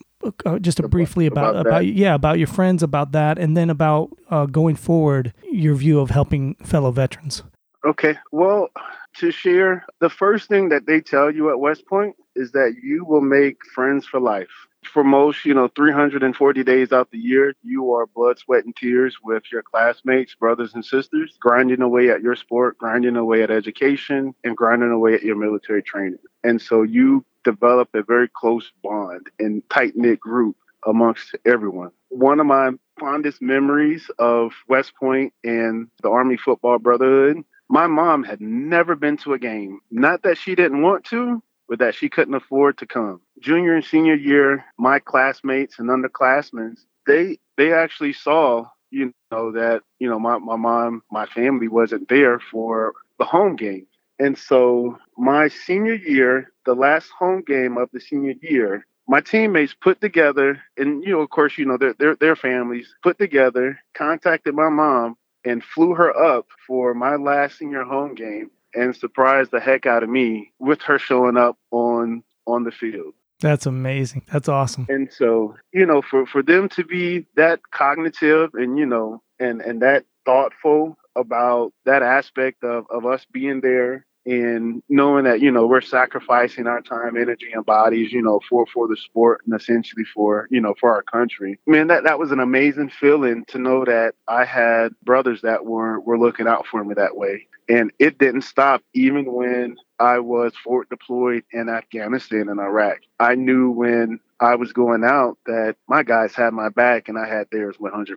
uh, 0.44 0.58
just 0.58 0.80
a 0.80 0.88
briefly 0.88 1.26
about 1.26 1.56
about, 1.56 1.66
about, 1.66 1.87
yeah 1.87 2.14
about 2.14 2.38
your 2.38 2.46
friends 2.46 2.82
about 2.82 3.12
that 3.12 3.38
and 3.38 3.56
then 3.56 3.70
about 3.70 4.11
uh, 4.30 4.46
going 4.46 4.76
forward 4.76 5.32
your 5.50 5.74
view 5.74 6.00
of 6.00 6.11
helping 6.11 6.54
fellow 6.56 6.90
veterans. 6.90 7.42
Okay 7.85 8.16
well 8.30 8.68
to 9.16 9.30
share 9.30 9.85
the 10.00 10.11
first 10.11 10.48
thing 10.48 10.68
that 10.70 10.87
they 10.87 11.00
tell 11.00 11.30
you 11.30 11.50
at 11.50 11.58
west 11.58 11.87
point 11.87 12.16
is 12.35 12.52
that 12.52 12.76
you 12.82 13.04
will 13.04 13.20
make 13.20 13.56
friends 13.74 14.06
for 14.06 14.20
life 14.20 14.68
for 14.85 15.05
most 15.05 15.45
you 15.45 15.55
know 15.55 15.68
340 15.68 16.64
days 16.64 16.92
out 16.92 17.11
the 17.11 17.18
year 17.18 17.55
you 17.62 17.92
are 17.92 18.07
blood 18.07 18.38
sweat 18.38 18.64
and 18.64 18.75
tears 18.75 19.16
with 19.23 19.45
your 19.53 19.62
classmates 19.62 20.35
brothers 20.35 20.75
and 20.75 20.85
sisters 20.85 21.37
grinding 21.40 21.83
away 21.83 22.11
at 22.11 22.23
your 22.23 22.35
sport 22.37 22.77
grinding 22.79 23.16
away 23.16 23.42
at 23.42 23.51
education 23.51 24.35
and 24.45 24.57
grinding 24.57 24.90
away 24.90 25.14
at 25.14 25.23
your 25.23 25.37
military 25.37 25.83
training 25.83 26.18
and 26.42 26.61
so 26.61 26.83
you 26.83 27.25
develop 27.45 27.88
a 27.95 28.03
very 28.03 28.29
close 28.29 28.71
bond 28.83 29.29
and 29.38 29.62
tight 29.71 29.97
knit 29.97 30.21
group 30.21 30.57
amongst 30.87 31.35
everyone. 31.45 31.90
One 32.09 32.40
of 32.40 32.47
my 32.47 32.71
fondest 32.99 33.40
memories 33.40 34.11
of 34.18 34.53
West 34.68 34.92
Point 34.99 35.33
and 35.45 35.88
the 36.03 36.11
Army 36.11 36.37
Football 36.37 36.79
Brotherhood, 36.79 37.45
my 37.68 37.87
mom 37.87 38.23
had 38.23 38.40
never 38.40 38.95
been 38.95 39.16
to 39.18 39.33
a 39.33 39.38
game. 39.38 39.81
Not 39.90 40.23
that 40.23 40.38
she 40.38 40.55
didn't 40.55 40.83
want 40.83 41.05
to, 41.07 41.42
but 41.72 41.78
that 41.78 41.94
she 41.94 42.11
couldn't 42.11 42.35
afford 42.35 42.76
to 42.76 42.85
come. 42.85 43.18
Junior 43.40 43.74
and 43.74 43.82
senior 43.82 44.14
year, 44.14 44.62
my 44.78 44.98
classmates 44.98 45.78
and 45.78 45.88
underclassmen, 45.88 46.78
they 47.06 47.38
they 47.56 47.72
actually 47.72 48.12
saw, 48.12 48.66
you 48.90 49.11
know, 49.30 49.52
that, 49.52 49.80
you 49.98 50.06
know, 50.06 50.18
my, 50.18 50.37
my 50.37 50.56
mom, 50.56 51.02
my 51.11 51.24
family 51.24 51.68
wasn't 51.68 52.11
there 52.11 52.38
for 52.38 52.92
the 53.18 53.24
home 53.24 53.56
game. 53.56 53.87
And 54.18 54.37
so 54.37 54.98
my 55.16 55.48
senior 55.48 55.94
year, 55.94 56.52
the 56.66 56.74
last 56.74 57.08
home 57.18 57.42
game 57.46 57.78
of 57.78 57.88
the 57.90 58.00
senior 58.00 58.35
year, 58.42 58.87
my 59.08 59.22
teammates 59.22 59.72
put 59.72 59.98
together, 59.98 60.61
and 60.76 61.02
you 61.02 61.12
know, 61.12 61.22
of 61.22 61.30
course, 61.30 61.56
you 61.56 61.64
know, 61.64 61.78
their 61.78 61.94
their, 61.94 62.16
their 62.16 62.37
families 62.37 62.94
put 63.02 63.16
together, 63.16 63.78
contacted 63.94 64.54
my 64.54 64.68
mom, 64.68 65.16
and 65.42 65.64
flew 65.64 65.94
her 65.94 66.14
up 66.14 66.48
for 66.66 66.92
my 66.92 67.16
last 67.16 67.56
senior 67.56 67.85
home 67.85 68.14
game, 68.14 68.50
and 68.74 68.94
surprised 68.96 69.50
the 69.50 69.61
heck 69.61 69.87
out 69.87 70.02
of 70.02 70.08
me 70.08 70.52
with 70.58 70.82
her 70.82 70.98
showing 70.98 71.37
up 71.37 71.58
on 71.70 72.22
on 72.46 72.64
the 72.64 72.72
field. 72.72 73.14
That's 73.40 73.66
amazing. 73.66 74.22
That's 74.32 74.48
awesome. 74.48 74.87
And 74.88 75.12
so, 75.12 75.56
you 75.72 75.85
know, 75.85 76.00
for 76.00 76.26
for 76.26 76.42
them 76.42 76.68
to 76.70 76.85
be 76.85 77.26
that 77.37 77.61
cognitive 77.72 78.50
and 78.54 78.78
you 78.78 78.87
know, 78.87 79.22
and 79.38 79.61
and 79.61 79.82
that 79.82 80.04
thoughtful 80.24 80.96
about 81.16 81.72
that 81.85 82.02
aspect 82.02 82.62
of 82.64 82.87
of 82.88 83.04
us 83.04 83.26
being 83.30 83.61
there 83.61 84.06
and 84.24 84.82
knowing 84.88 85.24
that 85.24 85.40
you 85.40 85.50
know 85.50 85.66
we're 85.66 85.80
sacrificing 85.80 86.66
our 86.66 86.80
time 86.80 87.16
energy 87.16 87.50
and 87.52 87.66
bodies 87.66 88.12
you 88.12 88.22
know 88.22 88.40
for 88.48 88.66
for 88.66 88.87
the 88.88 88.96
sport 88.96 89.40
and 89.44 89.58
essentially 89.58 90.04
for 90.04 90.46
you 90.50 90.61
know 90.61 90.74
for 90.78 90.94
our 90.94 91.02
country 91.02 91.58
man 91.66 91.88
that 91.88 92.04
that 92.04 92.18
was 92.18 92.30
an 92.30 92.40
amazing 92.40 92.88
feeling 92.88 93.44
to 93.46 93.58
know 93.58 93.85
that 93.85 94.14
i 94.28 94.44
had 94.44 94.88
brothers 95.02 95.40
that 95.42 95.64
were 95.64 95.98
were 96.00 96.18
looking 96.18 96.46
out 96.46 96.66
for 96.66 96.85
me 96.85 96.94
that 96.94 97.16
way 97.16 97.46
and 97.68 97.90
it 97.98 98.18
didn't 98.18 98.42
stop 98.42 98.82
even 98.94 99.32
when 99.32 99.76
i 99.98 100.18
was 100.18 100.52
forward 100.62 100.88
deployed 100.88 101.42
in 101.52 101.68
afghanistan 101.68 102.48
and 102.48 102.61
iraq 102.61 102.98
i 103.18 103.35
knew 103.35 103.70
when 103.70 104.20
I 104.40 104.56
was 104.56 104.72
going 104.72 105.04
out 105.04 105.38
that 105.46 105.76
my 105.87 106.02
guys 106.02 106.35
had 106.35 106.52
my 106.52 106.68
back 106.68 107.08
and 107.08 107.16
I 107.16 107.28
had 107.28 107.46
theirs 107.52 107.76
100%. 107.76 108.16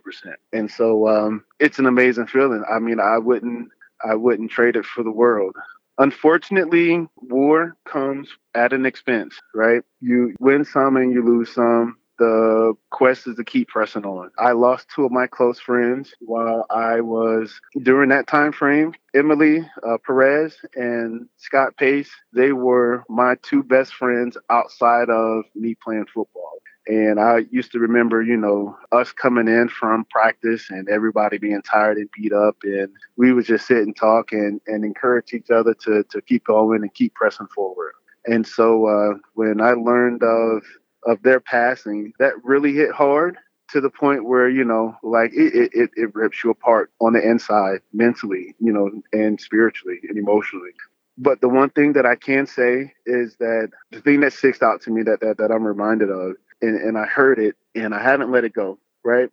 And 0.52 0.68
so 0.68 1.06
um, 1.06 1.44
it's 1.60 1.78
an 1.78 1.86
amazing 1.86 2.26
feeling. 2.26 2.64
I 2.68 2.80
mean, 2.80 2.98
I 2.98 3.18
wouldn't 3.18 3.68
I 4.04 4.14
wouldn't 4.14 4.50
trade 4.50 4.76
it 4.76 4.84
for 4.84 5.02
the 5.02 5.10
world. 5.10 5.56
Unfortunately, 5.98 7.06
war 7.16 7.76
comes 7.86 8.28
at 8.54 8.72
an 8.72 8.84
expense, 8.84 9.34
right? 9.54 9.82
You 10.00 10.34
win 10.40 10.64
some 10.64 10.96
and 10.96 11.12
you 11.12 11.24
lose 11.24 11.52
some. 11.54 11.96
The 12.18 12.74
quest 12.90 13.26
is 13.26 13.36
to 13.36 13.44
keep 13.44 13.68
pressing 13.68 14.06
on. 14.06 14.30
I 14.38 14.52
lost 14.52 14.88
two 14.94 15.04
of 15.04 15.12
my 15.12 15.26
close 15.26 15.60
friends 15.60 16.14
while 16.20 16.64
I 16.70 17.00
was 17.02 17.60
during 17.82 18.08
that 18.08 18.26
time 18.26 18.52
frame. 18.52 18.94
Emily 19.14 19.68
uh, 19.86 19.98
Perez 20.04 20.56
and 20.74 21.28
Scott 21.36 21.76
Pace, 21.76 22.10
they 22.32 22.52
were 22.52 23.04
my 23.10 23.36
two 23.42 23.62
best 23.62 23.94
friends 23.94 24.38
outside 24.48 25.10
of 25.10 25.44
me 25.54 25.76
playing 25.82 26.06
football. 26.06 26.58
And 26.88 27.18
I 27.18 27.46
used 27.50 27.72
to 27.72 27.80
remember, 27.80 28.22
you 28.22 28.36
know, 28.36 28.76
us 28.92 29.10
coming 29.12 29.48
in 29.48 29.68
from 29.68 30.04
practice 30.10 30.70
and 30.70 30.88
everybody 30.88 31.36
being 31.38 31.62
tired 31.62 31.96
and 31.96 32.08
beat 32.16 32.32
up. 32.32 32.56
And 32.62 32.88
we 33.16 33.32
would 33.32 33.44
just 33.44 33.66
sit 33.66 33.78
and 33.78 33.96
talk 33.96 34.32
and, 34.32 34.60
and 34.68 34.84
encourage 34.84 35.32
each 35.32 35.50
other 35.50 35.74
to, 35.82 36.04
to 36.10 36.22
keep 36.22 36.44
going 36.44 36.82
and 36.82 36.94
keep 36.94 37.14
pressing 37.14 37.48
forward. 37.48 37.92
And 38.26 38.46
so 38.46 38.86
uh, 38.86 39.18
when 39.34 39.60
I 39.60 39.72
learned 39.72 40.22
of, 40.22 40.62
of 41.06 41.22
their 41.22 41.40
passing, 41.40 42.12
that 42.18 42.34
really 42.44 42.72
hit 42.72 42.92
hard. 42.92 43.36
to 43.70 43.80
the 43.80 43.90
point 43.90 44.24
where 44.26 44.48
you 44.48 44.64
know 44.64 44.94
like 45.02 45.32
it, 45.32 45.70
it, 45.74 45.90
it 45.96 46.14
rips 46.14 46.42
you 46.44 46.50
apart 46.50 46.90
on 47.00 47.12
the 47.14 47.28
inside 47.28 47.80
mentally 47.92 48.54
you 48.60 48.72
know 48.72 48.90
and 49.12 49.40
spiritually 49.40 49.98
and 50.08 50.16
emotionally 50.16 50.70
but 51.18 51.40
the 51.40 51.48
one 51.48 51.70
thing 51.70 51.92
that 51.92 52.06
i 52.06 52.14
can 52.14 52.46
say 52.46 52.92
is 53.06 53.36
that 53.40 53.70
the 53.90 54.00
thing 54.00 54.20
that 54.20 54.32
sticks 54.32 54.62
out 54.62 54.80
to 54.80 54.90
me 54.90 55.02
that 55.02 55.20
that, 55.20 55.36
that 55.38 55.50
i'm 55.50 55.64
reminded 55.66 56.10
of 56.10 56.36
and, 56.62 56.76
and 56.80 56.98
i 56.98 57.04
heard 57.04 57.38
it 57.38 57.56
and 57.74 57.94
i 57.94 58.02
haven't 58.02 58.30
let 58.32 58.44
it 58.44 58.52
go 58.52 58.78
right 59.04 59.30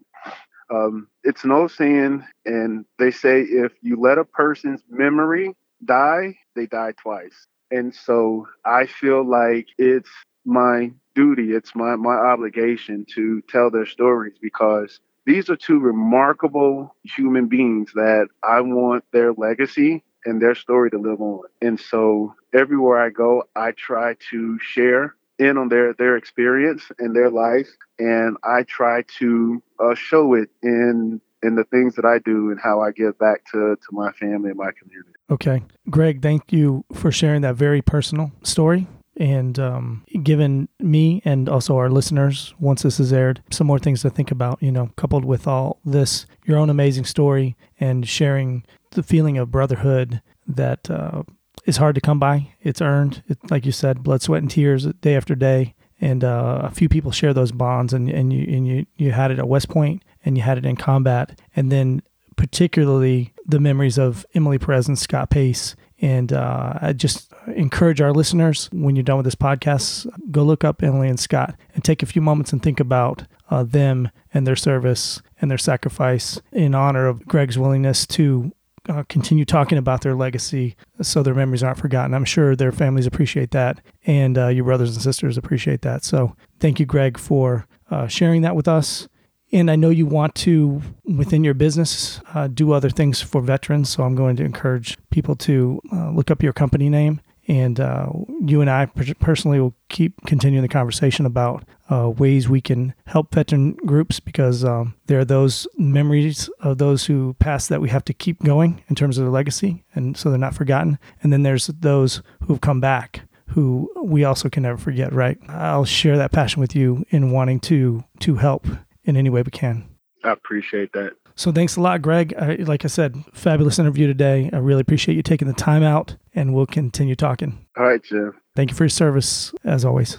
um, 0.69 1.07
it's 1.24 1.43
an 1.43 1.51
old 1.51 1.71
saying 1.71 2.26
and 2.45 2.86
they 2.97 3.11
say 3.11 3.41
if 3.41 3.74
you 3.82 3.99
let 3.99 4.17
a 4.17 4.26
person's 4.26 4.82
memory 4.89 5.55
die 5.86 6.38
they 6.55 6.65
die 6.65 6.93
twice 7.01 7.47
and 7.69 7.93
so 7.93 8.47
i 8.65 8.86
feel 8.86 9.28
like 9.28 9.67
it's 9.78 10.09
my 10.45 10.91
duty, 11.15 11.51
it's 11.53 11.76
my, 11.76 11.95
my 11.95 12.15
obligation 12.15 13.05
to 13.15 13.41
tell 13.49 13.69
their 13.69 13.86
stories 13.86 14.34
because 14.41 14.99
these 15.26 15.49
are 15.49 15.55
two 15.55 15.80
remarkable 15.80 16.95
human 17.03 17.47
beings 17.47 17.91
that 17.93 18.28
I 18.43 18.61
want 18.61 19.05
their 19.11 19.34
legacy 19.34 20.03
and 20.26 20.41
their 20.41 20.55
story 20.55 20.89
to 20.91 20.97
live 20.97 21.21
on. 21.21 21.43
And 21.61 21.80
so 21.80 22.36
everywhere 22.53 23.01
I 23.01 23.09
go, 23.09 23.43
I 23.55 23.71
try 23.71 24.15
to 24.32 24.59
share 24.59 25.15
in 25.39 25.57
on 25.57 25.69
their 25.69 25.93
their 25.93 26.15
experience 26.15 26.84
and 26.99 27.15
their 27.15 27.29
life, 27.29 27.69
and 27.99 28.38
I 28.43 28.63
try 28.63 29.03
to 29.19 29.61
uh, 29.79 29.95
show 29.95 30.34
it 30.34 30.49
in 30.61 31.21
in 31.41 31.55
the 31.55 31.65
things 31.65 31.95
that 31.95 32.05
I 32.05 32.19
do 32.19 32.51
and 32.51 32.59
how 32.59 32.81
I 32.81 32.91
give 32.91 33.17
back 33.17 33.45
to 33.51 33.75
to 33.75 33.88
my 33.91 34.11
family 34.13 34.49
and 34.49 34.57
my 34.57 34.71
community. 34.71 35.11
Okay, 35.29 35.63
Greg, 35.89 36.21
thank 36.21 36.53
you 36.53 36.86
for 36.93 37.11
sharing 37.11 37.41
that 37.41 37.55
very 37.55 37.81
personal 37.81 38.31
story 38.43 38.88
and 39.17 39.59
um, 39.59 40.03
given 40.23 40.67
me 40.79 41.21
and 41.23 41.47
also 41.47 41.77
our 41.77 41.89
listeners, 41.89 42.53
once 42.59 42.81
this 42.84 42.99
is 42.99 43.13
aired, 43.13 43.41
some 43.51 43.67
more 43.67 43.79
things 43.79 44.01
to 44.01 44.09
think 44.09 44.31
about, 44.31 44.61
you 44.61 44.71
know, 44.71 44.89
coupled 44.95 45.25
with 45.25 45.47
all 45.47 45.79
this, 45.86 46.25
your 46.45 46.57
own 46.57 46.69
amazing 46.69 47.05
story 47.05 47.55
and 47.79 48.07
sharing 48.07 48.63
the 48.91 49.03
feeling 49.03 49.38
of 49.38 49.51
brotherhood 49.51 50.21
that 50.47 50.89
uh, 50.89 51.23
is 51.66 51.78
hard 51.78 51.95
to 51.95 52.01
come 52.01 52.20
by. 52.20 52.53
It's 52.61 52.82
earned, 52.82 53.24
it, 53.28 53.38
like 53.49 53.66
you 53.66 53.72
said, 53.72 54.03
blood, 54.03 54.22
sweat, 54.22 54.41
and 54.41 54.51
tears 54.51 54.86
day 55.01 55.16
after 55.16 55.36
day. 55.36 55.76
And 56.01 56.24
uh, 56.24 56.61
a 56.64 56.72
few 56.72 56.89
people 56.89 57.11
share 57.11 57.34
those 57.34 57.51
bonds, 57.51 57.93
and, 57.93 58.09
and 58.09 58.34
you 58.34 58.43
and 58.53 58.68
you 58.68 58.86
you 58.97 59.11
had 59.11 59.32
it 59.32 59.39
at 59.39 59.47
West 59.47 59.70
Point, 59.70 60.03
and 60.26 60.38
you 60.38 60.43
had 60.43 60.57
it 60.57 60.66
in 60.66 60.76
combat, 60.76 61.39
and 61.55 61.72
then 61.72 62.01
particularly 62.36 63.34
the 63.45 63.59
memories 63.59 63.97
of 63.97 64.26
Emily 64.34 64.57
Perez 64.57 64.88
and 64.88 64.99
Scott 64.99 65.30
Pace 65.30 65.76
and 66.03 66.34
uh, 66.34 66.74
I 66.82 66.91
just 66.91 67.32
encourage 67.55 68.01
our 68.01 68.11
listeners 68.11 68.70
when 68.74 68.97
you're 68.97 69.03
done 69.03 69.16
with 69.16 69.24
this 69.24 69.36
podcast, 69.36 70.05
go 70.32 70.43
look 70.43 70.66
up 70.66 70.84
Emily 70.84 71.07
and 71.07 71.18
Scott 71.18 71.55
and 71.74 71.82
take 71.82 72.03
a 72.03 72.05
few 72.05 72.22
moments 72.22 72.51
and 72.51 72.61
think 72.61 72.82
about 72.82 73.24
uh, 73.49 73.64
them 73.64 74.09
and 74.34 74.45
their 74.45 74.57
service 74.57 75.22
and 75.39 75.49
their 75.49 75.57
sacrifice 75.57 76.41
in 76.51 76.76
honor 76.76 77.07
of 77.07 77.26
Greg's 77.26 77.57
willingness 77.57 78.05
to 78.07 78.51
uh, 78.89 79.03
continue 79.09 79.45
talking 79.45 79.77
about 79.77 80.01
their 80.01 80.15
legacy 80.15 80.75
so 81.01 81.23
their 81.23 81.34
memories 81.34 81.63
aren't 81.63 81.77
forgotten. 81.77 82.13
I'm 82.13 82.25
sure 82.25 82.55
their 82.55 82.71
families 82.71 83.05
appreciate 83.05 83.51
that 83.51 83.79
and 84.05 84.38
uh, 84.38 84.47
your 84.47 84.65
brothers 84.65 84.93
and 84.93 85.01
sisters 85.01 85.38
appreciate 85.38 85.81
that. 85.81 86.03
So 86.03 86.36
thank 86.59 86.79
you, 86.79 86.86
Greg, 86.86 87.17
for 87.17 87.67
uh, 87.89 88.07
sharing 88.07 88.41
that 88.41 88.55
with 88.55 88.67
us. 88.67 89.07
And 89.51 89.69
I 89.69 89.75
know 89.75 89.89
you 89.89 90.07
want 90.07 90.34
to, 90.36 90.81
within 91.05 91.43
your 91.43 91.53
business, 91.53 92.19
uh, 92.34 92.47
do 92.47 92.71
other 92.71 92.89
things 92.89 93.21
for 93.21 93.39
veterans. 93.39 93.89
So 93.89 94.03
I'm 94.03 94.15
going 94.15 94.36
to 94.38 94.43
encourage 94.43 94.97
people 95.11 95.36
to 95.38 95.79
uh, 95.91 96.09
look 96.09 96.31
up 96.31 96.41
your 96.41 96.53
company 96.53 96.89
name. 96.89 97.21
And 97.48 97.80
uh, 97.80 98.08
you 98.41 98.62
and 98.62 98.70
I 98.70 98.86
personally 98.86 99.60
will 99.60 99.76
keep 99.89 100.14
continuing 100.26 100.62
the 100.62 100.70
conversation 100.70 101.26
about 101.26 101.66
uh, 101.91 102.10
ways 102.10 102.48
we 102.48 102.62
can 102.62 102.94
help 103.06 103.34
veteran 103.34 103.74
groups 103.86 104.20
because 104.20 104.64
um, 104.64 104.96
there 105.08 105.20
are 105.20 105.26
those 105.26 105.68
memories 105.78 106.50
of 106.62 106.78
those 106.78 107.06
who 107.06 107.36
passed 107.39 107.70
that 107.70 107.82
we 107.82 107.89
have 107.89 108.06
to 108.06 108.14
keep 108.14 108.41
going 108.44 108.82
in 108.88 108.96
terms 108.96 109.18
of 109.18 109.26
their 109.26 109.32
legacy. 109.32 109.84
And 109.94 110.16
so 110.16 110.30
they're 110.30 110.39
not 110.39 110.56
forgotten. 110.56 110.98
And 111.22 111.34
then 111.34 111.44
there's 111.44 111.68
those 111.68 112.22
who've 112.48 112.62
come 112.62 112.80
back 112.80 113.22
who 113.48 113.91
we 114.02 114.24
also 114.24 114.50
can 114.50 114.64
never 114.64 114.78
forget, 114.78 115.14
right? 115.14 115.38
I'll 115.48 115.86
share 115.86 116.18
that 116.18 116.32
passion 116.32 116.60
with 116.60 116.76
you 116.76 117.06
in 117.10 117.32
wanting 117.32 117.60
to 117.62 118.04
to 118.22 118.36
help 118.36 118.66
in 119.04 119.16
any 119.16 119.30
way 119.30 119.41
we 119.41 119.52
can. 119.52 119.93
I 120.24 120.32
appreciate 120.32 120.93
that. 120.93 121.13
So 121.36 121.51
thanks 121.51 121.76
a 121.76 121.82
lot, 121.82 122.01
Greg. 122.01 122.34
I, 122.38 122.55
like 122.55 122.86
I 122.86 122.88
said, 122.88 123.24
fabulous 123.34 123.80
interview 123.80 124.07
today. 124.07 124.49
I 124.53 124.57
really 124.57 124.82
appreciate 124.82 125.15
you 125.15 125.24
taking 125.24 125.47
the 125.47 125.53
time 125.53 125.84
out, 125.84 126.15
and 126.36 126.53
we'll 126.53 126.67
continue 126.67 127.15
talking. 127.15 127.65
All 127.78 127.86
right, 127.86 128.03
Jim. 128.03 128.34
Thank 128.55 128.69
you 128.69 128.76
for 128.76 128.84
your 128.84 128.89
service, 128.89 129.51
as 129.63 129.84
always. 129.84 130.17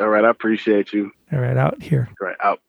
All 0.00 0.08
right, 0.08 0.24
I 0.24 0.30
appreciate 0.30 0.92
you. 0.92 1.10
All 1.32 1.40
right, 1.40 1.56
out 1.56 1.82
here. 1.82 2.08
All 2.20 2.28
right, 2.28 2.36
out. 2.42 2.60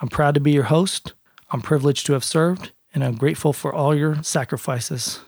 I'm 0.00 0.08
proud 0.08 0.34
to 0.34 0.40
be 0.40 0.52
your 0.52 0.64
host. 0.64 1.12
I'm 1.50 1.60
privileged 1.60 2.06
to 2.06 2.14
have 2.14 2.24
served, 2.24 2.72
and 2.94 3.04
I'm 3.04 3.16
grateful 3.16 3.52
for 3.52 3.72
all 3.72 3.94
your 3.94 4.22
sacrifices. 4.22 5.20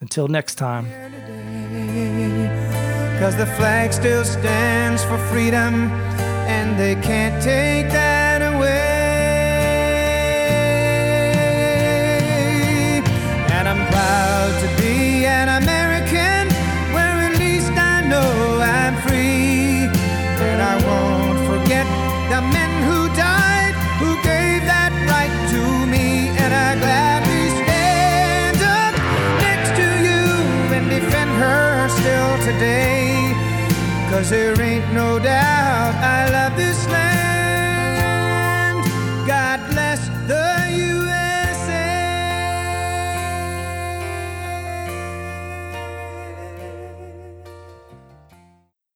Until 0.00 0.26
next 0.26 0.56
time. 0.56 0.86
Cause 3.20 3.36
the 3.36 3.46
flag 3.46 3.92
still 3.92 4.24
stands 4.24 5.04
for 5.04 5.18
freedom, 5.28 5.92
and 6.48 6.76
they 6.80 6.96
can't 6.96 7.40
take 7.40 7.92
that 7.92 8.11
today. 32.52 33.34
Cause 34.10 34.30
there 34.30 34.60
ain't 34.60 34.92
no 34.92 35.18
doubt 35.18 35.94
I 35.96 36.30
love 36.30 36.56
this 36.56 36.86
land. 36.88 37.11